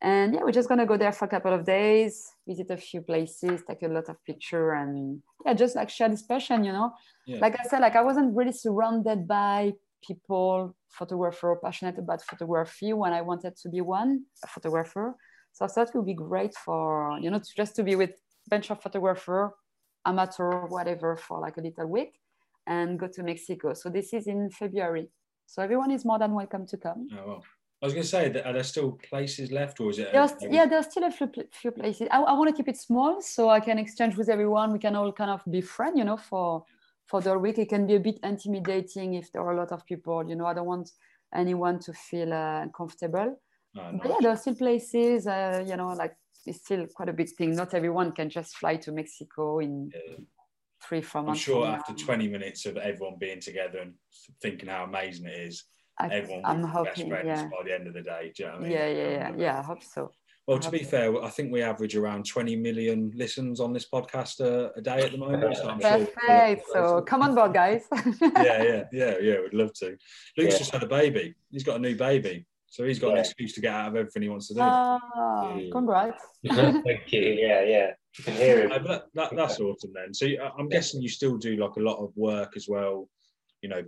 And 0.04 0.34
yeah, 0.34 0.42
we're 0.44 0.52
just 0.52 0.68
gonna 0.68 0.86
go 0.86 0.98
there 0.98 1.14
for 1.14 1.26
a 1.26 1.28
couple 1.30 1.54
of 1.54 1.64
days, 1.64 2.30
visit 2.46 2.70
a 2.70 2.76
few 2.76 3.02
places, 3.02 3.64
take 3.66 3.84
a 3.84 3.88
lot 3.88 4.10
of 4.10 4.24
picture, 4.26 4.74
and 4.74 5.22
yeah, 5.46 5.54
just 5.54 5.78
like 5.78 5.90
share 5.90 6.10
this 6.10 6.24
passion, 6.24 6.66
you 6.66 6.74
know. 6.74 6.92
Yeah. 7.26 7.40
Like 7.40 7.56
I 7.58 7.64
said, 7.70 7.80
like 7.80 7.96
I 7.96 8.02
wasn't 8.02 8.36
really 8.36 8.52
surrounded 8.52 9.26
by 9.26 9.72
people, 10.06 10.76
photographer, 10.90 11.58
passionate 11.64 11.98
about 11.98 12.22
photography 12.22 12.92
when 12.92 13.14
I 13.14 13.22
wanted 13.22 13.56
to 13.56 13.70
be 13.70 13.80
one, 13.80 14.26
a 14.44 14.48
photographer. 14.48 15.16
So 15.54 15.64
I 15.64 15.70
thought 15.70 15.88
it 15.88 15.96
would 15.96 16.06
be 16.06 16.16
great 16.16 16.54
for, 16.54 17.18
you 17.22 17.32
know, 17.32 17.40
to 17.40 17.50
just 17.56 17.76
to 17.78 17.84
be 17.84 17.96
with 17.96 18.10
a 18.10 18.50
bunch 18.50 18.72
of 18.72 18.82
photographer, 18.82 19.56
amateur, 20.06 20.68
whatever, 20.68 21.16
for 21.16 21.40
like 21.40 21.56
a 21.56 21.62
little 21.62 21.88
week 21.88 22.20
and 22.68 23.00
go 23.00 23.08
to 23.08 23.24
Mexico. 23.24 23.74
So 23.74 23.90
this 23.90 24.14
is 24.14 24.28
in 24.28 24.50
February. 24.50 25.08
So 25.46 25.62
everyone 25.62 25.92
is 25.92 26.04
more 26.04 26.20
than 26.20 26.34
welcome 26.34 26.68
to 26.68 26.78
come. 26.78 27.08
Oh. 27.18 27.42
I 27.84 27.86
was 27.86 27.94
going 27.94 28.04
to 28.04 28.10
say, 28.10 28.42
are 28.46 28.54
there 28.54 28.64
still 28.64 28.94
places 28.94 29.52
left, 29.52 29.78
or 29.82 29.90
is 29.90 30.00
it? 30.00 30.14
There's, 30.14 30.32
yeah, 30.50 30.66
there's 30.66 30.86
still 30.86 31.04
a 31.04 31.12
few, 31.12 31.30
few 31.52 31.72
places. 31.72 32.08
I, 32.10 32.22
I 32.22 32.32
want 32.32 32.50
to 32.50 32.56
keep 32.56 32.70
it 32.70 32.78
small 32.78 33.22
so 33.22 33.50
I 33.50 33.60
can 33.60 33.78
exchange 33.78 34.16
with 34.16 34.30
everyone. 34.30 34.72
We 34.72 34.80
can 34.80 34.96
all 34.96 35.12
kind 35.12 35.30
of 35.30 35.42
be 35.52 35.60
friends, 35.60 35.98
you 35.98 36.06
know, 36.06 36.16
for 36.16 36.64
for 37.08 37.20
the 37.20 37.38
week. 37.38 37.58
It 37.58 37.68
can 37.68 37.86
be 37.86 37.96
a 37.96 38.00
bit 38.00 38.20
intimidating 38.24 39.16
if 39.16 39.34
there 39.34 39.42
are 39.42 39.52
a 39.52 39.58
lot 39.58 39.74
of 39.74 39.86
people. 39.86 40.26
You 40.30 40.38
know, 40.38 40.46
I 40.46 40.54
don't 40.54 40.66
want 40.66 40.92
anyone 41.36 41.78
to 41.80 41.92
feel 41.92 42.32
uh, 42.32 42.68
comfortable. 42.70 43.38
No, 43.74 44.00
but 44.02 44.12
yeah, 44.12 44.18
there 44.22 44.32
are 44.32 44.38
still 44.38 44.56
places. 44.56 45.28
Uh, 45.28 45.66
you 45.68 45.76
know, 45.76 45.90
like 45.90 46.16
it's 46.46 46.60
still 46.60 46.88
quite 46.88 47.10
a 47.10 47.14
big 47.14 47.32
thing. 47.32 47.54
Not 47.54 47.74
everyone 47.74 48.14
can 48.14 48.30
just 48.30 48.56
fly 48.56 48.78
to 48.78 48.94
Mexico 48.94 49.60
in. 49.60 49.92
Yeah. 49.94 50.24
Three, 50.86 51.02
four 51.02 51.24
months. 51.24 51.40
I'm 51.40 51.54
sure 51.54 51.66
after 51.66 51.94
20 51.94 52.28
minutes 52.28 52.66
of 52.66 52.76
everyone 52.76 53.16
being 53.18 53.40
together 53.40 53.80
and 53.80 53.94
thinking 54.42 54.68
how 54.68 54.84
amazing 54.84 55.28
it 55.28 55.40
is, 55.40 55.64
I, 56.00 56.08
everyone 56.08 56.46
I'm 56.46 56.64
hoping, 56.64 57.10
best 57.10 57.24
friends 57.24 57.28
yeah. 57.28 57.44
by 57.46 57.64
the 57.66 57.74
end 57.74 57.88
of 57.88 57.94
the 57.94 58.02
day. 58.02 58.32
Do 58.36 58.44
you 58.44 58.50
know 58.50 58.56
what 58.56 58.62
I 58.62 58.64
mean? 58.64 58.72
Yeah, 58.72 58.88
yeah, 58.88 59.10
yeah, 59.10 59.32
yeah. 59.38 59.60
I 59.60 59.62
hope 59.62 59.84
so. 59.84 60.12
Well, 60.46 60.60
to 60.60 60.70
be 60.70 60.84
fair, 60.84 61.24
I 61.24 61.30
think 61.30 61.54
we 61.54 61.62
average 61.62 61.96
around 61.96 62.26
20 62.26 62.58
million 62.58 63.14
listens 63.16 63.62
on 63.62 63.72
this 63.72 63.88
podcast 63.90 64.42
uh, 64.42 64.72
a 64.76 64.82
day 64.82 65.00
at 65.00 65.14
the 65.14 65.18
moment. 65.18 65.56
So 65.56 65.78
Perfect. 65.80 66.66
Sure 66.74 66.88
so 66.88 67.02
come 67.02 67.22
on 67.22 67.34
board, 67.34 67.54
guys. 67.54 67.84
yeah, 68.22 68.34
yeah, 68.42 68.84
yeah, 68.92 69.14
yeah. 69.22 69.40
We'd 69.40 69.54
love 69.54 69.74
to. 69.76 69.96
Luke's 70.38 70.54
yeah. 70.54 70.58
just 70.58 70.72
had 70.72 70.84
a 70.84 70.88
baby. 70.88 71.34
He's 71.50 71.64
got 71.64 71.78
a 71.78 71.80
new 71.80 71.96
baby. 71.96 72.46
So 72.68 72.84
he's 72.84 73.00
got 73.00 73.10
yeah. 73.10 73.14
an 73.14 73.20
excuse 73.20 73.54
to 73.54 73.62
get 73.62 73.74
out 73.74 73.90
of 73.90 73.96
everything 73.96 74.24
he 74.24 74.30
wants 74.30 74.48
to 74.50 74.56
do. 74.56 74.60
Ah, 74.62 75.58
congrats. 75.72 76.24
Thank 76.46 77.12
you. 77.12 77.22
Yeah, 77.22 77.62
yeah. 77.62 77.92
You 78.18 78.24
can 78.26 78.34
hear 78.34 78.64
him. 78.64 78.84
That, 78.84 79.06
that, 79.14 79.36
that's 79.36 79.60
awesome 79.60 79.92
then. 79.94 80.14
So 80.14 80.28
I'm 80.58 80.68
guessing 80.68 81.02
you 81.02 81.08
still 81.08 81.38
do 81.38 81.56
like 81.56 81.76
a 81.78 81.80
lot 81.80 82.04
of 82.04 82.12
work 82.18 82.54
as 82.58 82.68
well, 82.68 83.08
you 83.62 83.70
know, 83.70 83.84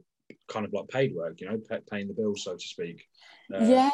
kind 0.47 0.65
of 0.65 0.73
like 0.73 0.87
paid 0.89 1.15
work, 1.15 1.41
you 1.41 1.49
know, 1.49 1.59
paying 1.91 2.07
the 2.07 2.13
bills, 2.13 2.43
so 2.43 2.53
to 2.53 2.67
speak. 2.75 3.03
Uh, 3.53 3.63
yeah. 3.63 3.91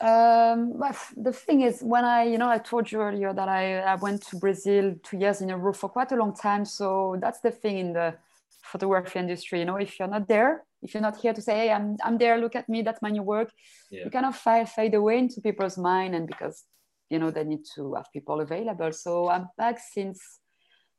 Um, 0.00 0.74
the 1.16 1.32
thing 1.32 1.62
is, 1.62 1.80
when 1.80 2.04
I, 2.04 2.24
you 2.24 2.36
know, 2.36 2.48
I 2.48 2.58
told 2.58 2.90
you 2.90 3.00
earlier 3.00 3.32
that 3.32 3.48
I, 3.48 3.78
I 3.78 3.94
went 3.94 4.22
to 4.28 4.36
Brazil 4.36 4.94
two 5.02 5.18
years 5.18 5.40
in 5.40 5.50
a 5.50 5.56
row 5.56 5.72
for 5.72 5.88
quite 5.88 6.12
a 6.12 6.16
long 6.16 6.34
time. 6.34 6.64
So 6.64 7.16
that's 7.20 7.40
the 7.40 7.50
thing 7.50 7.78
in 7.78 7.92
the 7.92 8.14
photography 8.62 9.18
industry. 9.18 9.60
You 9.60 9.64
know, 9.66 9.76
if 9.76 9.98
you're 9.98 10.08
not 10.08 10.26
there, 10.26 10.64
if 10.82 10.92
you're 10.92 11.02
not 11.02 11.16
here 11.16 11.32
to 11.32 11.40
say, 11.40 11.54
hey, 11.54 11.72
I'm, 11.72 11.96
I'm 12.04 12.18
there, 12.18 12.38
look 12.38 12.56
at 12.56 12.68
me, 12.68 12.82
that's 12.82 13.00
my 13.00 13.10
new 13.10 13.22
work, 13.22 13.50
yeah. 13.90 14.04
you 14.04 14.10
kind 14.10 14.26
of 14.26 14.36
fade, 14.36 14.68
fade 14.68 14.94
away 14.94 15.18
into 15.18 15.40
people's 15.40 15.78
mind. 15.78 16.14
And 16.14 16.26
because, 16.26 16.64
you 17.08 17.18
know, 17.18 17.30
they 17.30 17.44
need 17.44 17.64
to 17.76 17.94
have 17.94 18.12
people 18.12 18.40
available. 18.40 18.92
So 18.92 19.28
I'm 19.30 19.48
back 19.56 19.78
since 19.78 20.20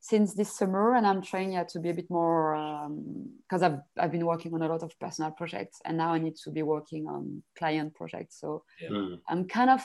since 0.09 0.35
this 0.35 0.55
summer 0.55 0.93
and 0.93 1.07
i'm 1.07 1.21
trying 1.21 1.53
yeah, 1.53 1.63
to 1.63 1.79
be 1.79 1.89
a 1.89 1.93
bit 1.93 2.09
more 2.11 2.53
because 3.47 3.63
um, 3.63 3.81
I've, 3.97 4.03
I've 4.03 4.11
been 4.11 4.25
working 4.25 4.53
on 4.53 4.61
a 4.61 4.67
lot 4.67 4.83
of 4.83 4.91
personal 4.99 5.31
projects 5.31 5.81
and 5.83 5.97
now 5.97 6.13
i 6.13 6.19
need 6.19 6.35
to 6.43 6.51
be 6.51 6.61
working 6.61 7.07
on 7.07 7.41
client 7.57 7.95
projects. 7.95 8.39
So 8.39 8.63
yeah. 8.79 8.89
Hmm. 8.89 9.13
i'm 9.27 9.47
kind 9.47 9.71
of 9.71 9.81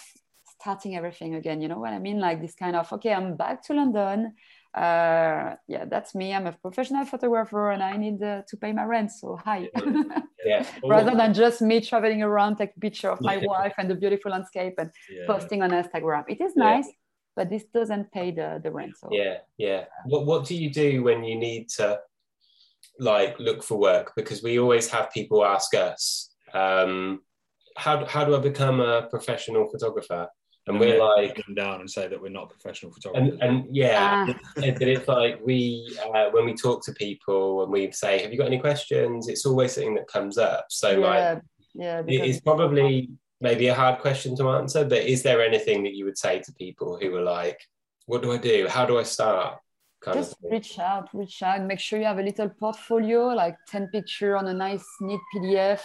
starting 0.56 0.94
everything 0.94 1.36
again 1.36 1.62
you 1.62 1.68
know 1.68 1.78
what 1.78 1.94
i 1.94 1.98
mean? 1.98 2.18
Like 2.20 2.42
this 2.42 2.54
kind 2.54 2.76
of 2.76 2.92
okay 2.92 3.14
i'm 3.14 3.36
back 3.36 3.62
to 3.66 3.72
london. 3.72 4.34
Uh, 4.74 5.56
yeah 5.66 5.84
that's 5.92 6.14
me. 6.14 6.32
I'm 6.34 6.46
a 6.46 6.52
professional 6.52 7.06
photographer 7.06 7.70
and 7.70 7.82
i 7.82 7.96
need 7.96 8.22
uh, 8.22 8.42
to 8.48 8.56
pay 8.58 8.72
my 8.72 8.84
rent 8.84 9.10
so 9.10 9.38
hi. 9.42 9.70
Yeah. 10.44 10.66
rather 10.84 11.14
than 11.16 11.32
just 11.32 11.62
me 11.62 11.80
traveling 11.80 12.22
around 12.22 12.56
take 12.56 12.72
a 12.76 12.80
picture 12.80 13.10
of 13.10 13.20
my 13.22 13.38
wife 13.52 13.74
and 13.78 13.88
the 13.90 13.94
beautiful 13.94 14.32
landscape 14.32 14.74
and 14.82 14.90
posting 15.26 15.62
on 15.62 15.70
instagram. 15.70 16.24
It 16.28 16.40
is 16.42 16.56
nice 16.56 16.88
but 17.36 17.50
this 17.50 17.64
doesn't 17.72 18.10
pay 18.12 18.30
the, 18.30 18.60
the 18.62 18.70
rent. 18.70 18.96
So. 18.98 19.08
Yeah, 19.10 19.38
yeah. 19.56 19.84
What, 20.04 20.26
what 20.26 20.44
do 20.46 20.54
you 20.54 20.70
do 20.70 21.02
when 21.02 21.24
you 21.24 21.36
need 21.38 21.68
to 21.76 22.00
like 22.98 23.38
look 23.38 23.62
for 23.62 23.78
work? 23.78 24.12
Because 24.16 24.42
we 24.42 24.58
always 24.58 24.88
have 24.88 25.10
people 25.10 25.44
ask 25.44 25.74
us, 25.74 26.34
um, 26.52 27.20
how, 27.76 28.04
how 28.04 28.24
do 28.24 28.34
I 28.34 28.40
become 28.40 28.80
a 28.80 29.08
professional 29.08 29.68
photographer? 29.68 30.28
And, 30.66 30.76
and 30.76 30.80
we're 30.80 31.02
like 31.02 31.36
them 31.36 31.54
down 31.54 31.80
and 31.80 31.90
say 31.90 32.06
that 32.06 32.20
we're 32.20 32.28
not 32.28 32.50
professional 32.50 32.92
photographers. 32.92 33.38
And, 33.40 33.42
and 33.42 33.74
yeah, 33.74 34.26
ah. 34.28 34.34
but 34.56 34.82
it's 34.82 35.08
like 35.08 35.40
we 35.42 35.96
uh, 36.14 36.26
when 36.32 36.44
we 36.44 36.54
talk 36.54 36.84
to 36.84 36.92
people 36.92 37.62
and 37.62 37.72
we 37.72 37.90
say, 37.92 38.20
"Have 38.20 38.30
you 38.30 38.36
got 38.36 38.46
any 38.46 38.58
questions?" 38.58 39.28
It's 39.28 39.46
always 39.46 39.72
something 39.72 39.94
that 39.94 40.06
comes 40.06 40.36
up. 40.36 40.66
So 40.68 40.90
yeah, 40.90 40.98
like, 40.98 41.42
yeah, 41.74 42.02
it's 42.06 42.40
probably 42.40 43.08
maybe 43.40 43.68
a 43.68 43.74
hard 43.74 44.00
question 44.00 44.36
to 44.36 44.50
answer, 44.50 44.84
but 44.84 44.98
is 44.98 45.22
there 45.22 45.42
anything 45.42 45.82
that 45.84 45.94
you 45.94 46.04
would 46.04 46.18
say 46.18 46.40
to 46.40 46.52
people 46.52 46.98
who 47.00 47.14
are 47.16 47.22
like, 47.22 47.58
what 48.06 48.22
do 48.22 48.32
I 48.32 48.38
do? 48.38 48.66
How 48.68 48.84
do 48.86 48.98
I 48.98 49.02
start? 49.02 49.58
Kind 50.00 50.16
Just 50.16 50.36
reach 50.42 50.78
out, 50.78 51.08
reach 51.12 51.42
out, 51.42 51.62
make 51.62 51.78
sure 51.78 51.98
you 51.98 52.06
have 52.06 52.18
a 52.18 52.22
little 52.22 52.48
portfolio, 52.48 53.28
like 53.28 53.56
10 53.68 53.88
picture 53.88 54.36
on 54.36 54.46
a 54.46 54.54
nice, 54.54 54.86
neat 55.00 55.20
PDF, 55.34 55.80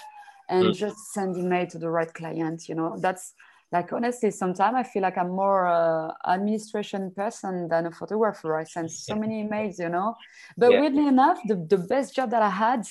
and 0.49 0.67
mm. 0.67 0.75
just 0.75 0.97
send 1.13 1.35
email 1.37 1.67
to 1.67 1.77
the 1.77 1.89
right 1.89 2.13
client. 2.13 2.69
You 2.69 2.75
know, 2.75 2.97
that's 2.99 3.33
like 3.71 3.91
honestly, 3.91 4.31
sometimes 4.31 4.75
I 4.75 4.83
feel 4.83 5.01
like 5.01 5.17
I'm 5.17 5.29
more 5.29 5.67
uh, 5.67 6.13
administration 6.27 7.11
person 7.11 7.67
than 7.67 7.87
a 7.87 7.91
photographer. 7.91 8.55
I 8.55 8.63
send 8.63 8.89
so 8.91 9.15
many 9.23 9.43
emails, 9.43 9.79
you 9.79 9.89
know. 9.89 10.15
But 10.57 10.71
yeah. 10.71 10.81
weirdly 10.81 11.07
enough, 11.07 11.39
the, 11.45 11.55
the 11.55 11.77
best 11.77 12.15
job 12.15 12.31
that 12.31 12.41
I 12.41 12.49
had 12.49 12.85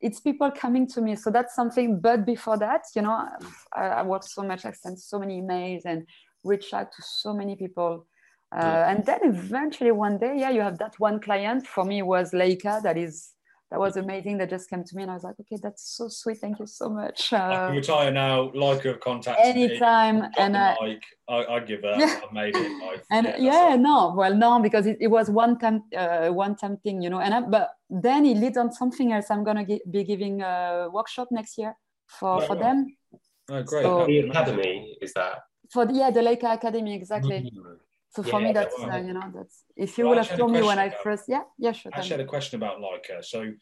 it's 0.00 0.20
people 0.20 0.50
coming 0.50 0.86
to 0.88 1.00
me. 1.00 1.16
So 1.16 1.30
that's 1.30 1.54
something. 1.54 2.00
But 2.00 2.24
before 2.24 2.58
that, 2.58 2.82
you 2.94 3.02
know, 3.02 3.26
I, 3.74 3.80
I 3.80 4.02
worked 4.02 4.28
so 4.28 4.42
much. 4.42 4.64
I 4.64 4.72
sent 4.72 4.98
so 4.98 5.18
many 5.18 5.40
emails 5.40 5.82
and 5.84 6.06
reached 6.42 6.72
out 6.72 6.90
to 6.92 7.02
so 7.02 7.34
many 7.34 7.56
people. 7.56 8.06
Uh, 8.52 8.84
and 8.88 9.06
then 9.06 9.20
eventually 9.22 9.92
one 9.92 10.18
day, 10.18 10.34
yeah, 10.38 10.50
you 10.50 10.60
have 10.60 10.78
that 10.78 10.94
one 10.98 11.20
client. 11.20 11.66
For 11.66 11.84
me, 11.84 12.02
was 12.02 12.32
Leica. 12.32 12.82
That 12.82 12.96
is 12.96 13.30
that 13.70 13.78
was 13.78 13.96
amazing. 13.96 14.38
That 14.38 14.50
just 14.50 14.68
came 14.68 14.82
to 14.82 14.96
me, 14.96 15.02
and 15.02 15.10
I 15.10 15.14
was 15.14 15.24
like, 15.24 15.36
okay, 15.40 15.56
that's 15.62 15.96
so 15.96 16.08
sweet. 16.08 16.38
Thank 16.38 16.58
you 16.58 16.66
so 16.66 16.88
much. 16.88 17.32
Uh, 17.32 17.36
I 17.36 17.66
can 17.66 17.76
retire 17.76 18.10
now. 18.10 18.50
Leica 18.50 18.84
have 18.84 19.00
contacted 19.00 19.46
anytime, 19.46 20.20
me. 20.20 20.28
and 20.38 20.56
I, 20.56 20.76
like, 20.80 21.04
I, 21.28 21.44
I 21.54 21.60
give 21.60 21.82
that. 21.82 21.98
Yeah. 21.98 22.20
I 22.28 22.32
made 22.32 22.56
it. 22.56 22.82
I've, 22.82 23.02
and 23.10 23.26
yeah, 23.38 23.70
yeah 23.70 23.76
no, 23.76 24.14
well, 24.16 24.34
no, 24.34 24.60
because 24.60 24.86
it, 24.86 24.98
it 25.00 25.08
was 25.08 25.30
one 25.30 25.58
time, 25.58 25.84
uh, 25.96 26.28
one 26.28 26.56
time 26.56 26.78
thing, 26.78 27.00
you 27.00 27.10
know. 27.10 27.20
And 27.20 27.32
I, 27.32 27.40
but 27.42 27.70
then 27.88 28.26
it 28.26 28.36
leads 28.36 28.56
on 28.56 28.72
something 28.72 29.12
else. 29.12 29.30
I'm 29.30 29.44
gonna 29.44 29.64
be 29.64 30.04
giving 30.04 30.42
a 30.42 30.88
workshop 30.92 31.28
next 31.30 31.56
year 31.56 31.74
for 32.06 32.42
oh, 32.42 32.46
for 32.46 32.56
them. 32.56 32.96
Oh, 33.48 33.62
great! 33.62 33.82
So, 33.82 34.06
the 34.06 34.18
academy 34.18 34.96
is 35.00 35.12
that 35.14 35.38
for 35.70 35.86
the, 35.86 35.94
yeah 35.94 36.10
the 36.10 36.20
Leica 36.20 36.54
Academy 36.54 36.94
exactly. 36.94 37.38
Mm-hmm. 37.38 37.72
So 38.12 38.24
for 38.24 38.40
yeah, 38.40 38.46
me, 38.48 38.52
that's 38.52 38.74
uh, 38.74 38.96
you 38.96 39.12
know 39.12 39.30
that's 39.32 39.62
if 39.76 39.96
you 39.96 40.04
well, 40.04 40.16
would 40.16 40.26
have 40.26 40.36
told 40.36 40.50
me 40.50 40.62
when 40.62 40.80
I 40.80 40.90
first 40.90 41.24
yeah 41.28 41.42
yeah 41.58 41.70
sure. 41.70 41.92
I 41.94 42.02
had 42.02 42.18
a 42.18 42.24
question 42.24 42.60
about 42.60 42.80
Leica. 42.80 43.24
So 43.24 43.52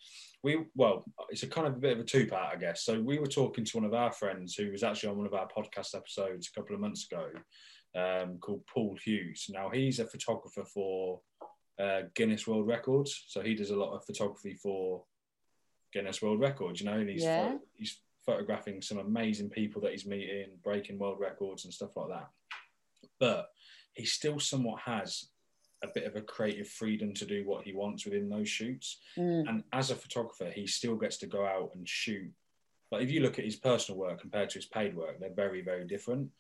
we 0.43 0.65
well, 0.75 1.05
it's 1.29 1.43
a 1.43 1.47
kind 1.47 1.67
of 1.67 1.75
a 1.75 1.79
bit 1.79 1.93
of 1.93 2.01
a 2.01 2.05
two 2.05 2.27
part, 2.27 2.55
I 2.55 2.59
guess. 2.59 2.83
So 2.83 2.99
we 3.01 3.19
were 3.19 3.27
talking 3.27 3.65
to 3.65 3.77
one 3.77 3.85
of 3.85 3.93
our 3.93 4.11
friends 4.11 4.55
who 4.55 4.71
was 4.71 4.83
actually 4.83 5.11
on 5.11 5.19
one 5.19 5.27
of 5.27 5.35
our 5.35 5.49
podcast 5.49 5.95
episodes 5.95 6.49
a 6.49 6.59
couple 6.59 6.75
of 6.75 6.81
months 6.81 7.07
ago, 7.11 7.29
um, 7.95 8.39
called 8.39 8.67
Paul 8.67 8.97
Hughes. 9.05 9.47
Now 9.51 9.69
he's 9.69 9.99
a 9.99 10.07
photographer 10.07 10.65
for 10.65 11.21
uh, 11.79 12.03
Guinness 12.15 12.47
World 12.47 12.67
Records, 12.67 13.25
so 13.29 13.43
he 13.43 13.55
does 13.55 13.71
a 13.71 13.77
lot 13.77 13.95
of 13.95 14.05
photography 14.07 14.55
for 14.55 15.05
Guinness 15.93 16.23
World 16.23 16.41
Records. 16.41 16.81
You 16.81 16.87
know, 16.87 16.99
and 16.99 17.11
he's 17.11 17.23
yeah. 17.23 17.57
he's 17.75 17.99
photographing 18.25 18.81
some 18.81 18.99
amazing 18.99 19.51
people 19.51 19.83
that 19.83 19.93
he's 19.93 20.07
meeting, 20.07 20.49
breaking 20.63 20.99
world 20.99 21.19
records 21.21 21.65
and 21.65 21.75
stuff 21.75 21.97
like 21.97 22.09
that. 22.09 22.29
But 23.19 23.49
he 23.99 24.05
still 24.05 24.39
somewhat 24.39 24.81
has 24.81 25.27
a 25.83 25.89
bit 25.89 26.05
of 26.05 26.17
a 26.17 26.21
creative 26.21 26.69
freedom 26.69 27.13
to 27.15 27.25
do 27.25 27.45
what 27.47 27.65
he 27.65 27.73
wants 27.73 28.05
within 28.05 28.29
those 28.29 28.49
shoots. 28.49 28.99
Mm. 29.17 29.49
And 29.49 29.65
as 29.73 29.91
a 29.91 29.97
photographer, 29.97 30.51
he 30.51 30.67
still 30.67 30.97
gets 30.97 31.19
to 31.19 31.27
go 31.27 31.45
out 31.45 31.71
and 31.75 31.89
shoot. 31.89 32.33
But 32.91 33.03
if 33.03 33.11
you 33.11 33.21
look 33.21 33.39
at 33.39 33.45
his 33.45 33.57
personal 33.57 34.01
work 34.01 34.21
compared 34.21 34.51
to 34.51 34.59
his 34.59 34.67
paid 34.67 34.97
work, 34.97 35.21
they're 35.21 35.31
very, 35.35 35.63
very 35.63 35.87
different. 35.87 36.31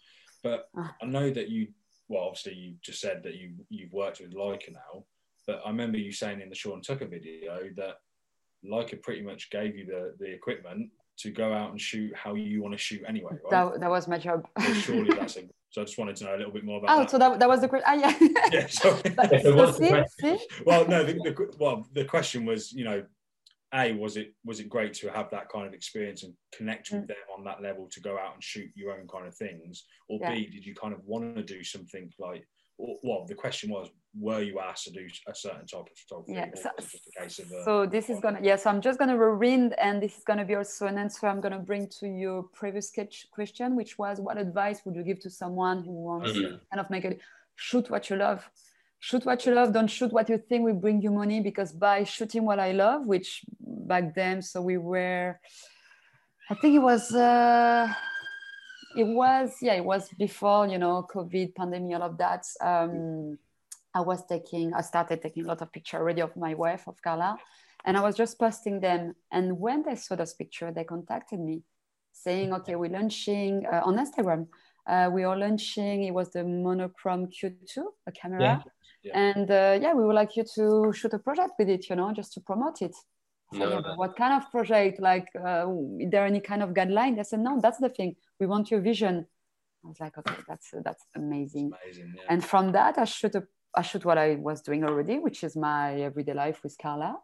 But 0.42 0.68
ah. 0.76 0.94
I 1.02 1.06
know 1.06 1.30
that 1.30 1.48
you, 1.48 1.68
well, 2.08 2.24
obviously 2.24 2.54
you 2.54 2.74
just 2.82 3.00
said 3.00 3.22
that 3.24 3.34
you 3.34 3.52
you've 3.68 3.92
worked 3.92 4.20
with 4.20 4.34
Leica 4.34 4.72
now. 4.72 5.04
But 5.46 5.62
I 5.64 5.68
remember 5.68 5.98
you 5.98 6.12
saying 6.12 6.40
in 6.40 6.48
the 6.48 6.54
Sean 6.54 6.80
Tucker 6.80 7.06
video 7.06 7.70
that 7.76 7.96
Leica 8.64 9.00
pretty 9.02 9.22
much 9.22 9.50
gave 9.50 9.76
you 9.76 9.86
the 9.86 10.14
the 10.18 10.30
equipment 10.32 10.90
to 11.18 11.30
go 11.30 11.52
out 11.52 11.70
and 11.70 11.80
shoot 11.80 12.14
how 12.16 12.34
you 12.34 12.62
want 12.62 12.74
to 12.74 12.78
shoot 12.78 13.02
anyway, 13.06 13.32
right? 13.44 13.50
That, 13.72 13.80
that 13.80 13.90
was 13.90 14.06
my 14.08 14.18
job. 14.18 14.46
so 14.60 14.72
surely 14.74 15.14
that's 15.14 15.36
a 15.36 15.48
so 15.70 15.82
I 15.82 15.84
just 15.84 15.98
wanted 15.98 16.16
to 16.16 16.24
know 16.24 16.36
a 16.36 16.38
little 16.38 16.52
bit 16.52 16.64
more 16.64 16.78
about. 16.78 16.90
Oh, 16.90 17.00
that. 17.00 17.10
so 17.10 17.18
that, 17.18 17.38
that 17.40 17.48
was 17.48 17.60
the 17.60 17.68
question. 17.68 17.86
Ah, 17.88 17.94
yeah. 17.94 18.28
yeah. 18.52 18.66
Sorry. 18.68 19.02
But, 19.16 19.42
so 19.42 19.72
see, 19.72 20.02
see? 20.18 20.38
Well, 20.64 20.86
no. 20.88 21.04
The, 21.04 21.12
the, 21.14 21.56
well, 21.58 21.86
the 21.92 22.04
question 22.04 22.46
was, 22.46 22.72
you 22.72 22.84
know, 22.84 23.04
a 23.74 23.92
was 23.92 24.16
it 24.16 24.34
was 24.44 24.60
it 24.60 24.68
great 24.70 24.94
to 24.94 25.10
have 25.10 25.28
that 25.30 25.50
kind 25.50 25.66
of 25.66 25.74
experience 25.74 26.22
and 26.22 26.32
connect 26.54 26.90
with 26.90 27.02
mm. 27.02 27.08
them 27.08 27.16
on 27.36 27.44
that 27.44 27.60
level 27.60 27.86
to 27.92 28.00
go 28.00 28.18
out 28.18 28.34
and 28.34 28.42
shoot 28.42 28.70
your 28.74 28.92
own 28.92 29.06
kind 29.08 29.26
of 29.26 29.34
things, 29.36 29.84
or 30.08 30.18
yeah. 30.22 30.34
b 30.34 30.46
did 30.46 30.64
you 30.64 30.74
kind 30.74 30.94
of 30.94 31.00
want 31.04 31.36
to 31.36 31.42
do 31.42 31.62
something 31.62 32.10
like 32.18 32.46
well, 32.78 33.26
the 33.26 33.34
question 33.34 33.70
was, 33.70 33.88
were 34.18 34.42
you 34.42 34.58
asked 34.60 34.84
to 34.84 34.92
do 34.92 35.06
a 35.26 35.34
certain 35.34 35.66
type 35.66 35.80
of 35.80 35.88
photography? 35.96 36.32
Yeah, 36.32 36.50
so, 36.54 36.70
of, 36.78 36.84
uh, 37.20 37.64
so 37.64 37.86
this 37.86 38.10
is 38.10 38.20
gonna, 38.20 38.40
yeah, 38.42 38.56
so 38.56 38.70
I'm 38.70 38.80
just 38.80 38.98
gonna 38.98 39.16
rewind 39.16 39.74
and 39.78 40.02
this 40.02 40.16
is 40.16 40.24
gonna 40.24 40.44
be 40.44 40.54
also 40.54 40.86
an 40.86 40.98
answer 40.98 41.26
I'm 41.26 41.40
gonna 41.40 41.58
bring 41.58 41.88
to 42.00 42.06
your 42.06 42.42
previous 42.42 42.88
sketch 42.88 43.26
question, 43.30 43.76
which 43.76 43.98
was 43.98 44.20
what 44.20 44.38
advice 44.38 44.80
would 44.84 44.94
you 44.96 45.02
give 45.02 45.20
to 45.20 45.30
someone 45.30 45.84
who 45.84 45.92
wants 45.92 46.32
mm-hmm. 46.32 46.56
kind 46.70 46.80
of 46.80 46.90
make 46.90 47.04
it 47.04 47.20
shoot 47.56 47.90
what 47.90 48.08
you 48.10 48.16
love? 48.16 48.48
Shoot 49.00 49.24
what 49.24 49.46
you 49.46 49.54
love, 49.54 49.72
don't 49.72 49.88
shoot 49.88 50.12
what 50.12 50.28
you 50.28 50.38
think 50.38 50.64
will 50.64 50.74
bring 50.74 51.00
you 51.00 51.10
money 51.10 51.40
because 51.40 51.70
by 51.72 52.02
shooting 52.02 52.44
what 52.44 52.58
I 52.58 52.72
love, 52.72 53.06
which 53.06 53.44
back 53.60 54.14
then, 54.14 54.42
so 54.42 54.60
we 54.60 54.76
were, 54.76 55.38
I 56.50 56.54
think 56.54 56.74
it 56.74 56.80
was, 56.80 57.14
uh, 57.14 57.92
it 58.96 59.04
was 59.04 59.56
yeah 59.60 59.74
it 59.74 59.84
was 59.84 60.08
before 60.18 60.66
you 60.66 60.78
know 60.78 61.06
covid 61.14 61.54
pandemic 61.54 61.94
all 61.94 62.02
of 62.02 62.18
that 62.18 62.44
um, 62.60 63.38
i 63.94 64.00
was 64.00 64.24
taking 64.26 64.72
i 64.74 64.80
started 64.80 65.20
taking 65.22 65.44
a 65.44 65.48
lot 65.48 65.62
of 65.62 65.72
pictures 65.72 65.98
already 66.00 66.20
of 66.20 66.36
my 66.36 66.54
wife 66.54 66.86
of 66.86 67.00
carla 67.02 67.36
and 67.84 67.96
i 67.96 68.02
was 68.02 68.16
just 68.16 68.38
posting 68.38 68.80
them. 68.80 69.14
And 69.30 69.58
when 69.58 69.82
they 69.82 69.94
saw 69.94 70.16
those 70.16 70.34
pictures 70.34 70.74
they 70.74 70.84
contacted 70.84 71.40
me 71.40 71.62
saying 72.12 72.52
okay 72.52 72.74
we're 72.74 72.90
launching 72.90 73.66
uh, 73.66 73.82
on 73.84 73.96
instagram. 73.96 74.48
Uh, 74.86 75.10
we 75.12 75.22
are 75.22 75.36
launching. 75.36 76.04
It 76.04 76.14
was 76.14 76.30
the 76.30 76.38
Monochrom 76.38 77.28
Q2 77.28 77.82
a 78.06 78.12
camera. 78.12 78.40
Yeah. 78.40 78.62
Yeah. 79.02 79.18
and 79.18 79.50
uh, 79.50 79.78
yeah 79.80 79.92
we 79.94 80.04
would 80.04 80.14
like 80.14 80.34
you 80.36 80.44
to 80.56 80.92
shoot 80.92 81.12
a 81.14 81.20
project 81.20 81.52
with 81.58 81.68
it 81.68 81.88
you 81.88 81.94
know 81.94 82.12
just 82.12 82.32
to 82.34 82.40
promote 82.40 82.82
it. 82.82 82.96
No, 83.52 83.80
no. 83.80 83.94
what 83.94 84.16
kind 84.16 84.34
of 84.42 84.50
project? 84.50 85.00
Like 85.00 85.28
uh, 85.36 85.66
is 86.00 86.10
there 86.10 86.26
any 86.26 86.40
kind 86.40 86.62
of 86.62 86.70
guideline? 86.70 87.16
They 87.16 87.22
said 87.22 87.40
no 87.40 87.60
that's 87.60 87.78
the 87.78 87.90
thing. 87.90 88.16
We 88.40 88.46
want 88.46 88.70
your 88.70 88.80
vision. 88.80 89.26
I 89.84 89.88
was 89.88 90.00
like 90.00 90.18
okay 90.18 90.40
that's 90.48 90.70
that's 90.84 91.04
amazing, 91.14 91.70
amazing 91.84 92.14
yeah. 92.16 92.24
and 92.30 92.44
from 92.44 92.72
that 92.72 92.98
i 92.98 93.04
shoot 93.04 93.34
a, 93.36 93.44
i 93.78 93.82
shoot 93.82 94.04
what 94.04 94.18
i 94.18 94.34
was 94.36 94.60
doing 94.62 94.84
already 94.84 95.18
which 95.18 95.44
is 95.44 95.56
my 95.56 95.94
everyday 96.08 96.34
life 96.34 96.62
with 96.62 96.76
carla 96.82 97.16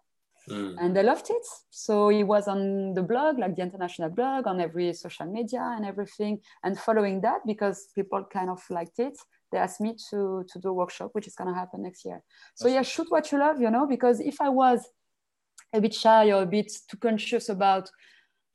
mm. 0.48 0.74
and 0.80 0.96
they 0.96 1.02
loved 1.02 1.28
it 1.30 1.46
so 1.70 2.11
it 2.11 2.22
was 2.22 2.48
on 2.48 2.94
the 2.94 3.02
blog 3.02 3.38
like 3.38 3.55
the 3.57 3.62
international 3.62 4.11
blog 4.11 4.46
on 4.46 4.61
every 4.61 4.92
social 4.92 5.26
media 5.26 5.64
and 5.76 5.84
everything 5.84 6.38
and 6.62 6.78
following 6.78 7.20
that 7.20 7.40
because 7.46 7.88
people 7.94 8.24
kind 8.32 8.50
of 8.50 8.62
liked 8.70 8.98
it 8.98 9.16
they 9.50 9.59
asked 9.59 9.80
me 9.80 9.94
to 10.11 10.44
to 10.50 10.59
do 10.59 10.68
a 10.68 10.72
workshop 10.72 11.11
which 11.12 11.26
is 11.26 11.34
going 11.34 11.48
to 11.52 11.59
happen 11.62 11.82
next 11.82 12.05
year 12.05 12.22
so 12.55 12.64
that's 12.64 12.74
yeah 12.74 12.82
shoot 12.82 13.07
what 13.11 13.30
you 13.30 13.38
love 13.38 13.61
you 13.61 13.70
know 13.70 13.86
because 13.86 14.20
if 14.20 14.40
i 14.40 14.48
was 14.48 14.80
a 15.72 15.80
bit 15.80 15.94
shy 15.94 16.30
or 16.30 16.42
a 16.42 16.46
bit 16.46 16.70
too 16.88 16.96
conscious 16.96 17.48
about 17.48 17.90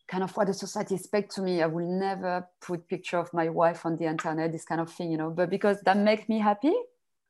kind 0.09 0.23
of 0.23 0.35
what 0.35 0.47
the 0.47 0.53
society 0.53 0.95
expects 0.95 1.35
to 1.35 1.41
me. 1.41 1.61
I 1.61 1.67
will 1.67 1.87
never 1.87 2.47
put 2.61 2.87
picture 2.87 3.17
of 3.17 3.31
my 3.33 3.47
wife 3.47 3.85
on 3.85 3.95
the 3.97 4.05
internet, 4.05 4.51
this 4.51 4.65
kind 4.65 4.81
of 4.81 4.91
thing, 4.91 5.11
you 5.11 5.17
know. 5.17 5.29
But 5.29 5.49
because 5.49 5.79
that 5.81 5.97
makes 5.97 6.27
me 6.27 6.39
happy, 6.39 6.73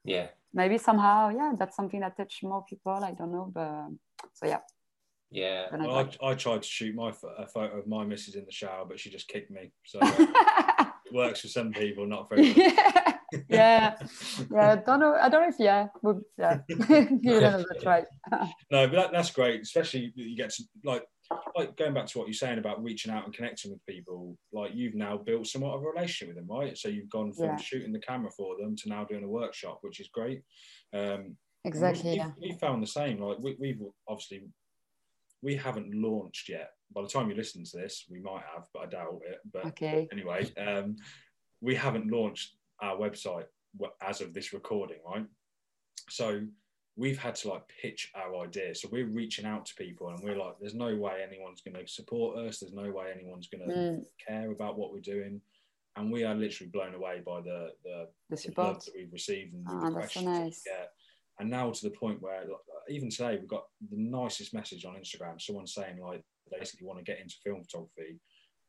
yeah, 0.06 0.28
maybe 0.54 0.78
somehow, 0.78 1.30
yeah, 1.30 1.54
that's 1.58 1.76
something 1.76 2.00
that 2.02 2.18
touch 2.18 2.40
more 2.44 2.64
people. 2.68 2.94
I 2.94 3.12
don't 3.12 3.32
know, 3.32 3.52
but 3.54 3.88
so 4.34 4.46
yeah. 4.46 4.60
Yeah, 5.32 5.68
well, 5.72 6.10
I, 6.24 6.30
I, 6.32 6.34
tried 6.34 6.64
to 6.64 6.68
shoot 6.68 6.96
my 6.96 7.14
a 7.38 7.46
photo 7.46 7.78
of 7.78 7.86
my 7.86 8.04
missus 8.04 8.34
in 8.34 8.46
the 8.46 8.52
shower, 8.52 8.84
but 8.88 9.00
she 9.00 9.12
just 9.12 9.28
kicked 9.28 9.52
me. 9.52 9.72
So 9.86 10.00
it 10.02 10.30
uh, 10.80 10.86
works 11.14 11.42
for 11.42 11.48
some 11.48 11.72
people, 11.72 12.08
not 12.08 12.28
for 12.28 12.40
everyone. 12.40 12.56
yeah, 12.58 13.14
yeah, 13.48 13.96
yeah. 14.52 14.76
Don't 14.78 15.00
know. 15.00 15.14
I 15.14 15.30
don't 15.30 15.44
know 15.44 15.50
if 15.50 15.60
yeah, 15.60 15.90
we'll, 16.02 16.22
yeah, 16.36 16.62
give 16.68 16.90
it 16.90 17.44
another 17.44 17.66
try. 17.80 18.06
no, 18.32 18.88
but 18.88 18.92
that, 18.92 19.12
that's 19.12 19.30
great, 19.30 19.62
especially 19.62 20.12
you 20.16 20.36
get 20.36 20.50
to 20.50 20.64
like 20.84 21.04
like 21.56 21.76
going 21.78 21.94
back 21.94 22.08
to 22.08 22.18
what 22.18 22.28
you're 22.28 22.34
saying 22.34 22.60
about 22.60 22.84
reaching 22.84 23.12
out 23.12 23.26
and 23.26 23.34
connecting 23.34 23.72
with 23.72 23.86
people, 23.86 24.38
like 24.52 24.72
you've 24.74 24.96
now 24.96 25.18
built 25.18 25.48
somewhat 25.48 25.76
of 25.76 25.84
a 25.84 25.88
relationship 25.88 26.28
with 26.30 26.38
them, 26.38 26.56
right? 26.56 26.78
So 26.78 26.90
you've 26.90 27.10
gone 27.10 27.34
from 27.34 27.46
yeah. 27.46 27.58
shooting 27.58 27.92
the 27.92 28.00
camera 28.00 28.32
for 28.32 28.56
them 28.60 28.76
to 28.78 28.90
now 28.90 29.04
doing 29.04 29.24
a 29.24 29.30
workshop, 29.30 29.80
which 29.82 30.00
is 30.00 30.10
great. 30.12 30.42
Um, 30.94 31.36
exactly. 31.66 32.12
We, 32.12 32.18
yeah. 32.18 32.32
we 32.42 32.54
found 32.54 32.82
the 32.82 32.88
same. 32.88 33.20
Like 33.20 33.40
we, 33.40 33.56
we've 33.60 33.82
obviously 34.08 34.48
we 35.42 35.56
haven't 35.56 35.94
launched 35.94 36.50
yet. 36.50 36.72
By 36.94 37.04
the 37.04 37.08
time 37.08 37.30
you 37.30 37.36
listen 37.36 37.64
to 37.64 37.78
this, 37.78 38.06
we 38.10 38.20
might 38.20 38.44
have, 38.54 38.66
but 38.74 38.84
I 38.84 38.86
doubt 38.88 39.22
it. 39.28 39.40
But 39.54 39.66
okay. 39.68 40.08
anyway, 40.12 40.52
um, 40.58 40.96
we 41.62 41.76
haven't 41.76 42.12
launched 42.12 42.56
our 42.82 42.98
website 42.98 43.46
as 44.02 44.22
of 44.22 44.34
this 44.34 44.54
recording, 44.54 44.98
right? 45.06 45.26
So 46.10 46.42
we've 46.96 47.18
had 47.18 47.36
to 47.36 47.50
like 47.50 47.64
pitch 47.82 48.12
our 48.16 48.44
idea. 48.44 48.76
So 48.76 48.90
we're 48.92 49.08
reaching 49.08 49.46
out 49.46 49.66
to 49.68 49.76
people 49.76 50.10
and 50.10 50.20
we're 50.22 50.38
like, 50.38 50.56
there's 50.60 50.76
no 50.76 50.96
way 50.96 51.24
anyone's 51.26 51.62
going 51.62 51.76
to 51.76 51.92
support 51.92 52.38
us. 52.38 52.60
There's 52.60 52.74
no 52.74 52.92
way 52.92 53.08
anyone's 53.14 53.48
going 53.48 53.68
to 53.68 53.76
mm. 53.76 54.04
care 54.26 54.52
about 54.52 54.78
what 54.78 54.92
we're 54.92 55.00
doing. 55.00 55.42
And 55.96 56.12
we 56.12 56.24
are 56.24 56.36
literally 56.36 56.70
blown 56.70 56.94
away 56.94 57.22
by 57.26 57.42
the 57.42 57.70
the, 57.84 58.08
the 58.30 58.38
support 58.38 58.86
that 58.86 58.94
we've 58.96 59.12
received 59.12 59.54
and 59.54 59.66
the 59.66 59.88
oh, 59.88 59.92
questions 59.92 60.26
so 60.26 60.32
nice. 60.32 60.62
we 60.66 60.72
get. 60.72 60.92
And 61.40 61.50
now 61.50 61.72
to 61.72 61.84
the 61.84 61.96
point 61.96 62.22
where 62.22 62.44
even 62.90 63.10
today 63.10 63.38
we've 63.40 63.48
got 63.48 63.66
the 63.90 63.98
nicest 63.98 64.54
message 64.54 64.86
on 64.86 64.96
Instagram. 64.96 65.42
Someone 65.42 65.68
saying 65.68 66.02
like 66.02 66.24
they 66.52 66.58
basically 66.58 66.88
want 66.88 67.00
to 67.00 67.06
get 67.06 67.20
into 67.20 67.36
film 67.44 67.64
photography 67.64 68.20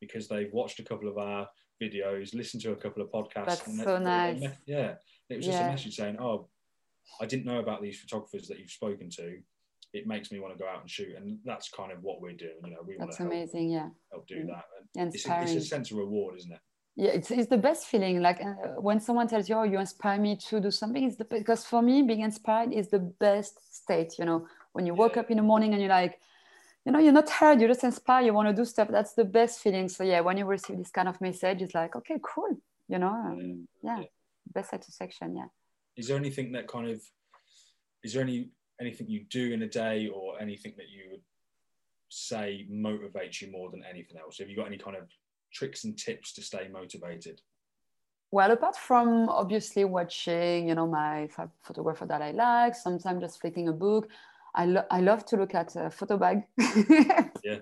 because 0.01 0.29
they've 0.29 0.53
watched 0.53 0.79
a 0.79 0.85
couple 0.85 1.09
of 1.09 1.19
our 1.19 1.49
videos, 1.83 2.35
listened 2.35 2.63
to 2.63 2.73
a 2.73 2.77
couple 2.77 3.03
of 3.03 3.11
podcasts. 3.11 3.47
That's 3.47 3.83
so 3.83 3.99
nice. 3.99 4.43
yeah, 4.67 4.95
it 5.29 5.37
was 5.37 5.47
just 5.47 5.59
yeah. 5.59 5.69
a 5.69 5.71
message 5.71 5.97
saying, 5.97 6.17
"Oh, 6.21 6.49
I 7.21 7.27
didn't 7.27 7.47
know 7.47 7.59
about 7.59 7.83
these 7.83 7.99
photographers 7.99 8.49
that 8.49 8.59
you've 8.59 8.71
spoken 8.71 9.11
to. 9.11 9.39
It 9.93 10.07
makes 10.07 10.31
me 10.31 10.39
want 10.39 10.57
to 10.57 10.59
go 10.59 10.69
out 10.69 10.81
and 10.81 10.91
shoot, 10.91 11.17
and 11.17 11.39
that's 11.45 11.69
kind 11.69 11.91
of 11.91 12.03
what 12.03 12.21
we're 12.21 12.33
doing. 12.33 12.55
You 12.65 12.71
know, 12.71 12.79
we 12.87 12.97
that's 12.97 13.19
want 13.19 13.31
to 13.31 13.37
amazing. 13.37 13.73
Help, 13.73 13.93
yeah, 13.93 14.13
help 14.13 14.29
do 14.29 14.47
that. 14.47 14.65
And 14.97 15.15
it's 15.15 15.27
a, 15.27 15.43
it's 15.43 15.53
a 15.53 15.61
sense 15.61 15.91
of 15.91 15.99
reward, 15.99 16.37
isn't 16.37 16.53
it? 16.53 16.61
yeah 16.97 17.13
it's, 17.13 17.31
it's 17.31 17.49
the 17.49 17.57
best 17.57 17.87
feeling 17.87 18.21
like 18.21 18.41
uh, 18.41 18.81
when 18.81 19.01
someone 19.01 19.27
tells 19.29 19.49
you 19.49 19.55
oh 19.55 19.63
you 19.63 19.79
inspire 19.79 20.19
me 20.19 20.37
to 20.37 20.61
do 20.61 20.71
something 20.71 21.05
it's 21.05 21.17
the, 21.17 21.25
because 21.25 21.65
for 21.65 21.83
me 21.83 22.03
being 22.03 22.21
inspired 22.21 22.73
is 22.73 22.89
the 22.89 22.99
best 22.99 23.75
state 23.75 24.19
you 24.19 24.25
know 24.25 24.47
when 24.73 24.87
you 24.87 24.95
wake 24.95 25.17
up 25.17 25.31
in 25.31 25.37
the 25.37 25.43
morning 25.43 25.73
and 25.73 25.81
you're 25.81 25.91
like 25.91 26.21
you 26.85 26.93
know 26.93 26.99
you're 26.99 27.13
not 27.13 27.27
tired 27.27 27.61
you're 27.61 27.69
just 27.69 27.85
inspired 27.85 28.27
you 28.27 28.35
want 28.35 28.49
to 28.49 28.55
do 28.55 28.65
stuff 28.65 28.89
that's 28.91 29.15
the 29.15 29.25
best 29.25 29.61
feeling 29.61 29.89
so 29.89 30.03
yeah 30.05 30.21
when 30.21 30.37
you 30.37 30.45
receive 30.45 30.79
this 30.79 30.91
kind 30.91 31.09
of 31.09 31.21
message 31.21 31.63
it's 31.63 31.75
like 31.75 31.95
okay 31.97 32.19
cool 32.23 32.57
you 32.89 32.99
know 32.99 33.09
um, 33.09 33.67
yeah. 33.83 34.01
yeah 34.01 34.05
best 34.53 34.71
satisfaction 34.71 35.37
yeah 35.37 35.47
is 35.97 36.09
there 36.09 36.17
anything 36.17 36.53
that 36.53 36.69
kind 36.69 36.89
of 36.91 37.03
is 38.03 38.13
there 38.13 38.23
any 38.23 38.51
anything 38.81 39.09
you 39.09 39.25
do 39.29 39.53
in 39.53 39.63
a 39.63 39.69
day 39.69 40.09
or 40.09 40.41
anything 40.41 40.73
that 40.77 40.89
you 40.89 41.11
would 41.11 41.21
say 42.09 42.67
motivates 42.71 43.41
you 43.41 43.51
more 43.51 43.71
than 43.71 43.83
anything 43.89 44.17
else 44.19 44.39
have 44.39 44.49
you 44.49 44.57
got 44.57 44.67
any 44.67 44.79
kind 44.79 44.97
of 44.97 45.05
tricks 45.53 45.85
and 45.85 45.99
tips 45.99 46.33
to 46.33 46.43
stay 46.43 46.69
motivated 46.73 47.41
well 48.31 48.51
apart 48.51 48.77
from 48.77 49.29
obviously 49.29 49.85
watching 49.85 50.69
you 50.69 50.75
know 50.75 50.87
my 50.87 51.29
photographer 51.63 52.07
that 52.07 52.23
i 52.23 52.31
like 52.31 52.75
sometimes 52.75 53.21
just 53.21 53.41
flicking 53.41 53.69
a 53.69 53.73
book 53.73 54.09
I, 54.55 54.67
lo- 54.67 54.87
I 54.91 55.01
love 55.01 55.25
to 55.27 55.37
look 55.37 55.55
at 55.55 55.77
a 55.77 55.91
photo 55.91 56.17
bag. 56.17 56.43
yeah. 57.45 57.59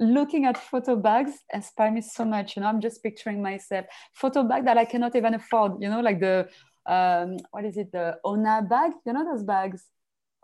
Looking 0.00 0.46
at 0.46 0.56
photo 0.56 0.96
bags 0.96 1.32
inspire 1.52 1.90
me 1.90 2.00
so 2.00 2.24
much. 2.24 2.56
You 2.56 2.62
know, 2.62 2.68
I'm 2.68 2.80
just 2.80 3.02
picturing 3.02 3.42
myself 3.42 3.86
photo 4.14 4.42
bag 4.42 4.64
that 4.64 4.78
I 4.78 4.84
cannot 4.84 5.14
even 5.16 5.34
afford. 5.34 5.82
You 5.82 5.90
know, 5.90 6.00
like 6.00 6.20
the 6.20 6.48
um, 6.86 7.36
what 7.50 7.64
is 7.64 7.76
it? 7.76 7.92
The 7.92 8.18
Ona 8.24 8.62
bag. 8.68 8.92
You 9.04 9.12
know 9.12 9.24
those 9.24 9.42
bags. 9.42 9.84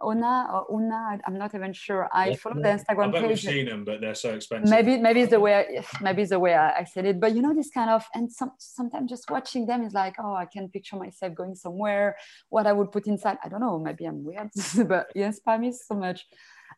Ona 0.02 0.48
or 0.52 0.66
Una, 0.74 1.18
I'm 1.26 1.36
not 1.36 1.54
even 1.54 1.72
sure. 1.72 2.08
I 2.12 2.34
follow 2.34 2.56
the 2.56 2.68
Instagram 2.68 3.14
I've 3.14 3.22
page. 3.22 3.42
seen 3.42 3.66
them, 3.66 3.84
but 3.84 4.00
they're 4.00 4.14
so 4.14 4.34
expensive. 4.34 4.70
Maybe, 4.70 4.96
maybe 4.96 5.20
it's 5.22 5.30
the 5.30 5.40
way, 5.40 5.82
maybe 6.00 6.22
it's 6.22 6.30
the 6.30 6.38
way 6.38 6.54
I, 6.54 6.80
I 6.80 6.84
said 6.84 7.04
it. 7.04 7.20
But 7.20 7.34
you 7.34 7.42
know, 7.42 7.54
this 7.54 7.70
kind 7.70 7.90
of, 7.90 8.04
and 8.14 8.30
some, 8.32 8.52
sometimes 8.58 9.10
just 9.10 9.30
watching 9.30 9.66
them 9.66 9.82
is 9.82 9.92
like, 9.92 10.14
oh, 10.18 10.34
I 10.34 10.46
can 10.46 10.68
picture 10.68 10.96
myself 10.96 11.34
going 11.34 11.54
somewhere. 11.54 12.16
What 12.48 12.66
I 12.66 12.72
would 12.72 12.92
put 12.92 13.06
inside, 13.06 13.38
I 13.44 13.48
don't 13.48 13.60
know. 13.60 13.78
Maybe 13.78 14.06
I'm 14.06 14.24
weird, 14.24 14.50
but 14.88 15.10
it 15.14 15.20
inspires 15.20 15.60
me 15.60 15.72
so 15.72 15.94
much. 15.94 16.26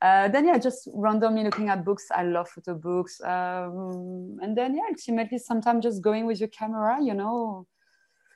Uh, 0.01 0.27
then 0.29 0.47
yeah, 0.47 0.59
just 0.59 0.89
randomly 0.93 1.45
looking 1.45 1.69
at 1.69 1.85
books. 1.85 2.07
I 2.13 2.25
love 2.25 2.49
photo 2.49 2.75
books. 2.75 3.21
Um, 3.21 4.39
and 4.43 4.57
then 4.57 4.75
yeah, 4.75 4.85
ultimately, 4.91 5.39
sometimes 5.39 5.85
just 5.85 6.03
going 6.03 6.27
with 6.27 6.41
your 6.41 6.49
camera, 6.49 6.99
you 7.01 7.15
know, 7.15 7.69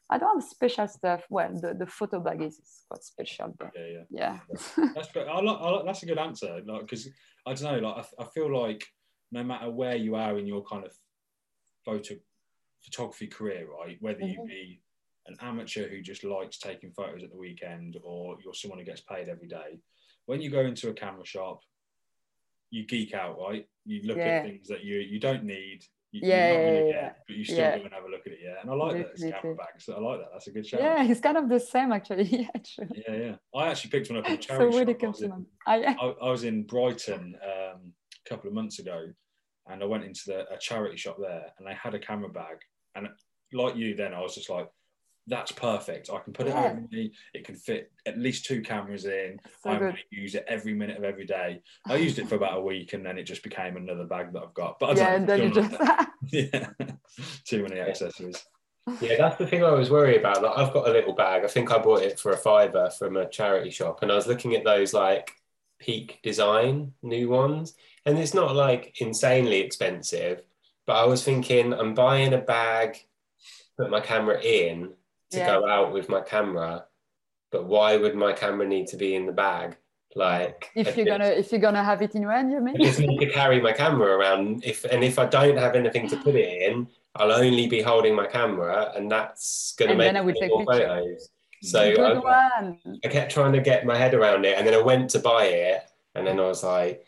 I 0.08 0.18
don't 0.18 0.40
have 0.40 0.48
special 0.48 0.86
stuff. 0.86 1.24
Well, 1.28 1.58
the, 1.60 1.74
the 1.74 1.86
photo 1.86 2.20
bag 2.20 2.42
is, 2.42 2.60
quite 2.88 3.02
special, 3.02 3.54
but 3.58 3.72
yeah, 3.74 4.04
yeah. 4.10 4.38
yeah. 4.78 4.88
that's 4.94 5.10
great. 5.12 5.26
I 5.26 5.40
like, 5.40 5.58
I 5.60 5.70
like, 5.70 5.84
that's 5.84 6.02
a 6.02 6.06
good 6.06 6.18
answer. 6.18 6.60
Like, 6.64 6.82
because 6.82 7.08
I 7.44 7.54
don't 7.54 7.82
know, 7.82 7.88
like 7.88 8.06
I, 8.18 8.22
I 8.22 8.26
feel 8.26 8.56
like 8.56 8.84
no 9.32 9.42
matter 9.42 9.70
where 9.70 9.96
you 9.96 10.14
are 10.14 10.38
in 10.38 10.46
your 10.46 10.62
kind 10.64 10.84
of 10.84 10.92
photo 11.84 12.14
photography 12.84 13.26
career, 13.26 13.66
right, 13.68 13.96
whether 14.00 14.20
mm-hmm. 14.20 14.42
you 14.42 14.46
be 14.46 14.80
an 15.26 15.36
amateur 15.40 15.88
who 15.88 16.00
just 16.00 16.22
likes 16.22 16.58
taking 16.58 16.92
photos 16.92 17.24
at 17.24 17.30
the 17.30 17.36
weekend, 17.36 17.98
or 18.04 18.36
you're 18.44 18.54
someone 18.54 18.78
who 18.78 18.84
gets 18.84 19.00
paid 19.00 19.28
every 19.28 19.48
day, 19.48 19.80
when 20.26 20.40
you 20.40 20.50
go 20.50 20.60
into 20.60 20.88
a 20.88 20.94
camera 20.94 21.26
shop, 21.26 21.60
you 22.70 22.86
geek 22.86 23.12
out, 23.14 23.38
right? 23.40 23.66
You 23.84 24.02
look 24.04 24.18
yeah. 24.18 24.24
at 24.24 24.44
things 24.44 24.68
that 24.68 24.84
you 24.84 24.98
you 24.98 25.18
don't 25.18 25.44
need, 25.44 25.84
you, 26.12 26.20
yeah, 26.28 26.52
yeah, 26.52 26.84
yeah, 26.84 27.12
but 27.26 27.36
you 27.36 27.44
still 27.44 27.58
yeah. 27.58 27.78
go 27.78 27.84
and 27.84 27.92
have 27.92 28.04
a 28.04 28.08
look 28.08 28.26
at 28.26 28.32
it. 28.32 28.38
Yeah, 28.42 28.54
and 28.62 28.70
I 28.70 28.74
like 28.74 28.96
that. 28.96 29.10
It's 29.12 29.22
camera 29.22 29.56
back, 29.56 29.80
so 29.80 29.94
I 29.94 30.00
like 30.00 30.20
that. 30.20 30.28
That's 30.32 30.46
a 30.46 30.50
good 30.52 30.66
show. 30.66 30.78
Yeah, 30.78 31.04
it's 31.04 31.20
kind 31.20 31.36
of 31.36 31.48
the 31.48 31.60
same 31.60 31.92
actually. 31.92 32.24
Yeah, 32.36 32.60
true. 32.64 32.88
Yeah, 32.94 33.14
yeah. 33.14 33.34
I 33.54 33.68
actually 33.68 33.90
picked 33.90 34.10
one 34.10 34.18
up 34.18 34.28
in 34.28 34.38
charity. 34.40 34.72
so 34.72 34.78
really 34.78 34.94
comes 34.94 35.22
I, 35.66 35.84
I, 36.00 36.14
I, 36.22 36.30
was 36.30 36.44
in 36.44 36.64
Brighton 36.64 37.36
um, 37.42 37.92
a 38.24 38.28
couple 38.28 38.48
of 38.48 38.54
months 38.54 38.78
ago, 38.78 39.06
and 39.68 39.82
I 39.82 39.86
went 39.86 40.04
into 40.04 40.22
the, 40.26 40.52
a 40.52 40.58
charity 40.58 40.96
shop 40.96 41.16
there, 41.20 41.46
and 41.58 41.66
they 41.66 41.74
had 41.74 41.94
a 41.94 41.98
camera 41.98 42.28
bag, 42.28 42.58
and 42.94 43.08
like 43.52 43.76
you, 43.76 43.94
then 43.94 44.14
I 44.14 44.20
was 44.20 44.34
just 44.34 44.50
like, 44.50 44.68
that's 45.26 45.52
perfect. 45.52 46.08
I 46.12 46.18
can 46.18 46.32
put 46.32 46.46
it 46.46 46.50
yeah. 46.50 46.66
over 46.66 46.82
me. 46.90 47.12
It 47.34 47.44
can 47.44 47.56
fit 47.56 47.90
at 48.06 48.18
least 48.18 48.44
two 48.44 48.62
cameras 48.62 49.04
in. 49.04 49.38
So 49.62 49.70
I'm 49.70 49.80
going 49.80 49.94
to 49.94 50.02
use 50.10 50.34
it 50.34 50.44
every 50.48 50.74
minute 50.74 50.96
of 50.96 51.04
every 51.04 51.26
day. 51.26 51.62
I 51.86 51.96
used 51.96 52.18
it 52.18 52.28
for 52.28 52.36
about 52.36 52.58
a 52.58 52.62
week 52.62 52.92
and 52.92 53.04
then 53.04 53.18
it 53.18 53.24
just 53.24 53.42
became 53.42 53.76
another 53.76 54.04
bag 54.04 54.32
that 54.32 54.42
I've 54.42 54.54
got. 54.54 54.78
But 54.78 54.90
I 54.90 55.00
yeah, 55.00 55.14
and 55.14 55.28
then 55.28 55.42
you 55.42 55.50
just 55.50 55.72
yeah, 56.32 56.68
too 57.44 57.62
many 57.62 57.80
accessories. 57.80 58.44
Yeah, 59.00 59.16
that's 59.18 59.36
the 59.36 59.48
thing 59.48 59.64
I 59.64 59.72
was 59.72 59.90
worried 59.90 60.20
about. 60.20 60.42
Like, 60.42 60.56
I've 60.56 60.72
got 60.72 60.88
a 60.88 60.92
little 60.92 61.14
bag. 61.14 61.44
I 61.44 61.48
think 61.48 61.72
I 61.72 61.78
bought 61.78 62.02
it 62.02 62.20
for 62.20 62.30
a 62.30 62.36
fiver 62.36 62.88
from 62.96 63.16
a 63.16 63.28
charity 63.28 63.70
shop, 63.70 64.02
and 64.02 64.12
I 64.12 64.14
was 64.14 64.28
looking 64.28 64.54
at 64.54 64.62
those 64.62 64.94
like 64.94 65.32
peak 65.80 66.20
design 66.22 66.92
new 67.02 67.28
ones, 67.28 67.74
and 68.04 68.16
it's 68.16 68.32
not 68.32 68.54
like 68.54 68.94
insanely 69.00 69.58
expensive. 69.58 70.42
But 70.86 71.02
I 71.02 71.06
was 71.06 71.24
thinking, 71.24 71.72
I'm 71.72 71.94
buying 71.94 72.32
a 72.32 72.38
bag, 72.38 72.98
put 73.76 73.90
my 73.90 73.98
camera 73.98 74.40
in, 74.40 74.92
to 75.30 75.38
yeah. 75.38 75.46
go 75.46 75.68
out 75.68 75.92
with 75.92 76.08
my 76.08 76.20
camera 76.20 76.86
but 77.50 77.66
why 77.66 77.96
would 77.96 78.14
my 78.14 78.32
camera 78.32 78.66
need 78.66 78.86
to 78.88 78.96
be 78.96 79.14
in 79.14 79.26
the 79.26 79.32
bag? 79.32 79.76
Like 80.14 80.70
if 80.74 80.96
you're 80.96 81.06
gonna 81.06 81.26
if 81.26 81.52
you're 81.52 81.60
gonna 81.60 81.84
have 81.84 82.00
it 82.00 82.14
in 82.14 82.22
your 82.22 82.32
hand 82.32 82.50
you 82.50 82.60
mean? 82.60 82.76
I 82.80 82.84
just 82.84 82.98
need 82.98 83.18
to 83.18 83.30
carry 83.30 83.60
my 83.60 83.72
camera 83.72 84.16
around. 84.16 84.64
If 84.64 84.84
and 84.84 85.04
if 85.04 85.18
I 85.18 85.26
don't 85.26 85.58
have 85.58 85.74
anything 85.74 86.08
to 86.08 86.16
put 86.16 86.34
it 86.34 86.70
in 86.70 86.88
I'll 87.16 87.32
only 87.32 87.66
be 87.66 87.82
holding 87.82 88.14
my 88.14 88.26
camera 88.26 88.92
and 88.94 89.10
that's 89.10 89.74
gonna 89.78 89.92
and 89.92 89.98
make 89.98 90.08
then 90.08 90.16
I 90.16 90.20
would 90.22 90.36
take 90.36 90.50
more 90.50 90.64
photos. 90.64 91.28
So 91.62 91.80
I, 91.80 92.76
I 93.04 93.08
kept 93.08 93.32
trying 93.32 93.52
to 93.52 93.60
get 93.60 93.86
my 93.86 93.96
head 93.96 94.14
around 94.14 94.44
it 94.44 94.56
and 94.56 94.66
then 94.66 94.74
I 94.74 94.82
went 94.82 95.10
to 95.10 95.18
buy 95.18 95.46
it 95.46 95.82
and 96.14 96.26
then 96.26 96.38
I 96.38 96.44
was 96.44 96.62
like 96.62 97.06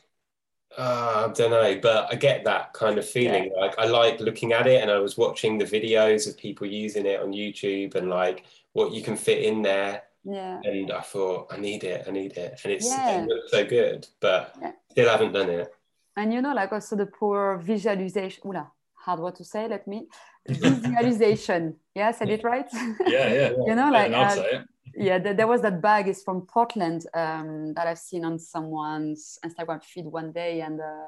uh, 0.78 1.26
I 1.28 1.32
don't 1.32 1.50
know, 1.50 1.78
but 1.82 2.06
I 2.10 2.14
get 2.14 2.44
that 2.44 2.72
kind 2.72 2.98
of 2.98 3.08
feeling. 3.08 3.50
Yeah. 3.52 3.60
Like 3.60 3.78
I 3.78 3.86
like 3.86 4.20
looking 4.20 4.52
at 4.52 4.68
it, 4.68 4.80
and 4.80 4.90
I 4.90 4.98
was 5.00 5.18
watching 5.18 5.58
the 5.58 5.64
videos 5.64 6.28
of 6.28 6.38
people 6.38 6.66
using 6.68 7.04
it 7.04 7.20
on 7.20 7.32
YouTube 7.32 7.96
and 7.96 8.08
like 8.08 8.44
what 8.74 8.92
you 8.92 9.02
can 9.02 9.16
fit 9.16 9.42
in 9.42 9.62
there. 9.62 10.04
Yeah. 10.24 10.60
And 10.62 10.92
I 10.92 11.00
thought, 11.00 11.52
I 11.52 11.56
need 11.56 11.82
it, 11.82 12.04
I 12.06 12.12
need 12.12 12.36
it, 12.36 12.60
and 12.62 12.72
it's 12.72 12.86
yeah. 12.86 13.22
it 13.22 13.26
looks 13.26 13.50
so 13.50 13.64
good, 13.66 14.06
but 14.20 14.54
yeah. 14.60 14.72
still 14.90 15.08
haven't 15.08 15.32
done 15.32 15.50
it. 15.50 15.74
And 16.16 16.32
you 16.32 16.40
know, 16.40 16.54
like 16.54 16.72
also 16.72 16.94
the 16.94 17.06
poor 17.06 17.58
visualization. 17.58 18.44
Oula, 18.46 18.70
hard 18.94 19.18
word 19.18 19.34
to 19.36 19.44
say. 19.44 19.66
Let 19.66 19.88
me 19.88 20.06
visualization. 20.48 21.74
yeah, 21.94 22.12
said 22.12 22.30
it 22.30 22.44
right. 22.44 22.68
Yeah, 23.04 23.32
yeah. 23.32 23.50
you 23.66 23.74
know, 23.74 23.90
like. 23.90 24.12
Uh, 24.12 24.62
yeah, 24.98 25.18
there, 25.18 25.34
there, 25.34 25.46
was 25.46 25.62
that 25.62 25.80
bag 25.80 26.08
is 26.08 26.22
from 26.22 26.42
Portland 26.42 27.06
um, 27.14 27.74
that 27.74 27.86
I've 27.86 27.98
seen 27.98 28.24
on 28.24 28.38
someone's 28.38 29.38
Instagram 29.44 29.82
feed 29.82 30.06
one 30.06 30.32
day, 30.32 30.60
and 30.60 30.80
uh, 30.80 31.06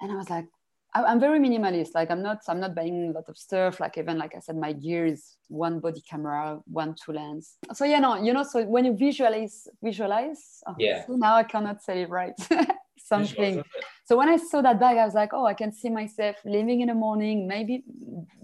and 0.00 0.12
I 0.12 0.14
was 0.16 0.30
like, 0.30 0.46
I, 0.94 1.12
am 1.12 1.20
very 1.20 1.38
minimalist. 1.38 1.94
Like 1.94 2.10
I'm 2.10 2.22
not 2.22 2.38
I'm 2.48 2.60
not 2.60 2.74
buying 2.74 3.10
a 3.10 3.12
lot 3.12 3.28
of 3.28 3.36
stuff. 3.36 3.80
Like 3.80 3.98
even 3.98 4.18
like 4.18 4.34
I 4.34 4.40
said, 4.40 4.56
my 4.56 4.72
gear 4.72 5.06
is 5.06 5.36
one 5.48 5.80
body 5.80 6.02
camera, 6.08 6.60
one 6.66 6.94
two 6.94 7.12
lens. 7.12 7.56
So 7.74 7.84
yeah, 7.84 8.00
no, 8.00 8.16
you 8.16 8.32
know. 8.32 8.42
So 8.42 8.64
when 8.64 8.84
you 8.84 8.96
visualize 8.96 9.68
visualize, 9.82 10.62
oh, 10.66 10.74
yeah. 10.78 11.04
Now 11.08 11.36
I 11.36 11.44
cannot 11.44 11.82
say 11.82 12.02
it 12.02 12.10
right. 12.10 12.34
Something. 13.10 13.62
So 14.06 14.16
when 14.16 14.28
I 14.28 14.36
saw 14.36 14.62
that 14.62 14.78
bag, 14.80 14.96
I 14.96 15.04
was 15.04 15.14
like, 15.14 15.32
oh, 15.32 15.46
I 15.46 15.54
can 15.54 15.72
see 15.72 15.90
myself 15.90 16.36
leaving 16.44 16.80
in 16.80 16.88
the 16.88 16.94
morning, 16.94 17.46
maybe 17.46 17.84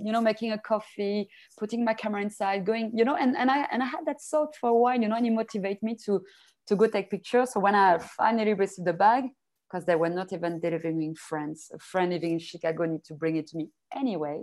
you 0.06 0.12
know, 0.12 0.20
making 0.20 0.52
a 0.52 0.58
coffee, 0.58 1.28
putting 1.58 1.84
my 1.84 1.94
camera 1.94 2.22
inside, 2.22 2.66
going, 2.66 2.92
you 2.94 3.04
know, 3.04 3.16
and 3.16 3.36
and 3.36 3.50
I 3.50 3.66
and 3.72 3.82
I 3.82 3.86
had 3.86 4.04
that 4.06 4.20
thought 4.30 4.54
for 4.60 4.70
a 4.70 4.74
while, 4.74 5.00
you 5.00 5.08
know, 5.08 5.16
and 5.16 5.26
it 5.26 5.32
motivated 5.32 5.82
me 5.82 5.96
to 6.06 6.20
to 6.68 6.76
go 6.76 6.86
take 6.86 7.10
pictures. 7.10 7.52
So 7.52 7.60
when 7.60 7.74
I 7.74 7.98
finally 7.98 8.54
received 8.54 8.86
the 8.86 8.92
bag, 8.92 9.24
because 9.68 9.84
they 9.86 9.96
were 9.96 10.08
not 10.08 10.32
even 10.32 10.60
delivering 10.60 11.02
in 11.02 11.14
France. 11.14 11.70
A 11.74 11.78
friend 11.78 12.12
living 12.12 12.32
in 12.32 12.38
Chicago 12.38 12.84
need 12.84 13.04
to 13.04 13.14
bring 13.14 13.36
it 13.36 13.46
to 13.48 13.56
me 13.56 13.68
anyway. 13.94 14.42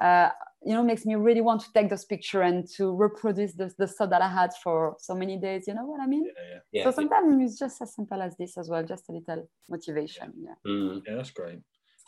Uh, 0.00 0.30
you 0.64 0.72
know, 0.72 0.82
makes 0.82 1.04
me 1.04 1.14
really 1.16 1.40
want 1.40 1.60
to 1.60 1.72
take 1.72 1.90
this 1.90 2.04
picture 2.04 2.42
and 2.42 2.68
to 2.76 2.94
reproduce 2.94 3.52
the, 3.54 3.72
the 3.78 3.86
thought 3.86 4.10
that 4.10 4.22
I 4.22 4.28
had 4.28 4.50
for 4.62 4.96
so 5.00 5.14
many 5.14 5.36
days. 5.36 5.64
You 5.66 5.74
know 5.74 5.86
what 5.86 6.00
I 6.00 6.06
mean? 6.06 6.26
Yeah, 6.26 6.42
yeah. 6.50 6.58
yeah 6.72 6.84
so 6.84 6.92
sometimes 6.92 7.42
it's 7.42 7.58
just 7.58 7.82
as 7.82 7.94
simple 7.94 8.22
as 8.22 8.36
this 8.36 8.56
as 8.56 8.68
well, 8.68 8.84
just 8.84 9.08
a 9.08 9.12
little 9.12 9.48
motivation. 9.68 10.32
Yeah. 10.36 10.54
Mm. 10.66 11.02
Yeah, 11.06 11.16
that's 11.16 11.30
great. 11.30 11.58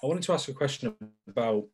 I 0.02 0.06
wanted 0.06 0.22
to 0.24 0.32
ask 0.32 0.48
a 0.48 0.52
question 0.52 0.94
about 1.28 1.64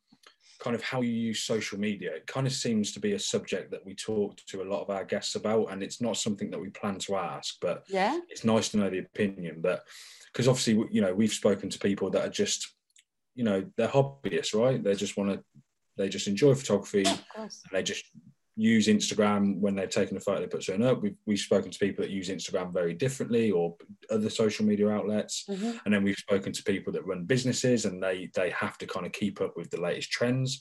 kind 0.59 0.77
of 0.77 0.83
how 0.83 1.01
you 1.01 1.13
use 1.13 1.41
social 1.41 1.79
media. 1.79 2.15
It 2.15 2.27
kind 2.27 2.47
of 2.47 2.53
seems 2.53 2.93
to 2.93 3.01
be 3.01 3.13
a 3.13 3.19
subject 3.19 3.71
that 3.73 3.85
we 3.85 3.95
talk 3.95 4.37
to 4.49 4.63
a 4.63 4.65
lot 4.65 4.83
of 4.83 4.91
our 4.91 5.05
guests 5.05 5.35
about, 5.35 5.73
and 5.73 5.83
it's 5.83 6.01
not 6.01 6.17
something 6.17 6.51
that 6.51 6.61
we 6.61 6.71
plan 6.71 6.99
to 7.01 7.17
ask, 7.17 7.57
but 7.61 7.85
yeah, 7.89 8.19
it's 8.29 8.45
nice 8.45 8.69
to 8.71 8.79
know 8.79 8.91
the 8.91 8.99
opinion. 8.99 9.57
But 9.61 9.85
because 10.33 10.49
obviously 10.49 10.85
you 10.91 11.01
know 11.01 11.15
we've 11.15 11.33
spoken 11.33 11.69
to 11.71 11.79
people 11.79 12.11
that 12.11 12.27
are 12.27 12.31
just 12.31 12.75
you 13.35 13.45
know 13.45 13.65
they're 13.77 13.89
hobbyists 13.89 14.55
right 14.55 14.83
they 14.83 14.95
just 14.95 15.17
want 15.17 15.31
to 15.31 15.43
they 16.01 16.09
just 16.09 16.27
enjoy 16.27 16.55
photography 16.55 17.05
and 17.37 17.51
they 17.73 17.83
just 17.83 18.05
use 18.57 18.89
instagram 18.89 19.59
when 19.59 19.75
they've 19.75 19.89
taken 19.89 20.17
a 20.17 20.21
photo 20.21 20.41
they 20.41 20.47
put 20.47 20.63
something 20.63 20.85
up 20.85 21.01
we've, 21.03 21.17
we've 21.25 21.39
spoken 21.39 21.71
to 21.71 21.79
people 21.79 22.03
that 22.03 22.11
use 22.11 22.29
instagram 22.29 22.73
very 22.73 22.93
differently 22.93 23.51
or 23.51 23.75
other 24.11 24.29
social 24.29 24.67
media 24.67 24.89
outlets 24.89 25.45
mm-hmm. 25.49 25.79
and 25.85 25.95
then 25.95 26.03
we've 26.03 26.17
spoken 26.17 26.53
to 26.53 26.63
people 26.65 26.93
that 26.93 27.07
run 27.07 27.25
businesses 27.25 27.85
and 27.85 28.03
they 28.03 28.29
they 28.35 28.51
have 28.51 28.77
to 28.77 28.87
kind 28.87 29.07
of 29.07 29.13
keep 29.13 29.41
up 29.41 29.57
with 29.57 29.71
the 29.71 29.81
latest 29.81 30.11
trends 30.11 30.61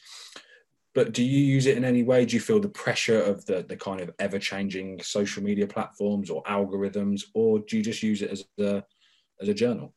but 0.96 1.14
do 1.14 1.24
you 1.24 1.40
use 1.40 1.66
it 1.66 1.78
in 1.78 1.84
any 1.84 2.04
way 2.04 2.26
do 2.26 2.36
you 2.36 2.40
feel 2.40 2.60
the 2.60 2.70
pressure 2.70 3.22
of 3.22 3.44
the 3.48 3.66
the 3.68 3.76
kind 3.76 4.00
of 4.00 4.12
ever 4.20 4.40
changing 4.40 5.02
social 5.02 5.44
media 5.44 5.68
platforms 5.68 6.30
or 6.30 6.44
algorithms 6.44 7.24
or 7.34 7.60
do 7.60 7.76
you 7.76 7.84
just 7.84 8.04
use 8.04 8.22
it 8.22 8.30
as 8.30 8.46
a 8.60 8.84
as 9.42 9.50
a 9.50 9.54
journal. 9.54 9.94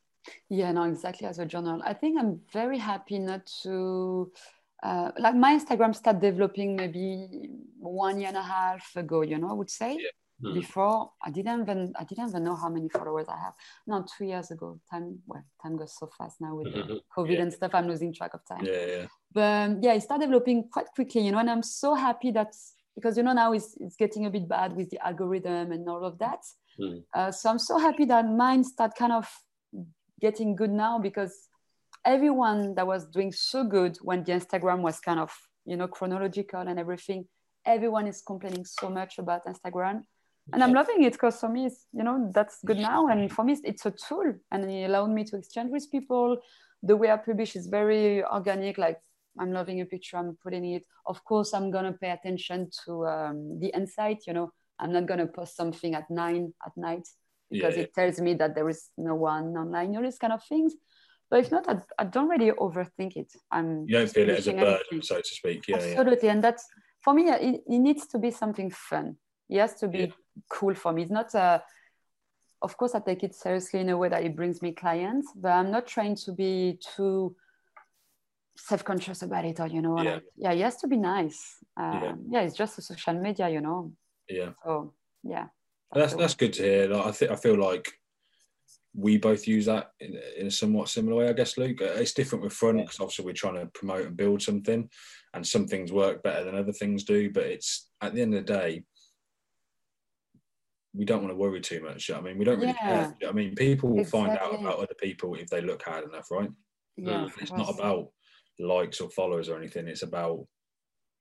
Yeah, 0.49 0.72
no, 0.72 0.84
exactly 0.84 1.26
as 1.26 1.38
a 1.38 1.47
journal. 1.47 1.82
I 1.84 1.95
think 1.95 2.18
I'm 2.18 2.40
very 2.53 2.78
happy 2.78 3.18
not 3.18 3.47
to 3.62 4.30
uh, 4.83 5.11
like 5.18 5.35
my 5.35 5.59
Instagram 5.59 5.95
started 5.95 6.20
developing 6.20 6.76
maybe 6.76 7.28
one 7.78 8.18
year 8.18 8.28
and 8.28 8.37
a 8.37 8.43
half 8.43 8.95
ago. 8.97 9.22
You 9.22 9.39
know, 9.39 9.51
I 9.51 9.53
would 9.53 9.70
say. 9.70 9.95
Yeah. 9.95 10.09
Mm. 10.43 10.55
Before 10.55 11.12
I 11.24 11.30
didn't 11.30 11.61
even 11.61 11.93
I 11.97 12.03
didn't 12.03 12.30
even 12.30 12.43
know 12.43 12.57
how 12.57 12.68
many 12.68 12.89
followers 12.89 13.28
I 13.28 13.39
have. 13.39 13.53
No, 13.87 14.05
two 14.16 14.24
years 14.24 14.51
ago. 14.51 14.80
Time 14.91 15.20
well, 15.24 15.45
time 15.62 15.76
goes 15.76 15.95
so 15.97 16.11
fast 16.18 16.41
now 16.41 16.57
with 16.57 16.66
mm-hmm. 16.66 16.97
COVID 17.16 17.35
yeah. 17.35 17.43
and 17.43 17.53
stuff. 17.53 17.70
I'm 17.74 17.87
losing 17.87 18.12
track 18.12 18.35
of 18.35 18.41
time. 18.45 18.64
Yeah, 18.64 18.87
yeah. 18.87 19.07
But 19.33 19.70
um, 19.70 19.78
yeah, 19.83 19.93
it 19.93 20.03
started 20.03 20.24
developing 20.26 20.68
quite 20.68 20.87
quickly. 20.97 21.20
You 21.20 21.30
know, 21.30 21.39
and 21.39 21.49
I'm 21.49 21.62
so 21.62 21.95
happy 21.95 22.33
that 22.33 22.53
because 22.97 23.16
you 23.16 23.22
know 23.22 23.35
now 23.35 23.53
it's, 23.53 23.76
it's 23.78 23.95
getting 23.95 24.26
a 24.26 24.30
bit 24.30 24.49
bad 24.49 24.74
with 24.74 24.91
the 24.91 25.07
algorithm 25.07 25.70
and 25.70 25.89
all 25.89 26.05
of 26.05 26.18
that 26.18 26.41
Mm. 26.80 27.03
Uh, 27.14 27.30
so 27.30 27.51
I'm 27.51 27.59
so 27.59 27.78
happy 27.78 28.05
that 28.07 28.26
mine 28.26 28.64
start 28.64 28.95
kind 28.97 29.12
of 29.12 29.28
getting 30.20 30.57
good 30.57 30.70
now 30.70 30.99
because 30.99 31.49
everyone 32.05 32.75
that 32.75 32.87
was 32.87 33.07
doing 33.07 33.33
so 33.33 33.65
good 33.65 33.97
when 34.03 34.25
the 34.25 34.33
Instagram 34.33 34.81
was 34.81 35.01
kind 35.01 35.21
of 35.21 35.33
you 35.65 35.77
know 35.77 35.89
chronological 35.89 36.61
and 36.61 36.79
everything, 36.79 37.27
everyone 37.65 38.07
is 38.07 38.23
complaining 38.23 38.65
so 38.65 38.89
much 38.89 39.19
about 39.19 39.47
Instagram. 39.47 40.03
And 40.53 40.63
I'm 40.65 40.73
loving 40.73 41.05
it 41.05 41.13
because 41.13 41.39
for 41.39 41.49
me, 41.49 41.67
it's, 41.67 41.87
you 41.93 42.03
know, 42.03 42.29
that's 42.35 42.59
good 42.65 42.79
now. 42.79 43.07
And 43.07 43.31
for 43.31 43.45
me, 43.45 43.57
it's 43.63 43.87
a 43.87 43.93
tool 43.93 44.35
and 44.51 44.69
it 44.69 44.87
allowed 44.87 45.11
me 45.11 45.23
to 45.25 45.37
exchange 45.37 45.71
with 45.71 45.89
people. 45.89 46.37
The 46.83 46.97
way 46.97 47.13
I 47.13 47.17
publish 47.17 47.55
is 47.55 47.69
very 47.69 48.25
organic. 48.25 48.77
Like 48.77 48.99
I'm 49.39 49.53
loving 49.53 49.81
a 49.83 49.85
picture, 49.85 50.17
I'm 50.17 50.37
putting 50.43 50.73
it. 50.73 50.85
Of 51.07 51.25
course, 51.25 51.55
I'm 51.55 51.71
going 51.71 51.85
to 51.85 51.93
pay 51.93 52.11
attention 52.11 52.71
to 52.85 53.07
um, 53.07 53.61
the 53.61 53.69
insight, 53.69 54.25
you 54.27 54.33
know, 54.33 54.53
I'm 54.79 54.93
not 54.93 55.07
going 55.07 55.21
to 55.21 55.27
post 55.27 55.57
something 55.57 55.95
at 55.95 56.11
nine 56.11 56.53
at 56.67 56.77
night 56.77 57.07
because 57.51 57.77
yeah, 57.77 57.83
it 57.83 57.95
tells 57.95 58.21
me 58.21 58.35
that 58.35 58.55
there 58.55 58.69
is 58.69 58.89
no 58.99 59.15
one 59.15 59.57
online, 59.57 59.95
all 59.95 60.03
these 60.03 60.19
kind 60.19 60.33
of 60.33 60.43
things. 60.45 60.75
But 61.33 61.41
if 61.41 61.51
not, 61.51 61.66
I, 61.66 61.78
I 61.99 62.05
don't 62.05 62.28
really 62.28 62.51
overthink 62.51 63.16
it. 63.16 63.33
I'm 63.51 63.87
you 63.89 63.97
don't 63.97 64.11
feel 64.11 64.28
it 64.28 64.41
as 64.41 64.49
a 64.49 64.53
burden, 64.53 64.74
everything. 64.74 65.01
so 65.01 65.16
to 65.16 65.35
speak. 65.41 65.66
Yeah, 65.66 65.76
absolutely. 65.76 66.26
Yeah. 66.26 66.33
And 66.33 66.45
that's 66.45 66.66
for 67.01 67.14
me. 67.14 67.30
It, 67.30 67.62
it, 67.66 67.78
needs 67.78 68.07
to 68.09 68.18
be 68.18 68.30
something 68.30 68.70
fun. 68.70 69.16
It 69.49 69.59
has 69.59 69.72
to 69.76 69.89
be 69.89 69.99
yeah. 69.99 70.07
cool 70.51 70.74
for 70.74 70.93
me. 70.93 71.05
It's 71.05 71.11
not 71.11 71.33
a. 71.33 71.62
Of 72.61 72.76
course, 72.76 72.95
I 72.95 73.01
take 73.01 73.22
it 73.22 73.35
seriously 73.35 73.80
in 73.80 73.89
a 73.89 73.97
way 73.97 74.11
that 74.11 74.22
it 74.22 74.37
brings 74.37 74.61
me 74.61 74.72
clients, 74.72 75.33
but 75.35 75.53
I'm 75.53 75.70
not 75.70 75.87
trying 75.87 76.16
to 76.16 76.33
be 76.33 76.78
too 76.95 77.35
self-conscious 78.55 79.22
about 79.22 79.47
it 79.47 79.59
or 79.59 79.66
you 79.66 79.80
know 79.80 79.99
yeah, 80.03 80.12
like, 80.12 80.22
yeah 80.37 80.53
it 80.53 80.61
has 80.61 80.76
to 80.76 80.87
be 80.87 80.99
nice 80.99 81.57
um, 81.78 82.03
yeah. 82.03 82.14
yeah 82.28 82.41
it's 82.43 82.55
just 82.55 82.78
a 82.78 82.83
social 82.83 83.14
media 83.14 83.49
you 83.49 83.62
know 83.62 83.91
yeah. 84.28 84.51
So 84.62 84.93
yeah. 85.22 85.47
That's 85.95 86.14
that's 86.14 86.35
good 86.35 86.53
to 86.55 86.62
hear. 86.62 86.89
Like, 86.89 87.07
I 87.07 87.12
think 87.12 87.30
I 87.30 87.37
feel 87.37 87.57
like 87.59 87.93
we 88.95 89.16
both 89.16 89.47
use 89.47 89.66
that 89.66 89.93
in, 90.01 90.18
in, 90.36 90.47
a 90.49 90.51
somewhat 90.51 90.88
similar 90.88 91.16
way, 91.16 91.28
I 91.28 91.32
guess, 91.32 91.57
Luke. 91.57 91.80
Uh, 91.80 91.86
it's 91.97 92.12
different 92.12 92.45
with 92.45 92.53
front 92.53 92.78
because 92.78 93.01
obviously 93.01 93.24
we're 93.24 93.32
trying 93.32 93.55
to 93.55 93.66
promote 93.66 94.07
and 94.07 94.16
build 94.16 94.43
something, 94.43 94.88
and 95.34 95.47
some 95.47 95.66
things 95.66 95.93
work 95.93 96.22
better 96.22 96.45
than 96.45 96.57
other 96.57 96.72
things 96.72 97.05
do. 97.05 97.30
But 97.30 97.45
it's 97.45 97.88
at 98.03 98.14
the 98.14 98.20
end 98.20 98.34
of 98.34 98.45
the 98.45 98.53
day, 98.53 98.84
we 100.95 101.07
don't 101.07 101.22
want 101.22 101.32
to 101.32 101.36
worry 101.36 101.61
too 101.61 101.82
much. 101.82 102.11
I 102.11 102.20
mean, 102.20 102.36
we 102.36 102.45
don't 102.45 102.61
really 102.61 102.74
yeah. 102.82 103.12
care. 103.18 103.28
I 103.28 103.32
mean, 103.32 103.55
people 103.55 103.90
will 103.90 104.01
exactly. 104.01 104.26
find 104.26 104.38
out 104.38 104.61
about 104.61 104.78
other 104.78 104.95
people 105.01 105.34
if 105.34 105.49
they 105.49 105.62
look 105.62 105.82
hard 105.82 106.05
enough, 106.05 106.30
right? 106.30 106.51
Yeah, 106.99 107.28
it's 107.40 107.53
not 107.53 107.74
about 107.74 108.09
likes 108.59 109.01
or 109.01 109.09
followers 109.11 109.49
or 109.49 109.57
anything. 109.57 109.88
It's 109.88 110.03
about 110.03 110.47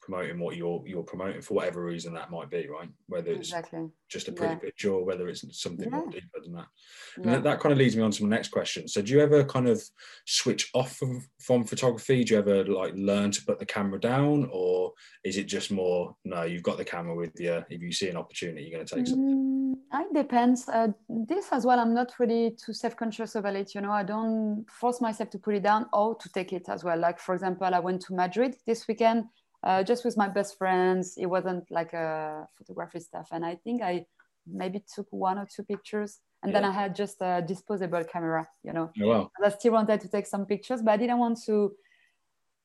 promoting 0.01 0.39
what 0.39 0.57
you're 0.57 0.81
you're 0.85 1.03
promoting 1.03 1.41
for 1.41 1.53
whatever 1.53 1.83
reason 1.83 2.13
that 2.13 2.31
might 2.31 2.49
be, 2.49 2.67
right? 2.67 2.89
Whether 3.07 3.31
it's 3.31 3.49
exactly. 3.49 3.87
just 4.09 4.27
a 4.27 4.31
pretty 4.31 4.55
yeah. 4.55 4.59
picture 4.59 4.91
or 4.91 5.05
whether 5.05 5.27
it's 5.29 5.45
something 5.61 5.89
yeah. 5.89 5.97
more 5.97 6.09
deeper 6.09 6.39
than 6.43 6.53
that. 6.53 6.67
And 7.15 7.25
yeah. 7.25 7.31
that, 7.33 7.43
that, 7.43 7.59
kind 7.59 7.71
of 7.71 7.77
leads 7.77 7.95
me 7.95 8.03
on 8.03 8.11
to 8.11 8.23
my 8.23 8.29
next 8.29 8.49
question. 8.49 8.87
So 8.87 9.01
do 9.01 9.13
you 9.13 9.21
ever 9.21 9.43
kind 9.43 9.67
of 9.67 9.81
switch 10.25 10.69
off 10.73 10.95
from, 10.97 11.23
from 11.39 11.63
photography? 11.63 12.23
Do 12.23 12.33
you 12.33 12.39
ever 12.39 12.65
like 12.65 12.93
learn 12.95 13.31
to 13.31 13.45
put 13.45 13.59
the 13.59 13.65
camera 13.65 13.99
down 13.99 14.49
or 14.51 14.93
is 15.23 15.37
it 15.37 15.43
just 15.43 15.71
more 15.71 16.15
no, 16.25 16.43
you've 16.43 16.63
got 16.63 16.77
the 16.77 16.85
camera 16.85 17.15
with 17.15 17.39
you. 17.39 17.63
If 17.69 17.81
you 17.81 17.91
see 17.91 18.09
an 18.09 18.17
opportunity, 18.17 18.63
you're 18.63 18.71
gonna 18.71 18.85
take 18.85 19.07
something? 19.07 19.75
Mm, 19.93 20.01
it 20.01 20.13
depends. 20.13 20.67
Uh, 20.67 20.89
this 21.09 21.49
as 21.51 21.65
well, 21.65 21.79
I'm 21.79 21.93
not 21.93 22.13
really 22.19 22.57
too 22.63 22.73
self-conscious 22.73 23.35
about 23.35 23.55
it. 23.55 23.75
You 23.75 23.81
know, 23.81 23.91
I 23.91 24.03
don't 24.03 24.65
force 24.69 24.99
myself 25.01 25.29
to 25.31 25.37
put 25.37 25.55
it 25.55 25.63
down 25.63 25.85
or 25.93 26.15
to 26.15 26.29
take 26.29 26.53
it 26.53 26.69
as 26.69 26.83
well. 26.83 26.97
Like 26.97 27.19
for 27.19 27.35
example, 27.35 27.73
I 27.73 27.79
went 27.79 28.01
to 28.03 28.15
Madrid 28.15 28.55
this 28.65 28.87
weekend 28.87 29.25
uh, 29.63 29.83
just 29.83 30.03
with 30.03 30.17
my 30.17 30.27
best 30.27 30.57
friends. 30.57 31.15
It 31.17 31.27
wasn't 31.27 31.69
like 31.69 31.93
a 31.93 32.47
photography 32.57 32.99
stuff. 32.99 33.29
And 33.31 33.45
I 33.45 33.55
think 33.55 33.81
I 33.81 34.05
maybe 34.47 34.83
took 34.93 35.07
one 35.11 35.37
or 35.37 35.45
two 35.45 35.63
pictures. 35.63 36.19
And 36.43 36.51
yeah. 36.51 36.61
then 36.61 36.69
I 36.69 36.73
had 36.73 36.95
just 36.95 37.17
a 37.21 37.43
disposable 37.45 38.03
camera, 38.03 38.47
you 38.63 38.73
know. 38.73 38.91
Oh, 39.01 39.07
wow. 39.07 39.31
I 39.43 39.49
still 39.49 39.73
wanted 39.73 40.01
to 40.01 40.07
take 40.07 40.25
some 40.25 40.45
pictures, 40.45 40.81
but 40.81 40.91
I 40.91 40.97
didn't 40.97 41.19
want 41.19 41.39
to. 41.45 41.73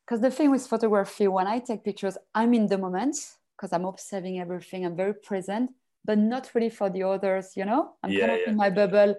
Because 0.04 0.20
the 0.20 0.30
thing 0.30 0.50
with 0.50 0.66
photography, 0.66 1.28
when 1.28 1.46
I 1.46 1.58
take 1.58 1.84
pictures, 1.84 2.16
I'm 2.34 2.54
in 2.54 2.66
the 2.66 2.78
moment 2.78 3.16
because 3.56 3.72
I'm 3.72 3.84
observing 3.84 4.38
everything. 4.38 4.86
I'm 4.86 4.96
very 4.96 5.14
present, 5.14 5.70
but 6.04 6.16
not 6.16 6.50
really 6.54 6.70
for 6.70 6.88
the 6.88 7.02
others, 7.02 7.52
you 7.56 7.64
know. 7.64 7.94
I'm 8.02 8.10
yeah, 8.10 8.20
kind 8.20 8.32
of 8.32 8.38
yeah. 8.44 8.50
in 8.50 8.56
my 8.56 8.70
bubble. 8.70 9.16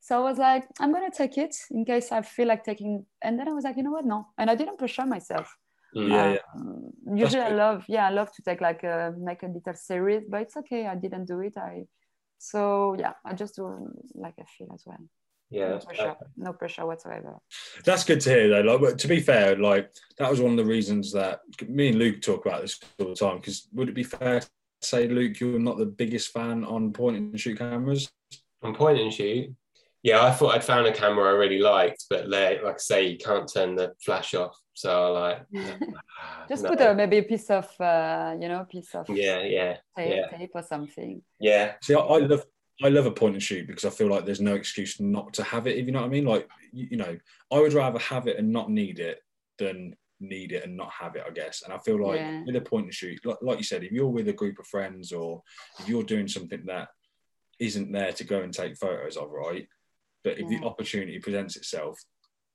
So 0.00 0.16
I 0.16 0.30
was 0.30 0.38
like, 0.38 0.66
I'm 0.80 0.92
gonna 0.92 1.10
take 1.10 1.36
it 1.36 1.54
in 1.70 1.84
case 1.84 2.10
I 2.10 2.22
feel 2.22 2.48
like 2.48 2.64
taking. 2.64 3.04
And 3.22 3.38
then 3.38 3.48
I 3.48 3.52
was 3.52 3.64
like, 3.64 3.76
you 3.76 3.82
know 3.82 3.90
what? 3.92 4.06
No. 4.06 4.28
And 4.38 4.50
I 4.50 4.54
didn't 4.54 4.78
pressure 4.78 5.04
myself. 5.04 5.56
Mm. 5.96 6.08
Yeah, 6.08 6.38
um, 6.54 6.92
yeah. 7.06 7.24
Usually, 7.24 7.42
I 7.42 7.50
love, 7.50 7.84
yeah, 7.88 8.06
I 8.06 8.10
love 8.10 8.32
to 8.32 8.42
take 8.42 8.60
like 8.60 8.84
a 8.84 9.14
make 9.18 9.42
a 9.42 9.46
little 9.46 9.74
series, 9.74 10.24
but 10.28 10.42
it's 10.42 10.56
okay. 10.56 10.86
I 10.86 10.94
didn't 10.94 11.26
do 11.26 11.40
it. 11.40 11.56
I 11.56 11.86
so 12.38 12.96
yeah, 12.98 13.14
I 13.24 13.34
just 13.34 13.56
do 13.56 13.92
like 14.14 14.34
I 14.40 14.44
feel 14.56 14.68
as 14.72 14.84
well. 14.86 14.98
Yeah, 15.50 15.68
no 15.70 15.78
pressure, 15.78 16.16
no 16.36 16.52
pressure 16.52 16.86
whatsoever. 16.86 17.38
That's 17.84 18.04
good 18.04 18.20
to 18.20 18.30
hear, 18.30 18.62
though. 18.62 18.76
Like, 18.76 18.96
to 18.98 19.08
be 19.08 19.18
fair, 19.18 19.56
like 19.56 19.90
that 20.18 20.30
was 20.30 20.40
one 20.40 20.52
of 20.52 20.56
the 20.56 20.64
reasons 20.64 21.12
that 21.12 21.40
me 21.66 21.88
and 21.88 21.98
Luke 21.98 22.22
talk 22.22 22.46
about 22.46 22.62
this 22.62 22.78
all 23.00 23.08
the 23.08 23.14
time. 23.16 23.38
Because 23.38 23.66
would 23.72 23.88
it 23.88 23.94
be 23.96 24.04
fair 24.04 24.40
to 24.40 24.48
say, 24.80 25.08
Luke, 25.08 25.40
you're 25.40 25.58
not 25.58 25.78
the 25.78 25.86
biggest 25.86 26.32
fan 26.32 26.64
on 26.64 26.92
point 26.92 27.16
and 27.16 27.40
shoot 27.40 27.58
cameras? 27.58 28.08
On 28.62 28.74
point 28.74 29.00
and 29.00 29.12
shoot, 29.12 29.52
yeah, 30.02 30.24
I 30.24 30.30
thought 30.30 30.54
I'd 30.54 30.64
found 30.64 30.86
a 30.86 30.92
camera 30.92 31.26
I 31.28 31.32
really 31.36 31.58
liked, 31.58 32.06
but 32.08 32.28
like, 32.28 32.62
like 32.62 32.74
I 32.74 32.78
say, 32.78 33.06
you 33.08 33.18
can't 33.18 33.50
turn 33.52 33.74
the 33.74 33.92
flash 34.04 34.34
off. 34.34 34.56
So 34.74 34.90
I 34.90 35.08
like 35.20 35.42
ah, 36.22 36.46
Just 36.48 36.62
no. 36.62 36.70
put 36.70 36.80
a 36.80 36.94
maybe 36.94 37.18
a 37.18 37.22
piece 37.22 37.50
of 37.50 37.68
uh, 37.80 38.34
you 38.40 38.48
know 38.48 38.64
piece 38.70 38.94
of 38.94 39.08
yeah, 39.10 39.42
yeah, 39.42 39.76
tape, 39.96 40.14
yeah. 40.16 40.38
tape 40.38 40.50
or 40.54 40.62
something. 40.62 41.20
yeah, 41.38 41.74
See, 41.82 41.94
I, 41.94 41.98
I 41.98 42.18
love 42.18 42.44
I 42.82 42.88
love 42.88 43.04
a 43.04 43.10
point 43.10 43.34
and 43.34 43.42
shoot 43.42 43.66
because 43.66 43.84
I 43.84 43.90
feel 43.90 44.08
like 44.08 44.24
there's 44.24 44.40
no 44.40 44.54
excuse 44.54 44.98
not 45.00 45.34
to 45.34 45.42
have 45.42 45.66
it. 45.66 45.76
If 45.76 45.84
you 45.84 45.92
know 45.92 46.00
what 46.00 46.06
I 46.06 46.10
mean, 46.10 46.24
like 46.24 46.48
you, 46.72 46.88
you 46.92 46.96
know, 46.96 47.18
I 47.52 47.60
would 47.60 47.74
rather 47.74 47.98
have 47.98 48.26
it 48.26 48.38
and 48.38 48.50
not 48.52 48.70
need 48.70 49.00
it 49.00 49.20
than 49.58 49.94
need 50.18 50.52
it 50.52 50.64
and 50.64 50.78
not 50.78 50.90
have 50.92 51.14
it. 51.16 51.24
I 51.26 51.30
guess, 51.30 51.60
and 51.62 51.74
I 51.74 51.78
feel 51.78 52.02
like 52.02 52.20
Yeah. 52.20 52.42
with 52.46 52.56
a 52.56 52.60
point 52.62 52.86
and 52.86 52.94
shoot, 52.94 53.20
like, 53.26 53.36
like 53.42 53.58
you 53.58 53.64
said, 53.64 53.84
if 53.84 53.92
you're 53.92 54.06
with 54.06 54.28
a 54.28 54.32
group 54.32 54.58
of 54.58 54.66
friends 54.66 55.12
or 55.12 55.42
if 55.78 55.88
you're 55.90 56.02
doing 56.04 56.26
something 56.28 56.64
that 56.66 56.88
isn't 57.58 57.92
there 57.92 58.12
to 58.12 58.24
go 58.24 58.40
and 58.40 58.54
take 58.54 58.78
photos 58.78 59.18
of, 59.18 59.30
right? 59.30 59.66
But 60.22 60.38
if 60.38 60.50
Yeah. 60.50 60.60
the 60.60 60.66
opportunity 60.66 61.18
presents 61.18 61.56
itself, 61.56 61.98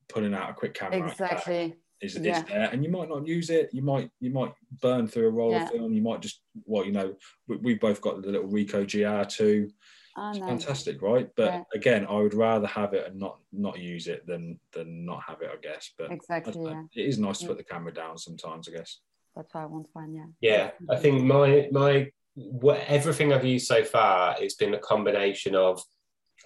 pulling 0.07 0.33
out 0.33 0.49
a 0.49 0.53
quick 0.53 0.73
camera 0.73 1.09
Exactly. 1.09 1.75
is, 2.01 2.15
Yeah. 2.17 2.43
there 2.43 2.69
and 2.71 2.83
you 2.83 2.91
might 2.91 3.09
not 3.09 3.25
use 3.25 3.49
it 3.49 3.73
you 3.73 3.81
might 3.81 4.11
you 4.19 4.29
might 4.29 4.53
burn 4.81 5.07
through 5.07 5.27
a 5.27 5.31
roll 5.31 5.51
Yeah. 5.53 5.63
of 5.63 5.71
film 5.71 5.93
you 5.93 6.01
might 6.03 6.19
just 6.21 6.41
well 6.65 6.85
you 6.85 6.91
know 6.91 7.15
we, 7.47 7.55
we 7.57 7.73
both 7.73 8.01
got 8.01 8.21
the 8.21 8.29
little 8.29 8.47
Ricoh 8.49 8.85
GR2 8.85 9.71
Ah, 10.17 10.29
it's 10.29 10.39
nice. 10.39 10.47
fantastic 10.47 11.01
right 11.01 11.27
but 11.35 11.53
Yeah. 11.53 11.63
again 11.73 12.05
I 12.05 12.17
would 12.17 12.35
rather 12.35 12.67
have 12.67 12.93
it 12.93 13.07
and 13.07 13.17
not 13.17 13.39
not 13.51 13.79
use 13.79 14.07
it 14.07 14.27
than 14.27 14.59
than 14.73 15.05
not 15.05 15.23
have 15.23 15.41
it 15.41 15.49
I 15.51 15.55
guess 15.57 15.91
but 15.97 16.11
Exactly. 16.11 16.53
don't 16.53 16.63
know. 16.65 16.87
Yeah. 16.93 17.03
it 17.03 17.07
is 17.07 17.17
nice 17.17 17.39
to 17.39 17.47
put 17.47 17.57
the 17.57 17.63
camera 17.63 17.93
down 17.93 18.17
sometimes 18.19 18.67
I 18.69 18.73
guess 18.73 18.99
That's 19.35 19.51
why 19.53 19.63
I 19.63 19.65
want 19.65 19.87
one. 19.93 20.13
Yeah. 20.13 20.27
yeah. 20.41 20.71
I 20.89 20.97
think 20.97 21.23
my 21.23 21.67
my 21.71 22.11
what 22.35 22.81
everything 22.87 23.31
I've 23.33 23.45
used 23.45 23.65
so 23.65 23.83
far, 23.85 24.35
it's 24.41 24.55
been 24.55 24.73
a 24.73 24.79
combination 24.79 25.55
of 25.55 25.81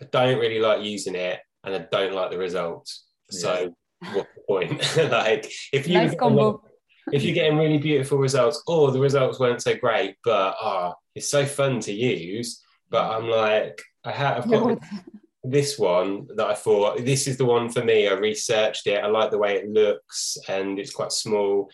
I 0.01 0.05
don't 0.11 0.39
really 0.39 0.59
like 0.59 0.83
using 0.83 1.15
it 1.15 1.39
and 1.63 1.75
I 1.75 1.85
don't 1.91 2.13
like 2.13 2.31
the 2.31 2.37
results. 2.37 3.05
So 3.29 3.73
what's 4.13 4.29
the 4.35 4.41
point? 4.47 4.97
like 5.11 5.51
if 5.73 5.87
you 5.87 5.95
Nice 5.95 6.15
combo. 6.15 6.63
if 7.11 7.23
you're 7.23 7.33
getting 7.33 7.57
really 7.57 7.77
beautiful 7.77 8.17
results, 8.17 8.61
or 8.67 8.91
the 8.91 8.99
results 8.99 9.39
weren't 9.39 9.61
so 9.61 9.75
great, 9.75 10.15
but 10.23 10.55
ah, 10.61 10.93
it's 11.15 11.29
so 11.29 11.45
fun 11.45 11.79
to 11.81 11.93
use. 11.93 12.61
But 12.89 13.11
I'm 13.11 13.27
like, 13.27 13.81
I 14.03 14.11
have 14.11 14.37
I've 14.43 14.51
got 14.51 14.65
what- 14.65 14.79
this 15.43 15.79
one 15.79 16.27
that 16.35 16.47
I 16.47 16.53
thought 16.53 17.03
this 17.05 17.27
is 17.27 17.37
the 17.37 17.45
one 17.45 17.69
for 17.69 17.83
me. 17.83 18.07
I 18.07 18.13
researched 18.13 18.87
it. 18.87 19.03
I 19.03 19.07
like 19.07 19.31
the 19.31 19.37
way 19.37 19.55
it 19.55 19.69
looks, 19.69 20.37
and 20.47 20.79
it's 20.79 20.93
quite 20.93 21.11
small. 21.11 21.69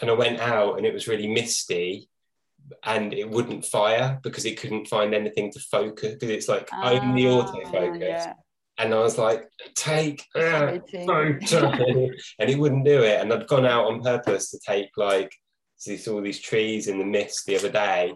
And 0.00 0.10
I 0.10 0.14
went 0.14 0.40
out, 0.40 0.76
and 0.76 0.86
it 0.86 0.92
was 0.92 1.08
really 1.08 1.28
misty, 1.28 2.08
and 2.84 3.12
it 3.12 3.28
wouldn't 3.28 3.64
fire 3.64 4.18
because 4.22 4.44
it 4.44 4.58
couldn't 4.58 4.88
find 4.88 5.14
anything 5.14 5.52
to 5.52 5.60
focus 5.60 6.14
because 6.14 6.30
it's 6.30 6.48
like 6.48 6.68
only 6.82 7.26
Ah, 7.26 7.44
autofocus. 7.46 8.00
Yeah. 8.00 8.32
And 8.78 8.92
I 8.92 8.98
was 8.98 9.18
like, 9.18 9.44
take 9.76 10.24
photo, 10.32 10.82
and 12.38 12.50
he 12.50 12.56
wouldn't 12.56 12.84
do 12.84 13.02
it. 13.02 13.20
And 13.20 13.32
I'd 13.32 13.46
gone 13.46 13.66
out 13.66 13.86
on 13.86 14.02
purpose 14.02 14.50
to 14.50 14.58
take 14.66 14.90
like 14.96 15.32
this 15.86 16.08
all 16.08 16.20
these 16.20 16.40
trees 16.40 16.88
in 16.88 16.98
the 16.98 17.04
mist 17.04 17.46
the 17.46 17.56
other 17.56 17.70
day. 17.70 18.12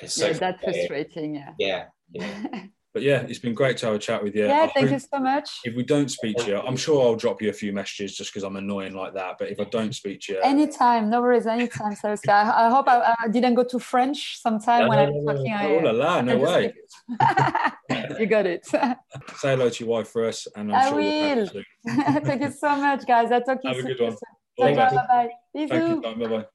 It's 0.00 0.14
so 0.14 0.26
yeah, 0.26 0.32
that's 0.32 0.62
frustrating. 0.62 0.88
frustrating. 0.88 1.34
Yeah. 1.34 1.52
Yeah, 1.58 1.84
yeah. 2.10 2.64
but 2.96 3.02
yeah 3.02 3.26
it's 3.28 3.38
been 3.38 3.52
great 3.52 3.76
to 3.76 3.84
have 3.84 3.94
a 3.94 3.98
chat 3.98 4.24
with 4.24 4.34
you 4.34 4.46
Yeah. 4.46 4.62
I 4.62 4.68
thank 4.68 4.90
you 4.90 4.98
so 4.98 5.18
much. 5.18 5.50
if 5.66 5.76
we 5.76 5.82
don't 5.82 6.10
speak 6.10 6.34
to 6.38 6.46
you 6.46 6.56
I'm 6.68 6.78
sure 6.78 6.96
I'll 7.04 7.14
drop 7.24 7.42
you 7.42 7.50
a 7.50 7.52
few 7.52 7.70
messages 7.80 8.16
just 8.16 8.30
because 8.32 8.42
I'm 8.42 8.56
annoying 8.56 8.94
like 8.94 9.12
that 9.12 9.32
but 9.38 9.50
if 9.50 9.60
I 9.60 9.64
don't 9.64 9.94
speak 9.94 10.20
to 10.22 10.32
you 10.32 10.38
uh, 10.38 10.46
Anytime, 10.54 11.10
no 11.10 11.20
worries. 11.20 11.46
Anytime, 11.46 11.94
seriously. 11.94 12.32
I, 12.32 12.44
I 12.64 12.70
hope 12.70 12.88
I, 12.88 13.14
I 13.24 13.28
didn't 13.28 13.52
go 13.60 13.64
to 13.64 13.78
French 13.78 14.38
sometime 14.40 14.84
No, 14.84 14.88
when 14.88 14.98
I'm 14.98 15.12
no, 15.12 15.20
no. 15.20 15.34
talking. 15.34 15.54
oh 15.60 15.78
la 15.86 15.90
la 15.90 16.20
no 16.22 16.38
way 16.38 16.72
you 18.20 18.26
got 18.36 18.46
it. 18.46 18.64
say 19.40 19.50
hello 19.54 19.68
to 19.68 19.78
your 19.84 19.90
wife 19.94 20.08
for 20.08 20.24
us 20.30 20.48
and 20.56 20.72
I'm 20.74 20.80
I 20.80 20.88
sure 20.88 20.96
will. 20.96 21.62
thank 22.28 22.40
you 22.46 22.50
so 22.64 22.70
much, 22.76 23.06
guys. 23.06 23.30
I'll 23.30 23.42
talk 23.42 23.60
to 23.60 23.68
you 23.68 23.74
Have 23.74 23.84
a 23.84 23.88
good 23.92 24.00
one. 24.00 24.16
Ciao, 24.58 24.64
Thank 24.64 24.76
ciao, 24.78 24.90
you. 24.90 24.96
bye 24.96 25.06
bye. 25.12 25.30
thank 25.68 25.70
Bisous. 25.72 25.88
you 25.90 26.28
bye 26.28 26.28
bye 26.38 26.46